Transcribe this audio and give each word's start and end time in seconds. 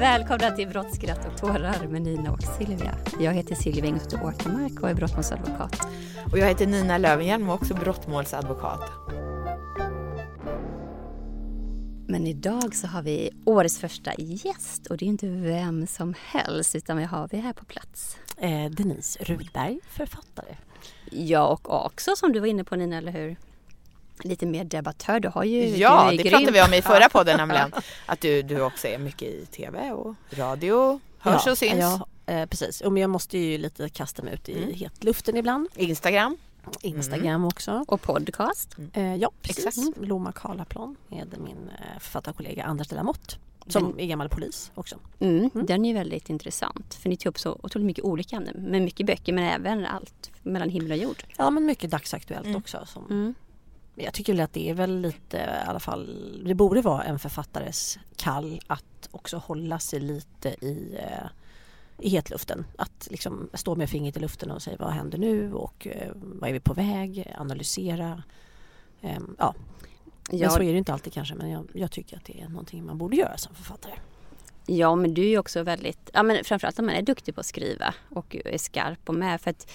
Välkomna 0.00 0.50
till 0.50 0.68
Brott, 0.68 0.94
skratt 0.94 1.26
och 1.32 1.38
tårar 1.38 1.88
med 1.88 2.02
Nina 2.02 2.32
och 2.32 2.42
Silvia. 2.42 2.94
Jag 3.20 3.32
heter 3.32 3.54
Silvia 3.54 3.84
Engström 3.84 4.22
Åkermark 4.22 4.82
och 4.82 4.90
är 4.90 4.94
brottmålsadvokat. 4.94 5.88
Och 6.32 6.38
jag 6.38 6.48
heter 6.48 6.66
Nina 6.66 6.98
Lövenhjelm 6.98 7.48
och 7.48 7.54
också 7.54 7.74
brottmålsadvokat. 7.74 8.90
Men 12.08 12.26
idag 12.26 12.74
så 12.74 12.86
har 12.86 13.02
vi 13.02 13.30
årets 13.44 13.78
första 13.78 14.12
gäst 14.18 14.86
och 14.86 14.96
det 14.96 15.04
är 15.04 15.08
inte 15.08 15.28
vem 15.28 15.86
som 15.86 16.14
helst 16.26 16.76
utan 16.76 16.96
vi 16.96 17.04
har 17.04 17.28
vi 17.32 17.36
här 17.38 17.52
på 17.52 17.64
plats. 17.64 18.16
Eh, 18.36 18.70
Denise 18.70 19.24
Rudberg, 19.24 19.80
författare. 19.88 20.56
Ja 21.10 21.46
och 21.46 21.86
också 21.86 22.16
som 22.16 22.32
du 22.32 22.40
var 22.40 22.46
inne 22.46 22.64
på 22.64 22.76
Nina, 22.76 22.96
eller 22.96 23.12
hur? 23.12 23.36
Lite 24.24 24.46
mer 24.46 24.64
debattör, 24.64 25.20
du 25.20 25.28
har 25.28 25.44
ju 25.44 25.66
Ja, 25.76 26.10
det 26.10 26.14
är 26.14 26.22
pratade 26.30 26.42
grym. 26.44 26.54
vi 26.54 26.62
om 26.62 26.74
i 26.74 26.82
förra 26.82 27.08
podden 27.08 27.36
nämligen. 27.36 27.72
Att 28.06 28.20
du, 28.20 28.42
du 28.42 28.60
också 28.60 28.88
är 28.88 28.98
mycket 28.98 29.28
i 29.28 29.46
tv 29.46 29.90
och 29.92 30.14
radio, 30.30 31.00
hörs 31.18 31.42
ja, 31.46 31.52
och 31.52 31.58
syns. 31.58 31.74
Ja, 31.80 32.06
eh, 32.34 32.46
precis. 32.46 32.80
Och 32.80 32.92
men 32.92 33.00
jag 33.00 33.10
måste 33.10 33.38
ju 33.38 33.58
lite 33.58 33.88
kasta 33.88 34.22
mig 34.22 34.34
ut 34.34 34.48
i 34.48 34.62
Mm. 34.62 34.74
hetluften 34.74 35.36
ibland. 35.36 35.68
Instagram. 35.74 36.36
Instagram 36.80 37.44
också. 37.44 37.84
Och 37.88 38.02
podcast. 38.02 38.76
Eh, 38.92 39.14
ja, 39.16 39.30
precis. 39.42 39.66
Exakt. 39.66 39.96
Loma 40.00 40.32
Karlaplan 40.32 40.96
med 41.08 41.34
min 41.44 41.70
eh, 41.78 42.00
författarkollega 42.00 42.64
Anders 42.64 42.88
Delamotte. 42.88 43.36
Som 43.68 43.98
är 44.00 44.06
gammal 44.06 44.28
polis 44.28 44.70
också. 44.74 44.96
Mm, 45.18 45.50
Den 45.54 45.84
är 45.84 45.88
ju 45.88 45.94
väldigt 45.94 46.30
intressant 46.30 46.94
för 46.94 47.08
ni 47.08 47.16
tar 47.16 47.30
upp 47.30 47.38
så 47.38 47.58
otroligt 47.62 47.86
mycket 47.86 48.04
olika 48.04 48.36
ämnen 48.36 48.54
med 48.62 48.82
mycket 48.82 49.06
böcker 49.06 49.32
men 49.32 49.44
även 49.44 49.86
allt 49.86 50.30
mellan 50.42 50.68
himmel 50.70 50.90
och 50.92 50.96
jord. 50.98 51.24
Ja 51.38 51.50
men 51.50 51.66
mycket 51.66 51.90
dagsaktuellt 51.90 52.46
Mm. 52.46 52.56
också. 52.58 52.86
Som, 52.86 53.04
Mm. 53.10 53.34
Jag 53.98 54.14
tycker 54.14 54.42
att 54.42 54.52
det 54.52 54.70
är 54.70 54.74
väl 54.74 55.00
lite 55.00 55.36
i 55.36 55.68
alla 55.68 55.80
fall, 55.80 56.42
det 56.46 56.54
borde 56.54 56.82
vara 56.82 57.04
en 57.04 57.18
författares 57.18 57.98
kall 58.16 58.60
att 58.66 59.08
också 59.10 59.36
hålla 59.36 59.78
sig 59.78 60.00
lite 60.00 60.48
i, 60.48 60.96
eh, 60.98 61.26
i 61.98 62.08
hetluften. 62.08 62.66
Att 62.78 63.08
liksom 63.10 63.50
stå 63.54 63.74
med 63.74 63.90
fingret 63.90 64.16
i 64.16 64.20
luften 64.20 64.50
och 64.50 64.62
säga 64.62 64.76
vad 64.78 64.90
händer 64.90 65.18
nu 65.18 65.54
och 65.54 65.86
eh, 65.86 66.12
vad 66.14 66.48
är 66.48 66.52
vi 66.52 66.60
på 66.60 66.74
väg, 66.74 67.32
analysera. 67.38 68.22
Ehm, 69.00 69.36
ja, 69.38 69.54
men 70.30 70.38
Ja, 70.38 70.50
så 70.50 70.62
är 70.62 70.72
det 70.72 70.78
inte 70.78 70.92
alltid 70.92 71.12
kanske 71.12 71.34
men 71.34 71.50
jag, 71.50 71.66
jag 71.72 71.90
tycker 71.90 72.16
att 72.16 72.24
det 72.24 72.40
är 72.40 72.48
någonting 72.48 72.86
man 72.86 72.98
borde 72.98 73.16
göra 73.16 73.36
som 73.36 73.54
författare. 73.54 73.94
Ja, 74.66 74.96
men 74.96 75.14
du 75.14 75.22
är 75.22 75.28
ju 75.28 75.38
också 75.38 75.62
väldigt, 75.62 76.10
ja 76.12 76.22
men 76.22 76.44
framförallt 76.44 76.78
om 76.78 76.86
man 76.86 76.94
är 76.94 77.02
duktig 77.02 77.34
på 77.34 77.40
att 77.40 77.46
skriva 77.46 77.94
och 78.10 78.36
är 78.44 78.58
skarp 78.58 79.08
och 79.08 79.14
med 79.14 79.40
för 79.40 79.50
att 79.50 79.70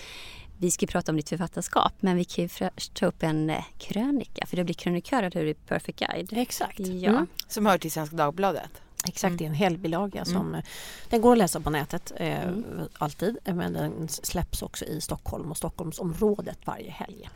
vi 0.61 0.71
ska 0.71 0.85
prata 0.87 1.11
om 1.11 1.15
ditt 1.15 1.29
författarskap 1.29 1.93
men 1.99 2.15
vi 2.17 2.23
kan 2.25 2.43
ju 2.43 2.49
först 2.49 2.93
ta 2.93 3.05
upp 3.05 3.23
en 3.23 3.49
eh, 3.49 3.63
krönika 3.77 4.45
för 4.45 4.57
du 4.57 4.63
blir 4.63 4.75
krönikör 4.75 5.31
hur 5.33 5.45
i 5.45 5.53
Perfect 5.53 5.99
Guide. 5.99 6.33
Exakt. 6.33 6.79
Ja. 6.79 7.09
Mm. 7.09 7.27
Som 7.47 7.65
hör 7.65 7.77
till 7.77 7.91
Svenska 7.91 8.15
Dagbladet. 8.15 8.69
Exakt, 9.05 9.37
det 9.37 9.43
är 9.43 9.47
en 9.49 9.53
helgbilaga 9.53 10.21
Mm. 10.21 10.33
som 10.33 10.61
den 11.09 11.21
går 11.21 11.31
att 11.31 11.37
läsa 11.37 11.59
på 11.59 11.69
nätet 11.69 12.11
eh, 12.15 12.43
Mm. 12.43 12.63
alltid 12.97 13.37
men 13.45 13.73
den 13.73 14.07
släpps 14.09 14.61
också 14.61 14.85
i 14.85 15.01
Stockholm 15.01 15.51
och 15.51 15.57
Stockholmsområdet 15.57 16.57
varje 16.65 16.91
helg. 16.91 17.29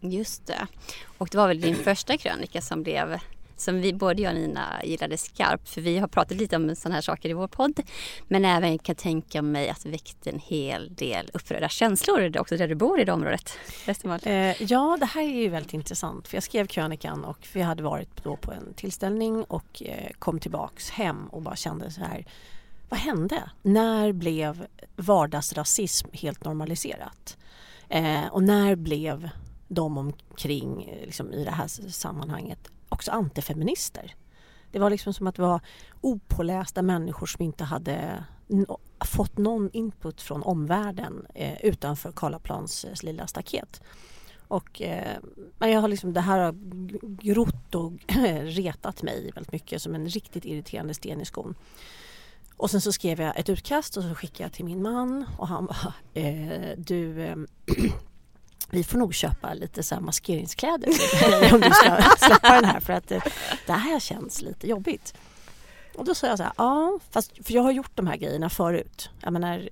Just 0.00 0.46
det. 0.46 0.66
Och 1.18 1.28
det 1.32 1.36
var 1.38 1.48
väl 1.48 1.60
din 1.60 1.76
första 1.76 2.18
krönika 2.18 2.60
som 2.60 2.82
blev 2.82 3.18
som 3.60 3.80
vi, 3.80 3.92
både 3.92 4.22
jag 4.22 4.34
och 4.34 4.40
Nina 4.40 4.84
gillade 4.84 5.18
skarpt 5.18 5.68
för 5.68 5.80
vi 5.80 5.98
har 5.98 6.08
pratat 6.08 6.36
lite 6.36 6.56
om 6.56 6.76
sådana 6.76 6.94
här 6.94 7.02
saker 7.02 7.28
i 7.28 7.32
vår 7.32 7.48
podd. 7.48 7.80
Men 8.28 8.44
även 8.44 8.78
kan 8.78 8.96
tänka 8.96 9.42
mig 9.42 9.68
att 9.68 9.82
det 9.82 9.88
väckte 9.88 10.30
en 10.30 10.38
hel 10.38 10.94
del 10.94 11.30
upprörda 11.32 11.68
känslor 11.68 12.38
också 12.38 12.56
där 12.56 12.68
du 12.68 12.74
bor 12.74 13.00
i 13.00 13.04
det 13.04 13.12
området. 13.12 13.58
Eh, 14.26 14.62
ja, 14.62 14.96
det 15.00 15.06
här 15.06 15.22
är 15.22 15.42
ju 15.42 15.48
väldigt 15.48 15.74
intressant 15.74 16.28
för 16.28 16.36
jag 16.36 16.42
skrev 16.42 16.66
krönikan 16.66 17.24
och 17.24 17.48
vi 17.52 17.60
hade 17.60 17.82
varit 17.82 18.24
då 18.24 18.36
på 18.36 18.52
en 18.52 18.74
tillställning 18.74 19.44
och 19.44 19.82
eh, 19.82 20.10
kom 20.18 20.38
tillbaks 20.40 20.90
hem 20.90 21.26
och 21.26 21.42
bara 21.42 21.56
kände 21.56 21.90
så 21.90 22.00
här 22.00 22.26
vad 22.88 23.00
hände? 23.00 23.50
När 23.62 24.12
blev 24.12 24.66
vardagsrasism 24.96 26.08
helt 26.12 26.44
normaliserat? 26.44 27.36
Eh, 27.88 28.26
och 28.26 28.42
när 28.42 28.76
blev 28.76 29.30
de 29.68 29.98
omkring 29.98 30.98
liksom, 31.04 31.32
i 31.32 31.44
det 31.44 31.50
här 31.50 31.68
sammanhanget 31.90 32.70
också 32.88 33.10
antifeminister? 33.10 34.14
Det 34.72 34.78
var 34.78 34.90
liksom 34.90 35.14
som 35.14 35.26
att 35.26 35.34
det 35.34 35.42
var 35.42 35.60
opålästa 36.00 36.82
människor 36.82 37.26
som 37.26 37.44
inte 37.44 37.64
hade 37.64 38.24
no- 38.48 38.78
fått 39.04 39.38
någon 39.38 39.70
input 39.72 40.22
från 40.22 40.42
omvärlden 40.42 41.26
eh, 41.34 41.64
utanför 41.64 42.12
Karlaplans 42.12 42.84
eh, 42.84 42.94
lilla 43.02 43.26
staket. 43.26 43.82
Och 44.48 44.82
eh, 44.82 45.16
jag 45.58 45.80
har 45.80 45.88
liksom, 45.88 46.12
det 46.12 46.20
här 46.20 46.38
har 46.38 46.54
grott 47.22 47.74
och 47.74 47.92
retat 48.42 49.02
mig 49.02 49.30
väldigt 49.34 49.52
mycket 49.52 49.82
som 49.82 49.94
en 49.94 50.08
riktigt 50.08 50.44
irriterande 50.44 50.94
sten 50.94 51.20
i 51.20 51.24
skon. 51.24 51.54
Och 52.56 52.70
sen 52.70 52.80
så 52.80 52.92
skrev 52.92 53.20
jag 53.20 53.38
ett 53.38 53.48
utkast 53.48 53.96
och 53.96 54.02
så 54.02 54.14
skickade 54.14 54.42
jag 54.44 54.52
till 54.52 54.64
min 54.64 54.82
man 54.82 55.26
och 55.38 55.48
han 55.48 55.66
bara, 55.66 55.94
eh, 56.14 56.78
du 56.78 57.22
eh, 57.22 57.36
vi 58.70 58.84
får 58.84 58.98
nog 58.98 59.14
köpa 59.14 59.54
lite 59.54 59.82
så 59.82 59.94
här 59.94 60.02
maskeringskläder 60.02 60.88
om 61.54 61.60
du 61.60 61.70
ska 61.70 62.02
släppa 62.26 62.54
den 62.54 62.64
här 62.64 62.80
för 62.80 62.92
att 62.92 63.10
eh, 63.12 63.22
det 63.66 63.72
här 63.72 64.00
känns 64.00 64.42
lite 64.42 64.68
jobbigt. 64.68 65.14
Och 65.96 66.04
då 66.04 66.14
sa 66.14 66.26
jag 66.26 66.36
så 66.38 66.42
här, 66.42 66.52
ja, 66.56 66.98
fast 67.10 67.46
för 67.46 67.54
jag 67.54 67.62
har 67.62 67.70
gjort 67.72 67.90
de 67.94 68.06
här 68.06 68.16
grejerna 68.16 68.50
förut. 68.50 69.10
Jag 69.22 69.32
menar, 69.32 69.68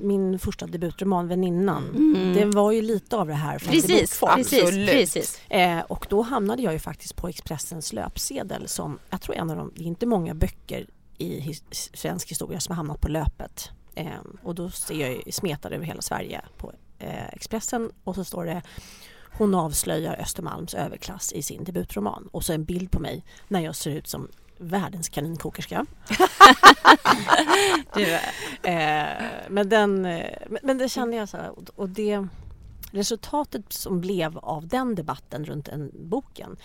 min 0.00 0.38
första 0.38 0.66
debutroman 0.66 1.28
Väninnan, 1.28 1.88
Mm. 1.96 2.34
det 2.34 2.44
var 2.44 2.72
ju 2.72 2.82
lite 2.82 3.16
av 3.16 3.26
det 3.26 3.34
här 3.34 3.56
i 3.56 3.58
Precis, 3.58 3.86
precis, 4.20 4.22
Absolut. 4.22 4.90
precis. 4.90 5.40
Eh, 5.48 5.80
och 5.80 6.06
då 6.10 6.22
hamnade 6.22 6.62
jag 6.62 6.72
ju 6.72 6.78
faktiskt 6.78 7.16
på 7.16 7.28
Expressens 7.28 7.92
löpsedel 7.92 8.68
som, 8.68 8.98
jag 9.10 9.20
tror 9.20 9.34
en 9.36 9.50
av 9.50 9.56
de, 9.56 9.72
det 9.74 9.82
är 9.82 9.86
inte 9.86 10.06
många 10.06 10.34
böcker 10.34 10.86
i 11.18 11.40
his, 11.40 11.62
svensk 11.94 12.30
historia 12.30 12.60
som 12.60 12.72
har 12.72 12.76
hamnat 12.76 13.00
på 13.00 13.08
löpet 13.08 13.70
Eh, 13.98 14.08
och 14.42 14.54
då 14.54 14.70
ser 14.70 14.94
jag 14.94 15.34
smetade 15.34 15.74
över 15.76 15.86
hela 15.86 16.02
Sverige 16.02 16.40
på 16.56 16.72
Expressen 17.32 17.90
och 18.04 18.14
så 18.14 18.24
står 18.24 18.44
det 18.44 18.62
hon 19.38 19.54
avslöjar 19.54 20.16
Östermalms 20.20 20.74
överklass 20.74 21.32
i 21.32 21.42
sin 21.42 21.64
debutroman 21.64 22.28
och 22.32 22.44
så 22.44 22.52
en 22.52 22.64
bild 22.64 22.90
på 22.90 23.00
mig 23.00 23.24
när 23.48 23.60
jag 23.60 23.76
ser 23.76 23.90
ut 23.90 24.08
som 24.08 24.28
världens 24.58 25.08
kaninkokerska. 25.08 25.86
eh, 28.62 29.08
men, 29.48 29.68
den, 29.68 30.04
eh, 30.04 30.38
men 30.62 30.78
det 30.78 30.88
kände 30.88 31.16
jag 31.16 31.28
så 31.28 31.36
här, 31.36 31.52
och 31.74 31.88
det 31.88 32.26
resultatet 32.90 33.72
som 33.72 34.00
blev 34.00 34.38
av 34.38 34.68
den 34.68 34.94
debatten 34.94 35.44
runt 35.44 35.66
den 35.66 35.90
boken 35.94 36.56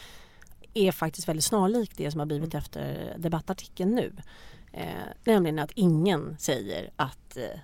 är 0.73 0.91
faktiskt 0.91 1.27
väldigt 1.27 1.45
snarlikt 1.45 1.97
det 1.97 2.11
som 2.11 2.19
har 2.19 2.25
blivit 2.25 2.53
efter 2.53 3.13
debattartikeln 3.17 3.95
nu. 3.95 4.13
Eh, 4.73 4.85
nämligen 5.23 5.59
att 5.59 5.71
ingen 5.75 6.35
säger 6.39 6.89
att 6.95 7.37
eh, 7.37 7.59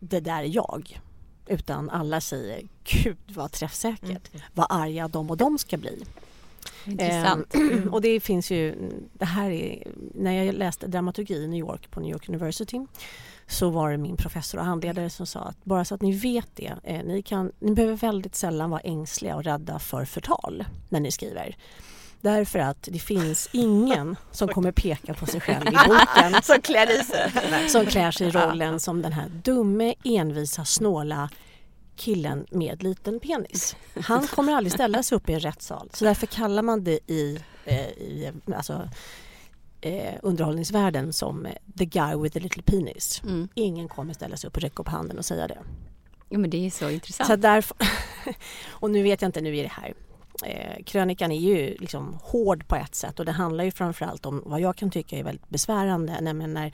det 0.00 0.20
där 0.20 0.42
är 0.42 0.54
jag. 0.54 1.00
Utan 1.46 1.90
alla 1.90 2.20
säger 2.20 2.62
Gud 2.84 3.18
vad 3.26 3.52
träffsäkert, 3.52 4.34
mm. 4.34 4.46
vad 4.54 4.66
arga 4.70 5.08
de 5.08 5.30
och 5.30 5.36
de 5.36 5.58
ska 5.58 5.76
bli. 5.76 6.04
Intressant. 6.84 7.54
Eh, 7.54 7.86
och 7.92 8.00
det 8.02 8.20
finns 8.20 8.50
ju, 8.50 8.90
det 9.12 9.24
här 9.24 9.50
är, 9.50 9.88
när 10.14 10.44
jag 10.44 10.54
läste 10.54 10.86
dramaturgi 10.86 11.34
i 11.34 11.46
New 11.46 11.58
York 11.58 11.90
på 11.90 12.00
New 12.00 12.10
York 12.10 12.28
University 12.28 12.86
så 13.46 13.70
var 13.70 13.90
det 13.90 13.98
min 13.98 14.16
professor 14.16 14.58
och 14.58 14.64
handledare 14.64 15.10
som 15.10 15.26
sa 15.26 15.40
att 15.40 15.64
bara 15.64 15.84
så 15.84 15.94
att 15.94 16.02
ni 16.02 16.12
vet 16.12 16.48
det, 16.54 16.74
eh, 16.82 17.04
ni, 17.04 17.22
kan, 17.22 17.52
ni 17.58 17.74
behöver 17.74 17.96
väldigt 17.96 18.34
sällan 18.34 18.70
vara 18.70 18.80
ängsliga 18.80 19.36
och 19.36 19.44
rädda 19.44 19.78
för 19.78 20.04
förtal 20.04 20.64
när 20.88 21.00
ni 21.00 21.12
skriver. 21.12 21.56
Därför 22.22 22.58
att 22.58 22.88
det 22.92 22.98
finns 22.98 23.48
ingen 23.52 24.16
som 24.30 24.48
kommer 24.48 24.72
peka 24.72 25.14
på 25.14 25.26
sig 25.26 25.40
själv 25.40 25.68
i 25.68 25.70
boken. 25.88 26.42
som 26.42 26.60
klär 26.62 27.00
i 27.00 27.04
sig. 27.04 27.32
Som 27.68 27.86
klär 27.86 28.10
sig 28.10 28.26
i 28.26 28.30
rollen 28.30 28.80
som 28.80 29.02
den 29.02 29.12
här 29.12 29.28
dumme, 29.28 29.94
envisa, 30.04 30.64
snåla 30.64 31.30
killen 31.96 32.46
med 32.50 32.82
liten 32.82 33.20
penis. 33.20 33.76
Han 34.04 34.26
kommer 34.26 34.52
aldrig 34.54 34.72
ställa 34.72 35.02
sig 35.02 35.16
upp 35.16 35.30
i 35.30 35.32
en 35.32 35.40
rättssal. 35.40 35.90
Så 35.92 36.04
därför 36.04 36.26
kallar 36.26 36.62
man 36.62 36.84
det 36.84 36.98
i, 37.06 37.40
eh, 37.64 37.86
i 37.86 38.32
alltså, 38.56 38.88
eh, 39.80 40.14
underhållningsvärlden 40.22 41.12
som 41.12 41.46
eh, 41.46 41.52
the 41.78 41.84
guy 41.84 42.16
with 42.16 42.32
the 42.32 42.40
little 42.40 42.62
penis. 42.62 43.22
Mm. 43.24 43.48
Ingen 43.54 43.88
kommer 43.88 44.14
ställa 44.14 44.36
sig 44.36 44.48
upp 44.48 44.56
och 44.56 44.62
räcka 44.62 44.82
upp 44.82 44.88
handen 44.88 45.18
och 45.18 45.24
säga 45.24 45.48
det. 45.48 45.58
Ja 46.28 46.38
men 46.38 46.50
det 46.50 46.66
är 46.66 46.70
så 46.70 46.90
intressant. 46.90 47.26
Så 47.26 47.36
därför, 47.36 47.76
och 48.70 48.90
nu 48.90 49.02
vet 49.02 49.22
jag 49.22 49.28
inte, 49.28 49.40
nu 49.40 49.56
är 49.56 49.62
det 49.62 49.72
här 49.72 49.94
eh, 50.44 50.82
krönikan 50.84 51.32
är 51.32 51.40
ju 51.40 51.76
liksom 51.78 52.18
hård 52.22 52.68
på 52.68 52.76
ett 52.76 52.94
sätt 52.94 53.18
och 53.20 53.26
det 53.26 53.32
handlar 53.32 53.64
ju 53.64 53.70
framförallt 53.70 54.26
om 54.26 54.42
vad 54.46 54.60
jag 54.60 54.76
kan 54.76 54.90
tycka 54.90 55.18
är 55.18 55.24
väldigt 55.24 55.48
besvärande, 55.48 56.20
nämligen 56.20 56.54
när 56.54 56.72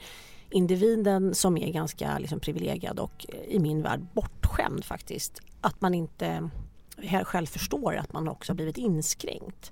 individen 0.49 1.35
som 1.35 1.57
är 1.57 1.71
ganska 1.71 2.19
liksom 2.19 2.39
privilegierad 2.39 2.99
och 2.99 3.25
eh, 3.29 3.55
i 3.55 3.59
min 3.59 3.81
värld 3.81 4.01
bortskämd 4.13 4.85
faktiskt, 4.85 5.41
att 5.61 5.81
man 5.81 5.93
inte 5.93 6.49
själv 7.23 7.45
förstår 7.45 7.95
att 7.95 8.13
man 8.13 8.27
också 8.27 8.51
har 8.51 8.55
blivit 8.55 8.77
inskränkt. 8.77 9.71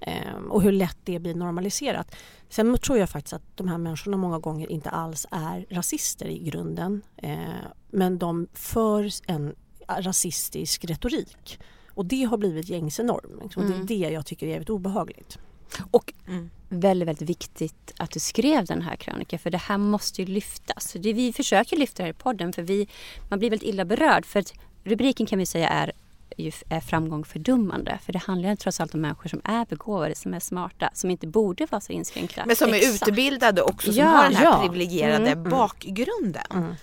Ehm, 0.00 0.50
och 0.50 0.62
hur 0.62 0.72
lätt 0.72 0.98
det 1.04 1.18
blir 1.18 1.34
normaliserat. 1.34 2.16
Sen 2.48 2.78
tror 2.78 2.98
jag 2.98 3.10
faktiskt 3.10 3.32
att 3.32 3.56
de 3.56 3.68
här 3.68 3.78
människorna 3.78 4.16
många 4.16 4.38
gånger 4.38 4.72
inte 4.72 4.90
alls 4.90 5.26
är 5.30 5.66
rasister 5.70 6.26
i 6.26 6.38
grunden. 6.38 7.02
Eh, 7.16 7.38
men 7.90 8.18
de 8.18 8.48
för 8.52 9.10
en 9.26 9.54
eh, 9.88 10.02
rasistisk 10.02 10.84
retorik. 10.84 11.60
Och 11.94 12.06
det 12.06 12.22
har 12.24 12.36
blivit 12.36 12.68
gängse 12.68 13.02
norm. 13.02 13.50
Och 13.56 13.62
det 13.62 13.72
är 13.72 13.74
mm. 13.74 13.86
det 13.86 13.94
jag 13.94 14.26
tycker 14.26 14.46
är 14.46 14.50
jävligt 14.50 14.70
obehagligt. 14.70 15.38
Och 15.90 16.12
mm. 16.26 16.50
väldigt, 16.68 17.08
väldigt 17.08 17.28
viktigt 17.28 17.94
att 17.96 18.10
du 18.10 18.20
skrev 18.20 18.64
den 18.64 18.82
här 18.82 18.96
krönikan 18.96 19.38
för 19.38 19.50
det 19.50 19.58
här 19.58 19.78
måste 19.78 20.22
ju 20.22 20.28
lyftas. 20.28 20.92
Det, 20.98 21.12
vi 21.12 21.32
försöker 21.32 21.76
lyfta 21.76 22.02
det 22.02 22.02
här 22.02 22.10
i 22.10 22.16
podden 22.16 22.52
för 22.52 22.62
vi, 22.62 22.88
man 23.28 23.38
blir 23.38 23.50
väldigt 23.50 23.68
illa 23.68 23.84
berörd 23.84 24.26
för 24.26 24.40
att 24.40 24.52
rubriken 24.84 25.26
kan 25.26 25.38
vi 25.38 25.46
säga 25.46 25.68
är 25.68 25.92
är 26.68 26.80
framgång 26.80 27.24
fördummande. 27.24 27.98
För 28.04 28.12
det 28.12 28.18
handlar 28.18 28.50
ju 28.50 28.56
trots 28.56 28.80
allt 28.80 28.94
om 28.94 29.00
människor 29.00 29.28
som 29.28 29.40
är 29.44 29.66
begåvade, 29.66 30.14
som 30.14 30.34
är 30.34 30.40
smarta, 30.40 30.90
som 30.94 31.10
inte 31.10 31.26
borde 31.26 31.66
vara 31.70 31.80
så 31.80 31.92
inskränkta. 31.92 32.42
Men 32.46 32.56
som 32.56 32.68
är 32.68 32.74
Exakt. 32.74 33.08
utbildade 33.08 33.62
också, 33.62 33.92
som 33.92 34.02
ja, 34.02 34.06
har 34.06 34.22
den 34.22 34.36
här 34.36 34.44
ja. 34.44 34.60
privilegierade 34.60 35.30
mm, 35.30 35.50
bakgrunden. 35.50 36.46
Mm. 36.50 36.74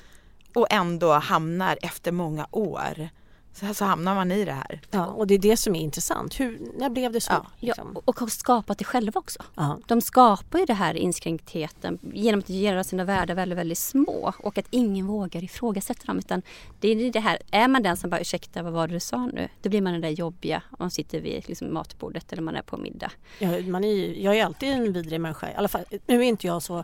Och 0.54 0.68
ändå 0.70 1.14
hamnar 1.14 1.78
efter 1.82 2.12
många 2.12 2.48
år 2.52 3.10
så, 3.54 3.66
här, 3.66 3.74
så 3.74 3.86
hamnar 3.86 4.16
man 4.16 4.32
i 4.32 4.46
det 4.46 4.52
här. 4.52 4.82
Ja, 4.92 5.06
och 5.06 5.28
det 5.28 5.34
är 5.34 5.40
det 5.40 5.58
som 5.58 5.76
är 5.76 5.82
intressant. 5.82 6.40
Hur, 6.40 6.60
när 6.78 6.90
blev 6.90 7.12
det 7.12 7.22
så? 7.22 7.32
Ja, 7.32 7.46
liksom? 7.60 7.92
ja, 7.96 8.02
och 8.06 8.20
har 8.20 8.28
skapat 8.28 8.78
det 8.78 8.86
själva 8.86 9.20
också. 9.20 9.44
Ja. 9.56 9.80
De 9.88 10.02
skapar 10.02 10.60
ju 10.60 10.66
det 10.66 10.74
här 10.74 10.94
inskränktheten 10.94 12.00
genom 12.14 12.40
att 12.40 12.50
göra 12.50 12.84
sina 12.84 13.04
världar 13.04 13.36
väldigt, 13.36 13.58
väldigt 13.58 13.78
små 13.78 14.34
och 14.40 14.58
att 14.58 14.66
ingen 14.70 15.08
vågar 15.08 15.44
ifrågasätta 15.44 16.06
dem. 16.06 16.18
Utan 16.18 16.42
det 16.80 16.88
är 16.88 17.12
det 17.12 17.20
här, 17.20 17.38
är 17.52 17.68
man 17.68 17.84
den 17.84 17.98
som 17.98 18.10
bara 18.10 18.22
ursäkta 18.22 18.64
vad 18.64 18.74
var 18.74 18.88
det 18.88 18.94
du 18.94 19.00
sa 19.00 19.26
nu? 19.26 19.50
Då 19.62 19.70
blir 19.70 19.82
man 19.82 19.94
den 19.94 20.02
där 20.02 20.10
jobbiga 20.10 20.64
om 20.70 20.78
man 20.80 20.92
sitter 20.92 21.22
vid 21.22 21.50
liksom, 21.50 21.74
matbordet 21.74 22.34
eller 22.34 22.42
man 22.42 22.56
är 22.56 22.62
på 22.62 22.78
middag. 22.78 23.12
Ja, 23.40 23.60
man 23.60 23.84
är, 23.84 24.24
jag 24.24 24.38
är 24.38 24.46
alltid 24.46 24.70
en 24.70 24.94
vidrig 24.94 25.22
människa. 25.22 25.52
I 25.52 25.54
alla 25.56 25.68
fall, 25.68 25.86
nu 26.06 26.20
är 26.20 26.24
inte 26.24 26.48
jag 26.48 26.64
så 26.64 26.84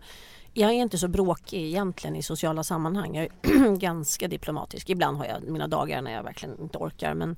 jag 0.54 0.70
är 0.70 0.74
inte 0.74 0.98
så 0.98 1.08
bråkig 1.08 1.62
egentligen 1.64 2.16
i 2.16 2.24
sociala 2.24 2.64
sammanhang. 2.64 3.16
Jag 3.16 3.26
är 3.26 3.76
ganska 3.80 4.28
diplomatisk. 4.28 4.90
Ibland 4.90 5.18
har 5.18 5.26
jag 5.26 5.44
mina 5.44 5.68
dagar 5.68 6.02
när 6.02 6.12
jag 6.12 6.24
verkligen 6.24 6.62
inte 6.62 6.78
orkar. 6.78 7.14
Men, 7.14 7.36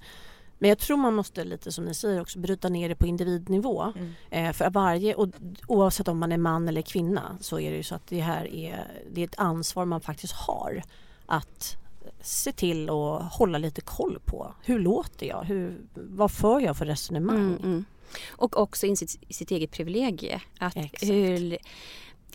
men 0.60 0.70
jag 0.70 0.78
tror 0.78 0.98
man 0.98 1.16
måste 1.16 1.44
lite 1.44 1.72
som 1.72 1.86
ni 1.86 1.94
säger 1.94 2.22
också 2.22 2.40
bryta 2.40 2.70
ner 2.70 2.90
det 2.90 2.96
på 2.96 3.08
individnivå. 3.08 3.94
Mm. 3.96 4.14
Eh, 4.30 4.54
för 4.54 4.70
varje, 4.70 5.16
och, 5.16 5.28
oavsett 5.68 6.08
om 6.08 6.20
man 6.20 6.32
är 6.32 6.38
man 6.38 6.68
eller 6.68 6.82
kvinna 6.82 7.38
så 7.42 7.60
är 7.60 7.72
det 7.72 7.78
ju 7.78 7.84
så 7.84 7.96
att 7.96 8.08
det 8.08 8.20
här 8.20 8.54
är, 8.54 9.04
det 9.12 9.22
är 9.22 9.26
ett 9.26 9.40
ansvar 9.40 9.86
man 9.86 10.02
faktiskt 10.02 10.34
har. 10.34 10.84
Att 11.26 11.78
se 12.22 12.52
till 12.52 12.90
och 12.90 13.24
hålla 13.24 13.58
lite 13.58 13.82
koll 13.82 14.20
på. 14.26 14.54
Hur 14.64 14.80
låter 14.80 15.26
jag? 15.26 15.44
Hur, 15.44 15.82
vad 15.94 16.32
för 16.32 16.60
jag 16.60 16.78
för 16.78 16.86
resonemang? 16.86 17.38
Mm, 17.38 17.64
mm. 17.64 17.86
Och 18.30 18.58
också 18.58 18.86
in 18.86 18.98
sitt, 18.98 19.36
sitt 19.36 19.52
eget 19.52 19.72
privilegie. 19.72 20.42
Att 20.60 20.78
hur, 21.02 21.58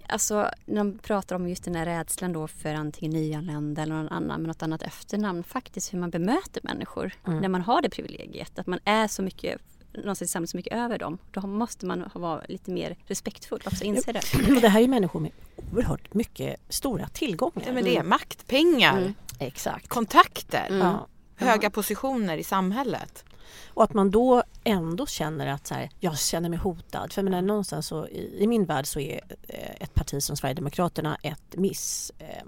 Alltså 0.08 0.50
när 0.64 0.84
man 0.84 0.98
pratar 0.98 1.36
om 1.36 1.48
just 1.48 1.64
den 1.64 1.74
här 1.74 1.84
rädslan 1.84 2.32
då 2.32 2.48
för 2.48 2.74
antingen 2.74 3.12
nyanlända 3.12 3.82
eller 3.82 3.94
någon 3.94 4.08
annan 4.08 4.40
med 4.40 4.48
något 4.48 4.62
annat 4.62 4.82
efternamn. 4.82 5.44
Faktiskt 5.44 5.94
hur 5.94 5.98
man 5.98 6.10
bemöter 6.10 6.60
människor 6.64 7.12
mm. 7.26 7.38
när 7.40 7.48
man 7.48 7.62
har 7.62 7.82
det 7.82 7.90
privilegiet. 7.90 8.58
Att 8.58 8.66
man 8.66 8.78
är 8.84 9.08
så 9.08 9.22
mycket 9.22 9.60
någonstans 9.92 10.30
samlas 10.30 10.50
så 10.50 10.56
mycket 10.56 10.72
över 10.72 10.98
dem. 10.98 11.18
Då 11.30 11.46
måste 11.46 11.86
man 11.86 12.10
vara 12.14 12.42
lite 12.48 12.70
mer 12.70 12.96
respektfull 13.06 13.62
också, 13.66 13.84
inse 13.84 14.12
det. 14.12 14.20
det 14.60 14.68
här 14.68 14.80
är 14.80 14.88
människor 14.88 15.20
med 15.20 15.30
oerhört 15.72 16.14
mycket 16.14 16.60
stora 16.68 17.08
tillgångar. 17.08 17.62
Ja, 17.66 17.72
men 17.72 17.84
det 17.84 17.96
är 17.96 18.02
makt, 18.02 18.46
pengar, 18.46 18.98
mm. 18.98 19.14
Exakt. 19.38 19.88
kontakter, 19.88 20.66
mm. 20.70 20.96
höga 21.36 21.70
positioner 21.70 22.36
i 22.36 22.44
samhället. 22.44 23.24
Och 23.68 23.84
att 23.84 23.94
man 23.94 24.10
då 24.10 24.42
ändå 24.64 25.06
känner 25.06 25.46
att 25.46 25.66
så 25.66 25.74
här, 25.74 25.90
jag 26.00 26.18
känner 26.18 26.48
mig 26.48 26.58
hotad. 26.58 27.12
För 27.12 27.22
menar, 27.22 27.42
någonstans 27.42 27.86
så, 27.86 28.06
i, 28.06 28.42
i, 28.42 28.46
min 28.46 28.64
värld 28.64 28.86
så 28.86 29.00
är 29.00 29.20
eh, 29.48 29.70
ett 29.80 29.94
parti 29.94 30.22
som 30.22 30.36
Sverigedemokraterna 30.36 31.18
ett 31.22 31.56
miss, 31.56 32.12
eh, 32.18 32.44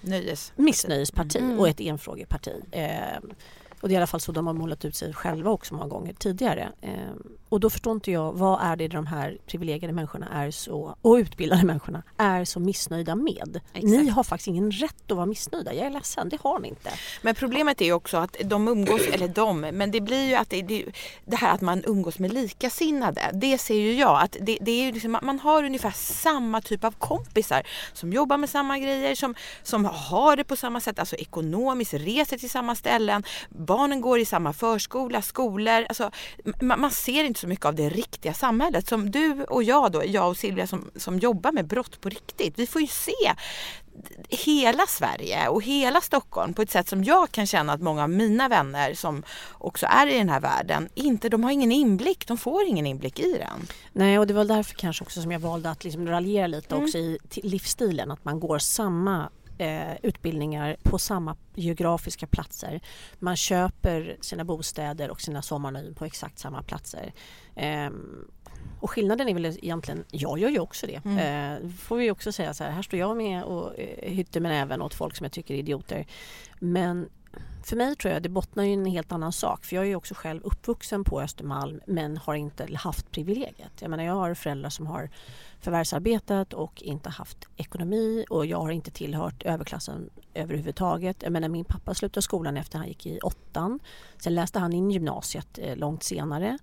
Nöjes. 0.00 0.52
missnöjesparti 0.56 1.38
mm. 1.38 1.60
och 1.60 1.68
ett 1.68 1.80
enfrågeparti. 1.80 2.62
Eh, 2.70 3.18
och 3.80 3.88
det 3.88 3.94
är 3.94 3.96
i 3.96 3.96
alla 3.96 4.06
fall 4.06 4.20
så 4.20 4.32
de 4.32 4.46
har 4.46 4.54
målat 4.54 4.84
ut 4.84 4.96
sig 4.96 5.14
själva 5.14 5.50
också 5.50 5.74
många 5.74 5.88
gånger 5.88 6.14
tidigare. 6.14 6.72
Eh, 6.80 6.92
och 7.52 7.60
då 7.60 7.70
förstår 7.70 7.92
inte 7.92 8.10
jag 8.10 8.32
vad 8.32 8.60
är 8.62 8.76
det 8.76 8.88
de 8.88 9.06
här 9.06 9.38
privilegierade 9.46 9.92
människorna 9.92 10.28
är 10.28 10.50
så, 10.50 10.96
och 11.02 11.14
utbildade 11.14 11.64
människorna 11.64 12.02
är 12.16 12.44
så 12.44 12.60
missnöjda 12.60 13.14
med. 13.14 13.60
Exakt. 13.72 13.84
Ni 13.84 14.08
har 14.08 14.24
faktiskt 14.24 14.48
ingen 14.48 14.72
rätt 14.72 15.10
att 15.10 15.16
vara 15.16 15.26
missnöjda. 15.26 15.74
Jag 15.74 15.86
är 15.86 15.90
ledsen, 15.90 16.28
det 16.28 16.40
har 16.42 16.58
ni 16.58 16.68
inte. 16.68 16.90
Men 17.22 17.34
problemet 17.34 17.80
är 17.80 17.84
ju 17.84 17.92
också 17.92 18.16
att 18.16 18.36
de 18.44 18.68
umgås, 18.68 19.00
eller 19.12 19.28
de, 19.28 19.60
men 19.60 19.90
det 19.90 20.00
blir 20.00 20.28
ju 20.28 20.34
att 20.34 20.50
det, 20.50 20.62
det, 20.62 20.84
det 21.24 21.36
här 21.36 21.54
att 21.54 21.60
man 21.60 21.82
umgås 21.86 22.18
med 22.18 22.32
likasinnade. 22.32 23.30
Det 23.32 23.58
ser 23.58 23.74
ju 23.74 23.94
jag 23.94 24.22
att 24.22 24.36
det, 24.40 24.58
det 24.60 24.88
är 24.88 24.92
liksom, 24.92 25.18
man 25.22 25.38
har 25.38 25.64
ungefär 25.64 25.92
samma 25.96 26.60
typ 26.60 26.84
av 26.84 26.92
kompisar 26.98 27.62
som 27.92 28.12
jobbar 28.12 28.36
med 28.36 28.50
samma 28.50 28.78
grejer, 28.78 29.14
som, 29.14 29.34
som 29.62 29.84
har 29.84 30.36
det 30.36 30.44
på 30.44 30.56
samma 30.56 30.80
sätt, 30.80 30.98
alltså 30.98 31.16
ekonomiskt, 31.16 31.94
reser 31.94 32.38
till 32.38 32.50
samma 32.50 32.74
ställen, 32.74 33.22
barnen 33.48 34.00
går 34.00 34.18
i 34.18 34.24
samma 34.24 34.52
förskola, 34.52 35.22
skolor. 35.22 35.86
Alltså, 35.88 36.10
man, 36.60 36.80
man 36.80 36.90
ser 36.90 37.24
inte 37.24 37.41
så 37.42 37.48
mycket 37.48 37.66
av 37.66 37.74
det 37.74 37.88
riktiga 37.88 38.34
samhället. 38.34 38.88
Som 38.88 39.10
du 39.10 39.44
och 39.44 39.62
jag 39.62 39.92
då, 39.92 40.02
jag 40.06 40.28
och 40.28 40.36
Silvia 40.36 40.66
som, 40.66 40.90
som 40.96 41.18
jobbar 41.18 41.52
med 41.52 41.66
brott 41.66 42.00
på 42.00 42.08
riktigt. 42.08 42.58
Vi 42.58 42.66
får 42.66 42.80
ju 42.80 42.86
se 42.86 43.34
hela 44.28 44.86
Sverige 44.86 45.48
och 45.48 45.62
hela 45.62 46.00
Stockholm 46.00 46.54
på 46.54 46.62
ett 46.62 46.70
sätt 46.70 46.88
som 46.88 47.04
jag 47.04 47.30
kan 47.30 47.46
känna 47.46 47.72
att 47.72 47.80
många 47.80 48.02
av 48.02 48.10
mina 48.10 48.48
vänner 48.48 48.94
som 48.94 49.22
också 49.52 49.86
är 49.86 50.06
i 50.06 50.18
den 50.18 50.28
här 50.28 50.40
världen, 50.40 50.88
inte, 50.94 51.28
de 51.28 51.44
har 51.44 51.50
ingen 51.50 51.72
inblick, 51.72 52.26
de 52.26 52.38
får 52.38 52.64
ingen 52.64 52.86
inblick 52.86 53.20
i 53.20 53.38
den. 53.38 53.66
Nej 53.92 54.18
och 54.18 54.26
det 54.26 54.34
var 54.34 54.44
därför 54.44 54.74
kanske 54.74 55.04
också 55.04 55.22
som 55.22 55.32
jag 55.32 55.40
valde 55.40 55.70
att 55.70 55.84
liksom 55.84 56.06
raljera 56.06 56.46
lite 56.46 56.74
mm. 56.74 56.84
också 56.84 56.98
i 56.98 57.18
livsstilen, 57.34 58.10
att 58.10 58.24
man 58.24 58.40
går 58.40 58.58
samma 58.58 59.30
eh, 59.62 59.96
utbildningar 60.02 60.76
på 60.82 60.98
samma 60.98 61.36
geografiska 61.54 62.26
platser. 62.26 62.80
Man 63.18 63.36
köper 63.36 64.16
sina 64.20 64.44
bostäder 64.44 65.10
och 65.10 65.20
sina 65.20 65.42
sommarnöjen 65.42 65.94
på 65.94 66.04
exakt 66.04 66.38
samma 66.38 66.62
platser. 66.62 67.12
Eh, 67.56 67.90
och 68.80 68.90
skillnaden 68.90 69.28
är 69.28 69.34
väl 69.34 69.44
egentligen, 69.46 70.04
jag 70.10 70.38
gör 70.38 70.48
ju 70.48 70.58
också 70.58 70.86
det. 70.86 71.04
Mm. 71.04 71.18
Eh, 71.62 71.70
får 71.70 71.96
vi 71.96 72.10
också 72.10 72.32
säga 72.32 72.54
så 72.54 72.64
här, 72.64 72.70
här 72.70 72.82
står 72.82 72.98
jag 72.98 73.16
med 73.16 73.44
och 73.44 73.78
eh, 73.78 74.12
hytter 74.12 74.40
med 74.40 74.50
näven 74.50 74.82
åt 74.82 74.94
folk 74.94 75.16
som 75.16 75.24
jag 75.24 75.32
tycker 75.32 75.54
är 75.54 75.58
idioter. 75.58 76.06
Men 76.58 77.08
för 77.64 77.76
mig 77.76 77.96
tror 77.96 78.12
jag 78.12 78.22
det 78.22 78.28
bottnar 78.28 78.64
i 78.64 78.72
en 78.72 78.86
helt 78.86 79.12
annan 79.12 79.32
sak. 79.32 79.64
För 79.64 79.76
jag 79.76 79.86
är 79.86 79.96
också 79.96 80.14
själv 80.14 80.40
uppvuxen 80.44 81.04
på 81.04 81.20
Östermalm 81.20 81.80
men 81.86 82.16
har 82.16 82.34
inte 82.34 82.74
haft 82.74 83.10
privilegiet. 83.10 83.72
Jag 83.80 83.90
menar 83.90 84.04
jag 84.04 84.14
har 84.14 84.34
föräldrar 84.34 84.70
som 84.70 84.86
har 84.86 85.10
förvärvsarbetat 85.60 86.52
och 86.52 86.82
inte 86.82 87.10
haft 87.10 87.48
ekonomi 87.56 88.24
och 88.30 88.46
jag 88.46 88.58
har 88.58 88.70
inte 88.70 88.90
tillhört 88.90 89.42
överklassen 89.42 90.10
överhuvudtaget. 90.34 91.22
Jag 91.22 91.32
menar 91.32 91.48
min 91.48 91.64
pappa 91.64 91.94
slutade 91.94 92.22
skolan 92.22 92.56
efter 92.56 92.78
han 92.78 92.88
gick 92.88 93.06
i 93.06 93.18
åttan. 93.20 93.80
Sen 94.18 94.34
läste 94.34 94.58
han 94.58 94.72
in 94.72 94.90
gymnasiet 94.90 95.58
eh, 95.58 95.76
långt 95.76 96.02
senare. 96.02 96.58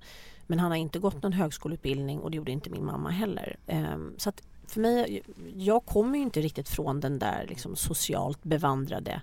Men 0.47 0.59
han 0.59 0.71
har 0.71 0.77
inte 0.77 0.99
gått 0.99 1.23
någon 1.23 1.33
högskoleutbildning 1.33 2.19
och 2.19 2.31
det 2.31 2.38
gjorde 2.38 2.51
inte 2.51 2.69
min 2.69 2.85
mamma 2.85 3.09
heller. 3.09 3.57
Ehm, 3.67 4.13
så 4.17 4.29
att 4.29 4.41
för 4.67 4.81
mig, 4.81 5.23
jag 5.55 5.85
kommer 5.85 6.17
ju 6.17 6.23
inte 6.23 6.41
riktigt 6.41 6.69
från 6.69 6.99
den 6.99 7.19
där 7.19 7.45
liksom 7.49 7.75
socialt 7.75 8.43
bevandrade 8.43 9.21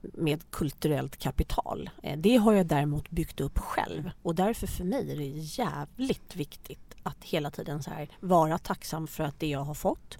med 0.00 0.50
kulturellt 0.50 1.16
kapital. 1.16 1.90
Eh, 2.02 2.18
det 2.18 2.36
har 2.36 2.52
jag 2.52 2.66
däremot 2.66 3.10
byggt 3.10 3.40
upp 3.40 3.58
själv 3.58 4.10
och 4.22 4.34
därför 4.34 4.66
för 4.66 4.84
mig 4.84 5.12
är 5.12 5.16
det 5.16 5.24
jävligt 5.24 6.36
viktigt 6.36 6.96
att 7.02 7.24
hela 7.24 7.50
tiden 7.50 7.82
så 7.82 7.90
här 7.90 8.08
vara 8.20 8.58
tacksam 8.58 9.06
för 9.06 9.24
att 9.24 9.40
det 9.40 9.46
jag 9.46 9.64
har 9.64 9.74
fått 9.74 10.18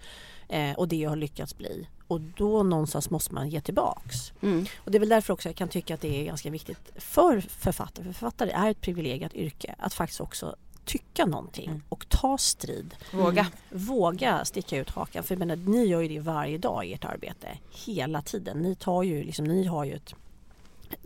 eh, 0.49 0.73
och 0.73 0.89
det 0.89 0.97
jag 0.97 1.11
har 1.11 1.17
lyckats 1.17 1.57
bli. 1.57 1.89
Och 2.09 2.21
då 2.21 2.63
någonstans 2.63 3.11
måste 3.11 3.35
man 3.35 3.49
ge 3.49 3.61
tillbaks. 3.61 4.33
Mm. 4.43 4.67
Och 4.77 4.91
det 4.91 4.99
är 4.99 5.01
väl 5.01 5.09
därför 5.09 5.33
också 5.33 5.49
jag 5.49 5.57
kan 5.57 5.69
tycka 5.69 5.95
att 5.95 6.01
det 6.01 6.21
är 6.21 6.25
ganska 6.25 6.51
viktigt 6.51 6.93
för 6.97 7.41
författare. 7.41 8.05
För 8.05 8.13
författare 8.13 8.51
är 8.51 8.71
ett 8.71 8.81
privilegierat 8.81 9.35
yrke 9.35 9.75
att 9.79 9.95
faktiskt 9.95 10.21
också 10.21 10.57
tycka 10.87 11.27
någonting 11.27 11.69
mm. 11.69 11.83
och 11.89 12.09
ta 12.09 12.39
strid. 12.39 12.95
Våga. 13.13 13.41
Mm. 13.41 13.87
Våga 13.87 14.45
sticka 14.45 14.77
ut 14.77 14.91
hakan. 14.91 15.25
För 15.25 15.37
menar, 15.37 15.57
ni 15.57 15.85
gör 15.85 16.01
ju 16.01 16.09
det 16.09 16.21
varje 16.21 16.59
dag 16.59 16.87
i 16.87 16.93
ert 16.93 17.05
arbete. 17.05 17.49
Hela 17.87 18.23
tiden. 18.23 18.59
Ni 18.59 18.75
tar 18.75 19.03
ju, 19.03 19.25
liksom, 19.25 19.45
ni 19.45 19.65
har 19.65 19.85
ju 19.85 19.95
ett, 19.95 20.15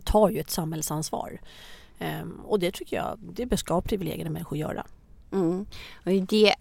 tar 0.03 0.29
ju 0.29 0.39
ett 0.39 0.49
samhällsansvar. 0.49 1.39
Um, 1.99 2.41
och 2.45 2.59
det 2.59 2.71
tycker 2.71 2.95
jag, 2.95 3.17
det 3.19 3.57
ska 3.57 3.81
privilegierade 3.81 4.29
människor 4.29 4.57
göra. 4.57 4.85
Mm. 5.31 5.65
Och 6.05 6.11
det 6.11 6.55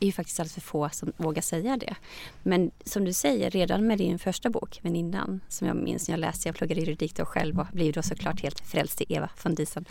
är 0.00 0.06
ju 0.06 0.12
faktiskt 0.12 0.40
alldeles 0.40 0.54
för 0.54 0.60
få 0.60 0.88
som 0.92 1.12
vågar 1.16 1.42
säga 1.42 1.76
det. 1.76 1.94
Men 2.42 2.70
som 2.84 3.04
du 3.04 3.12
säger, 3.12 3.50
redan 3.50 3.86
med 3.86 3.98
din 3.98 4.18
första 4.18 4.50
bok, 4.50 4.80
Väninnan, 4.82 5.40
som 5.48 5.66
jag 5.66 5.76
minns 5.76 6.08
när 6.08 6.12
jag 6.12 6.20
läste, 6.20 6.48
jag 6.48 6.56
pluggade 6.56 6.80
juridik 6.80 7.16
då 7.16 7.24
själv 7.24 7.60
och 7.60 7.66
blev 7.72 7.92
då 7.92 8.02
såklart 8.02 8.42
helt 8.42 8.60
frälst 8.60 9.00
i 9.00 9.04
Eva 9.08 9.30
von 9.42 9.54
Diesen. 9.54 9.84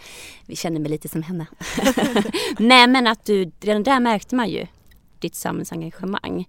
Vi 0.45 0.55
känner 0.55 0.79
mig 0.79 0.91
lite 0.91 1.09
som 1.09 1.23
henne. 1.23 1.47
Nej 2.59 2.87
men 2.87 3.07
att 3.07 3.25
du, 3.25 3.51
redan 3.59 3.83
där 3.83 3.99
märkte 3.99 4.35
man 4.35 4.49
ju 4.49 4.67
ditt 5.19 5.35
samhällsengagemang. 5.35 6.47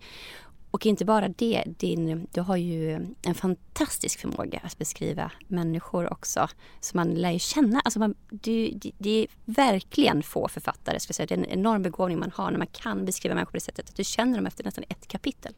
Och 0.71 0.87
inte 0.87 1.05
bara 1.05 1.29
det, 1.29 1.65
din, 1.67 2.27
du 2.33 2.41
har 2.41 2.57
ju 2.57 3.07
en 3.23 3.35
fantastisk 3.35 4.21
förmåga 4.21 4.61
att 4.65 4.79
beskriva 4.79 5.31
människor 5.47 6.13
också. 6.13 6.49
Så 6.81 6.97
man 6.97 7.09
lär 7.09 7.31
ju 7.31 7.39
känna, 7.39 7.81
alltså 7.81 7.99
man, 7.99 8.15
du, 8.31 8.71
det, 8.71 8.93
det 8.99 9.11
är 9.11 9.27
verkligen 9.45 10.23
få 10.23 10.49
författare, 10.49 11.01
ska 11.01 11.13
säga. 11.13 11.27
det 11.27 11.35
är 11.35 11.39
en 11.39 11.45
enorm 11.45 11.83
begåvning 11.83 12.19
man 12.19 12.33
har 12.35 12.51
när 12.51 12.59
man 12.59 12.67
kan 12.67 13.05
beskriva 13.05 13.35
människor 13.35 13.51
på 13.51 13.57
det 13.57 13.61
sättet 13.61 13.89
att 13.89 13.97
du 13.97 14.05
känner 14.05 14.39
dem 14.39 14.47
efter 14.47 14.65
nästan 14.65 14.85
ett 14.89 15.09
kapitel. 15.09 15.55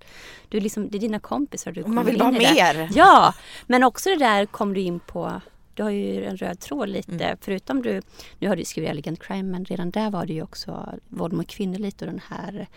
Du 0.49 0.61
liksom, 0.61 0.89
det 0.89 0.99
är 0.99 1.01
dina 1.01 1.19
kompisar. 1.19 1.73
Du 1.73 1.87
man 1.87 2.07
vill 2.07 2.19
vara 2.19 2.31
mer. 2.31 2.89
Ja, 2.95 3.35
men 3.67 3.85
också 3.85 4.11
det 4.11 4.17
där 4.17 4.47
kom 4.47 4.75
du 4.75 4.81
in 4.81 5.01
på 5.01 5.41
du 5.75 5.83
har 5.83 5.91
ju 5.91 6.25
en 6.25 6.37
röd 6.37 6.61
tråd 6.61 6.89
lite. 6.89 7.25
Mm. 7.25 7.37
Förutom 7.41 7.83
du, 7.83 8.03
nu 8.39 8.49
har 8.49 8.57
du 8.57 8.65
skrivit 8.65 8.91
Elegant 8.91 9.23
Crime 9.23 9.43
men 9.43 9.65
redan 9.65 9.91
där 9.91 10.11
var 10.11 10.27
det 10.27 10.33
ju 10.33 10.43
också 10.43 10.95
våld 11.09 11.33
mot 11.33 11.49
kvinnor 11.49 11.79
lite 11.79 12.05
och 12.05 12.11
den 12.11 12.21
här 12.29 12.69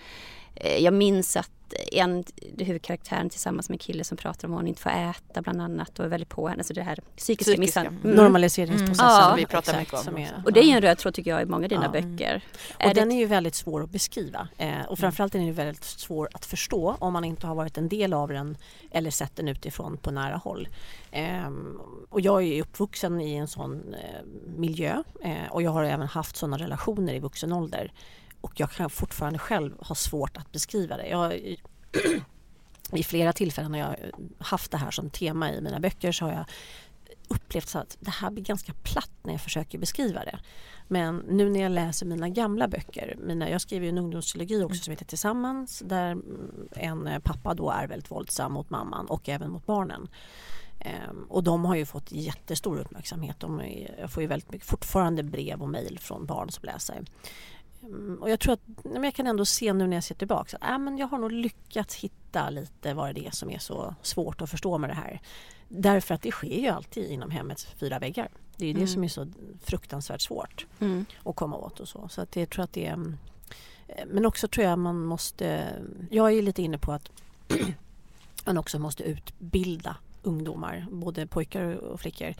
jag 0.79 0.93
minns 0.93 1.35
att 1.35 1.51
en, 1.91 2.23
huvudkaraktären 2.57 3.29
tillsammans 3.29 3.69
med 3.69 3.75
en 3.75 3.79
kille 3.79 4.03
som 4.03 4.17
pratar 4.17 4.47
om 4.47 4.53
att 4.53 4.59
hon 4.59 4.67
inte 4.67 4.81
får 4.81 4.89
äta 4.89 5.41
bland 5.41 5.61
annat 5.61 5.99
och 5.99 6.05
är 6.05 6.09
väldigt 6.09 6.29
på 6.29 6.47
henne. 6.47 6.63
Så 6.63 6.73
det 6.73 6.81
här 6.81 6.95
psykiska, 6.95 7.51
psykiska. 7.51 7.59
misshandeln. 7.59 7.99
Mm. 8.03 8.15
Normaliseringsprocessen. 8.15 9.05
Mm. 9.05 9.19
Ja, 9.19 9.35
vi 9.37 9.45
pratar 9.45 9.79
mycket 9.79 10.07
om. 10.07 10.17
Är, 10.17 10.41
och 10.45 10.53
det 10.53 10.59
är 10.59 10.63
ju 10.63 10.71
en 10.71 10.81
röd 10.81 10.97
tråd 10.97 11.13
tycker 11.13 11.31
jag 11.31 11.41
i 11.41 11.45
många 11.45 11.65
av 11.65 11.69
dina 11.69 11.91
ja. 11.93 12.01
böcker. 12.01 12.41
Och 12.75 12.81
är 12.81 12.93
den 12.93 13.09
det... 13.09 13.15
är 13.15 13.17
ju 13.17 13.25
väldigt 13.25 13.55
svår 13.55 13.83
att 13.83 13.89
beskriva. 13.89 14.47
Eh, 14.57 14.81
och 14.87 14.99
framförallt 14.99 15.35
är 15.35 15.39
den 15.39 15.47
ju 15.47 15.53
väldigt 15.53 15.83
svår 15.83 16.29
att 16.33 16.45
förstå 16.45 16.95
om 16.99 17.13
man 17.13 17.23
inte 17.23 17.47
har 17.47 17.55
varit 17.55 17.77
en 17.77 17.89
del 17.89 18.13
av 18.13 18.29
den 18.29 18.57
eller 18.91 19.11
sett 19.11 19.35
den 19.35 19.47
utifrån 19.47 19.97
på 19.97 20.11
nära 20.11 20.35
håll. 20.35 20.67
Eh, 21.11 21.51
och 22.09 22.21
jag 22.21 22.43
är 22.43 22.61
uppvuxen 22.61 23.21
i 23.21 23.35
en 23.35 23.47
sån 23.47 23.93
eh, 23.93 24.25
miljö 24.57 25.03
eh, 25.23 25.51
och 25.51 25.61
jag 25.61 25.71
har 25.71 25.83
även 25.83 26.07
haft 26.07 26.35
sådana 26.35 26.57
relationer 26.57 27.13
i 27.13 27.19
vuxen 27.19 27.53
ålder 27.53 27.91
och 28.43 28.59
jag 28.59 28.71
kan 28.71 28.89
fortfarande 28.89 29.39
själv 29.39 29.73
ha 29.79 29.95
svårt 29.95 30.37
att 30.37 30.51
beskriva 30.51 30.97
det. 30.97 31.07
Jag, 31.07 31.33
I 32.91 33.03
flera 33.03 33.33
tillfällen 33.33 33.71
när 33.71 33.79
jag 33.79 33.95
haft 34.37 34.71
det 34.71 34.77
här 34.77 34.91
som 34.91 35.09
tema 35.09 35.51
i 35.53 35.61
mina 35.61 35.79
böcker 35.79 36.11
så 36.11 36.25
har 36.25 36.31
jag 36.31 36.45
upplevt 37.27 37.67
så 37.67 37.79
att 37.79 37.97
det 37.99 38.11
här 38.11 38.31
blir 38.31 38.43
ganska 38.43 38.73
platt 38.73 39.11
när 39.23 39.31
jag 39.31 39.41
försöker 39.41 39.77
beskriva 39.77 40.19
det. 40.19 40.39
Men 40.87 41.17
nu 41.17 41.49
när 41.49 41.59
jag 41.59 41.71
läser 41.71 42.05
mina 42.05 42.29
gamla 42.29 42.67
böcker, 42.67 43.15
mina, 43.19 43.49
jag 43.49 43.61
skriver 43.61 43.85
ju 43.85 43.89
en 43.89 43.97
ungdomstrilogi 43.97 44.63
också 44.63 44.83
som 44.83 44.91
heter 44.91 45.05
Tillsammans 45.05 45.83
där 45.85 46.17
en 46.71 47.21
pappa 47.23 47.53
då 47.53 47.71
är 47.71 47.87
väldigt 47.87 48.11
våldsam 48.11 48.53
mot 48.53 48.69
mamman 48.69 49.05
och 49.05 49.29
även 49.29 49.51
mot 49.51 49.65
barnen. 49.65 50.07
Ehm, 50.79 51.25
och 51.29 51.43
de 51.43 51.65
har 51.65 51.75
ju 51.75 51.85
fått 51.85 52.11
jättestor 52.11 52.79
uppmärksamhet. 52.79 53.39
De 53.39 53.61
är, 53.61 53.95
jag 53.99 54.11
får 54.11 54.23
ju 54.23 54.27
väldigt 54.27 54.51
mycket, 54.51 54.67
fortfarande 54.67 55.23
brev 55.23 55.61
och 55.61 55.69
mejl 55.69 55.99
från 55.99 56.25
barn 56.25 56.51
som 56.51 56.63
läser. 56.65 57.03
Mm, 57.83 58.17
och 58.21 58.29
jag 58.29 58.39
tror 58.39 58.53
att, 58.53 58.61
men 58.83 59.03
jag 59.03 59.13
kan 59.13 59.27
ändå 59.27 59.45
se 59.45 59.73
nu 59.73 59.87
när 59.87 59.97
jag 59.97 60.03
ser 60.03 60.15
tillbaka 60.15 60.57
att 60.57 60.71
äh, 60.71 60.77
men 60.77 60.97
jag 60.97 61.07
har 61.07 61.17
nog 61.17 61.31
lyckats 61.31 61.95
hitta 61.95 62.49
lite 62.49 62.93
vad 62.93 63.15
det 63.15 63.27
är 63.27 63.31
som 63.31 63.49
är 63.49 63.59
så 63.59 63.95
svårt 64.01 64.41
att 64.41 64.49
förstå 64.49 64.77
med 64.77 64.89
det 64.89 64.93
här. 64.93 65.21
Därför 65.67 66.15
att 66.15 66.21
det 66.21 66.31
sker 66.31 66.59
ju 66.59 66.67
alltid 66.67 67.11
inom 67.11 67.31
hemmets 67.31 67.65
fyra 67.65 67.99
väggar. 67.99 68.29
Det 68.57 68.65
är 68.65 68.71
mm. 68.71 68.81
det 68.81 68.87
som 68.87 69.03
är 69.03 69.07
så 69.07 69.27
fruktansvärt 69.63 70.21
svårt 70.21 70.67
mm. 70.79 71.05
att 71.23 71.35
komma 71.35 71.57
åt 71.57 71.79
och 71.79 71.87
så. 71.87 72.07
Så 72.09 72.21
att 72.21 72.35
jag 72.35 72.49
tror 72.49 72.63
att 72.63 72.73
det 72.73 72.85
är, 72.85 72.99
eh, 73.87 74.05
men 74.07 74.25
också 74.25 74.47
tror 74.47 74.65
jag 74.65 74.79
man 74.79 75.05
måste, 75.05 75.69
jag 76.09 76.33
är 76.33 76.41
lite 76.41 76.61
inne 76.61 76.77
på 76.77 76.91
att 76.91 77.11
man 78.45 78.57
också 78.57 78.79
måste 78.79 79.03
utbilda 79.03 79.95
ungdomar, 80.23 80.87
både 80.91 81.27
pojkar 81.27 81.61
och 81.63 81.99
flickor. 81.99 82.33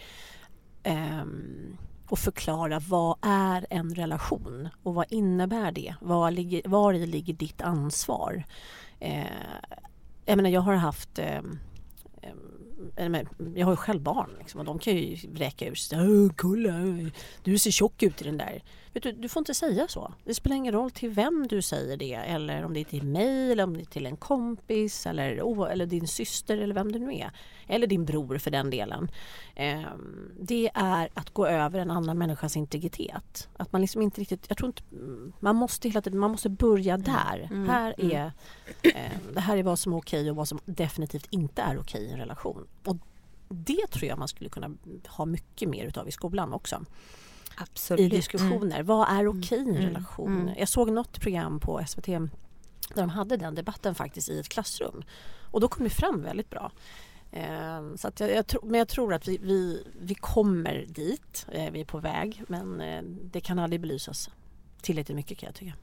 Um, 0.86 1.78
och 2.10 2.20
förklara 2.20 2.80
vad 2.80 3.18
är 3.22 3.66
en 3.70 3.96
relation 3.96 4.70
och 4.84 4.94
vad 4.94 5.06
innebär 5.10 5.72
det? 5.72 5.96
Var, 6.02 6.32
ligger, 6.32 6.62
var 6.66 6.94
i 6.94 7.06
ligger 7.06 7.34
ditt 7.34 7.62
ansvar? 7.62 8.44
Eh, 9.00 9.26
jag 10.26 10.36
menar, 10.36 10.50
jag 10.50 10.62
har 10.62 10.74
haft 10.74 11.20
eh, 11.20 11.42
eh 12.96 13.22
jag 13.56 13.66
har 13.66 13.74
ju 13.74 13.78
själv 13.78 14.02
barn 14.02 14.30
liksom, 14.40 14.60
och 14.60 14.66
de 14.66 14.80
kan 14.80 14.96
ju 14.96 15.28
vräka 15.28 15.66
ur 15.66 15.76
sig. 15.76 15.98
Kolla, 16.36 16.74
du 17.44 17.58
ser 17.58 17.72
tjock 17.72 18.04
ut 18.04 18.22
i 18.22 18.26
den 18.26 18.38
där. 18.38 18.64
Vet 18.94 19.04
du, 19.04 19.12
du 19.12 19.30
får 19.30 19.42
inte 19.42 19.54
säga 19.54 19.88
så. 19.88 20.14
Det 20.24 20.34
spelar 20.34 20.56
ingen 20.56 20.74
roll 20.74 20.92
till 20.92 21.10
vem 21.10 21.48
du 21.48 21.62
säger 21.62 21.98
det 21.98 22.14
eller 22.14 22.66
om 22.66 22.74
det 22.74 22.80
är 22.80 22.84
till 22.86 23.04
mig 23.04 23.52
eller 23.52 23.64
om 23.64 23.78
det 23.78 23.84
är 23.84 23.86
till 23.86 24.06
en 24.06 24.18
kompis 24.18 25.06
eller, 25.06 25.66
eller 25.72 25.86
din 25.86 26.08
syster 26.08 26.58
eller 26.58 26.76
vem 26.76 26.92
det 26.92 27.00
nu 27.00 27.16
är. 27.16 27.32
Eller 27.68 27.88
din 27.88 28.06
bror 28.06 28.38
för 28.38 28.52
den 28.52 28.70
delen. 28.70 29.12
Eh, 29.56 29.82
det 30.40 30.72
är 30.74 31.10
att 31.14 31.30
gå 31.30 31.48
över 31.48 31.80
en 31.80 31.92
annan 31.92 32.18
människas 32.18 32.58
integritet. 32.58 33.50
Att 33.58 33.72
man 33.72 33.82
liksom 33.82 34.02
inte 34.02 34.22
riktigt, 34.22 34.46
jag 34.48 34.58
tror 34.58 34.68
inte, 34.68 34.84
man 35.40 35.56
måste 35.56 35.90
hela 35.90 36.02
tiden, 36.02 36.20
man 36.20 36.32
måste 36.32 36.50
börja 36.50 36.94
mm. 36.94 37.06
där. 37.06 37.48
Mm. 37.52 37.70
Här 37.70 37.96
mm. 37.98 38.18
är, 38.18 38.32
eh, 38.82 39.12
det 39.34 39.42
här 39.42 39.58
är 39.58 39.64
vad 39.64 39.80
som 39.80 39.94
är 39.94 39.98
okej 39.98 40.30
och 40.30 40.36
vad 40.36 40.48
som 40.48 40.60
definitivt 40.66 41.28
inte 41.30 41.62
är 41.62 41.80
okej 41.80 42.02
i 42.02 42.12
en 42.12 42.20
relation. 42.20 42.68
Och 42.86 42.98
det 43.50 43.88
tror 43.88 44.10
jag 44.10 44.20
man 44.20 44.28
skulle 44.28 44.50
kunna 44.50 44.72
ha 45.08 45.26
mycket 45.26 45.70
mer 45.70 45.86
utav 45.86 46.08
i 46.08 46.12
skolan 46.12 46.54
också. 46.54 46.86
Absolut. 47.58 48.00
I 48.14 48.16
diskussioner. 48.16 48.76
Mm. 48.76 48.86
Vad 48.86 49.10
är 49.10 49.28
okej 49.28 49.58
i 49.58 49.62
en 49.62 49.70
mm. 49.70 49.82
relation? 49.82 50.42
Mm. 50.42 50.54
Jag 50.58 50.70
såg 50.70 50.92
något 50.92 51.22
program 51.22 51.60
på 51.60 51.82
SVT 51.88 52.08
där 52.96 53.02
de 53.02 53.10
hade 53.10 53.38
den 53.38 53.56
debatten 53.56 53.96
faktiskt 53.96 54.30
i 54.30 54.40
ett 54.40 54.50
klassrum. 54.50 55.04
Och 55.52 55.62
då 55.62 55.68
kom 55.68 55.84
det 55.84 55.90
fram 55.90 56.22
väldigt 56.22 56.50
bra. 56.50 56.72
Eh, 57.32 57.96
så 57.96 58.08
att 58.08 58.20
jag, 58.20 58.32
jag 58.32 58.48
tro, 58.48 58.62
men 58.64 58.78
jag 58.78 58.88
tror 58.88 59.14
att 59.14 59.28
vi, 59.28 59.38
vi, 59.38 59.88
vi 60.00 60.16
kommer 60.16 60.86
dit. 60.88 61.48
Eh, 61.52 61.72
vi 61.72 61.82
är 61.82 61.86
på 61.86 62.00
väg 62.00 62.44
men 62.48 62.82
eh, 62.82 63.02
det 63.04 63.42
kan 63.42 63.60
aldrig 63.60 63.82
belysas 63.82 64.30
tillräckligt 64.82 65.16
mycket 65.16 65.38
kan 65.38 65.48
jag 65.48 65.56
tycka. 65.56 65.74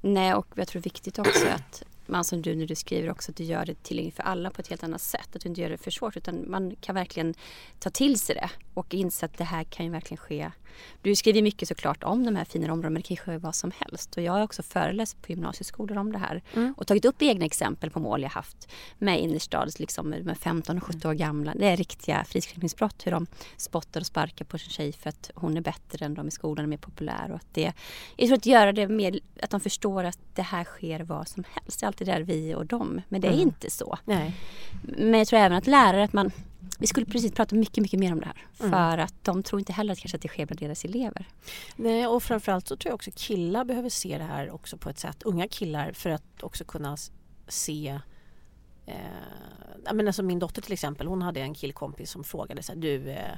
Nej 0.00 0.34
och 0.34 0.46
jag 0.54 0.68
tror 0.68 0.82
viktigt 0.82 1.18
också 1.18 1.46
att 1.48 1.82
man 2.06 2.24
som 2.24 2.42
du 2.42 2.54
när 2.54 2.66
du 2.66 2.74
skriver 2.74 3.10
också 3.10 3.30
att 3.30 3.36
du 3.36 3.44
gör 3.44 3.66
det 3.66 3.82
tillgängligt 3.82 4.16
för 4.16 4.22
alla 4.22 4.50
på 4.50 4.60
ett 4.60 4.68
helt 4.68 4.82
annat 4.82 5.00
sätt. 5.00 5.36
Att 5.36 5.42
du 5.42 5.48
inte 5.48 5.60
gör 5.60 5.70
det 5.70 5.78
för 5.78 5.90
svårt 5.90 6.16
utan 6.16 6.50
man 6.50 6.76
kan 6.80 6.94
verkligen 6.94 7.34
ta 7.78 7.90
till 7.90 8.18
sig 8.18 8.34
det 8.34 8.50
och 8.74 8.94
inse 8.94 9.26
att 9.26 9.38
det 9.38 9.44
här 9.44 9.64
kan 9.64 9.86
ju 9.86 9.92
verkligen 9.92 10.18
ske. 10.18 10.50
Du 11.02 11.16
skriver 11.16 11.42
mycket 11.42 11.68
såklart 11.68 12.04
om 12.04 12.24
de 12.24 12.36
här 12.36 12.44
fina 12.44 12.72
områdena 12.72 12.90
men 12.90 13.02
det 13.02 13.08
kan 13.08 13.16
ske 13.16 13.38
vad 13.38 13.54
som 13.54 13.72
helst. 13.78 14.16
Och 14.16 14.22
jag 14.22 14.32
har 14.32 14.40
också 14.40 14.62
föreläst 14.62 15.22
på 15.22 15.32
gymnasieskolor 15.32 15.98
om 15.98 16.12
det 16.12 16.18
här 16.18 16.42
mm. 16.54 16.74
och 16.76 16.86
tagit 16.86 17.04
upp 17.04 17.22
egna 17.22 17.44
exempel 17.44 17.90
på 17.90 18.00
mål 18.00 18.22
jag 18.22 18.30
haft 18.30 18.68
med 18.98 19.20
innerstads, 19.20 19.78
liksom 19.78 20.08
med 20.08 20.38
15 20.38 20.76
och 20.76 20.84
17 20.84 21.10
år 21.10 21.14
gamla. 21.14 21.54
Det 21.54 21.66
är 21.66 21.76
riktiga 21.76 22.24
fridskränkningsbrott 22.24 23.06
hur 23.06 23.12
de 23.12 23.26
spottar 23.56 24.00
och 24.00 24.06
sparkar 24.06 24.44
på 24.44 24.58
sin 24.58 24.70
tjej 24.70 24.92
för 24.92 25.08
att 25.08 25.30
hon 25.34 25.56
är 25.56 25.60
bättre 25.60 26.04
än 26.06 26.14
de 26.14 26.28
i 26.28 26.30
skolan, 26.30 26.64
är 26.64 26.68
mer 26.68 26.76
populär 26.76 27.30
och 27.30 27.36
att 27.36 27.54
det, 27.54 27.72
jag 28.16 28.28
tror 28.28 28.38
att 28.38 28.46
göra 28.46 28.72
det 28.72 28.88
mer, 28.88 29.20
att 29.42 29.50
de 29.50 29.60
förstår 29.60 30.04
att 30.04 30.18
det 30.34 30.42
här 30.42 30.64
sker 30.64 31.00
vad 31.00 31.28
som 31.28 31.44
helst 31.54 31.82
alltid 31.82 32.06
där 32.06 32.20
vi 32.20 32.54
och 32.54 32.66
dem. 32.66 33.00
Men 33.08 33.20
det 33.20 33.28
är 33.28 33.32
mm. 33.32 33.42
inte 33.42 33.70
så. 33.70 33.98
Nej. 34.04 34.34
Men 34.82 35.18
jag 35.18 35.28
tror 35.28 35.40
även 35.40 35.58
att 35.58 35.66
lärare, 35.66 36.04
att 36.04 36.12
man 36.12 36.30
vi 36.78 36.86
skulle 36.86 37.06
precis 37.06 37.32
prata 37.32 37.56
mycket, 37.56 37.82
mycket 37.82 38.00
mer 38.00 38.12
om 38.12 38.20
det 38.20 38.26
här. 38.26 38.44
Mm. 38.60 38.70
För 38.70 38.98
att 38.98 39.14
de 39.24 39.42
tror 39.42 39.60
inte 39.60 39.72
heller 39.72 39.92
att, 39.92 39.98
kanske 39.98 40.16
att 40.16 40.22
det 40.22 40.28
sker 40.28 40.46
bland 40.46 40.60
deras 40.60 40.84
elever. 40.84 41.28
Nej, 41.76 42.06
och 42.06 42.22
framförallt 42.22 42.68
så 42.68 42.76
tror 42.76 42.90
jag 42.90 42.94
också 42.94 43.10
killar 43.14 43.64
behöver 43.64 43.88
se 43.88 44.18
det 44.18 44.24
här 44.24 44.50
också 44.50 44.76
på 44.76 44.90
ett 44.90 44.98
sätt. 44.98 45.22
Unga 45.22 45.48
killar 45.48 45.92
för 45.92 46.10
att 46.10 46.42
också 46.42 46.64
kunna 46.64 46.96
se 47.48 48.00
eh, 48.86 49.92
men 49.92 50.06
alltså 50.06 50.22
min 50.22 50.38
dotter 50.38 50.62
till 50.62 50.72
exempel, 50.72 51.06
hon 51.06 51.22
hade 51.22 51.40
en 51.40 51.54
killkompis 51.54 52.10
som 52.10 52.24
frågade 52.24 52.62
så 52.62 52.72
här, 52.72 52.80
du, 52.80 53.10
eh, 53.10 53.32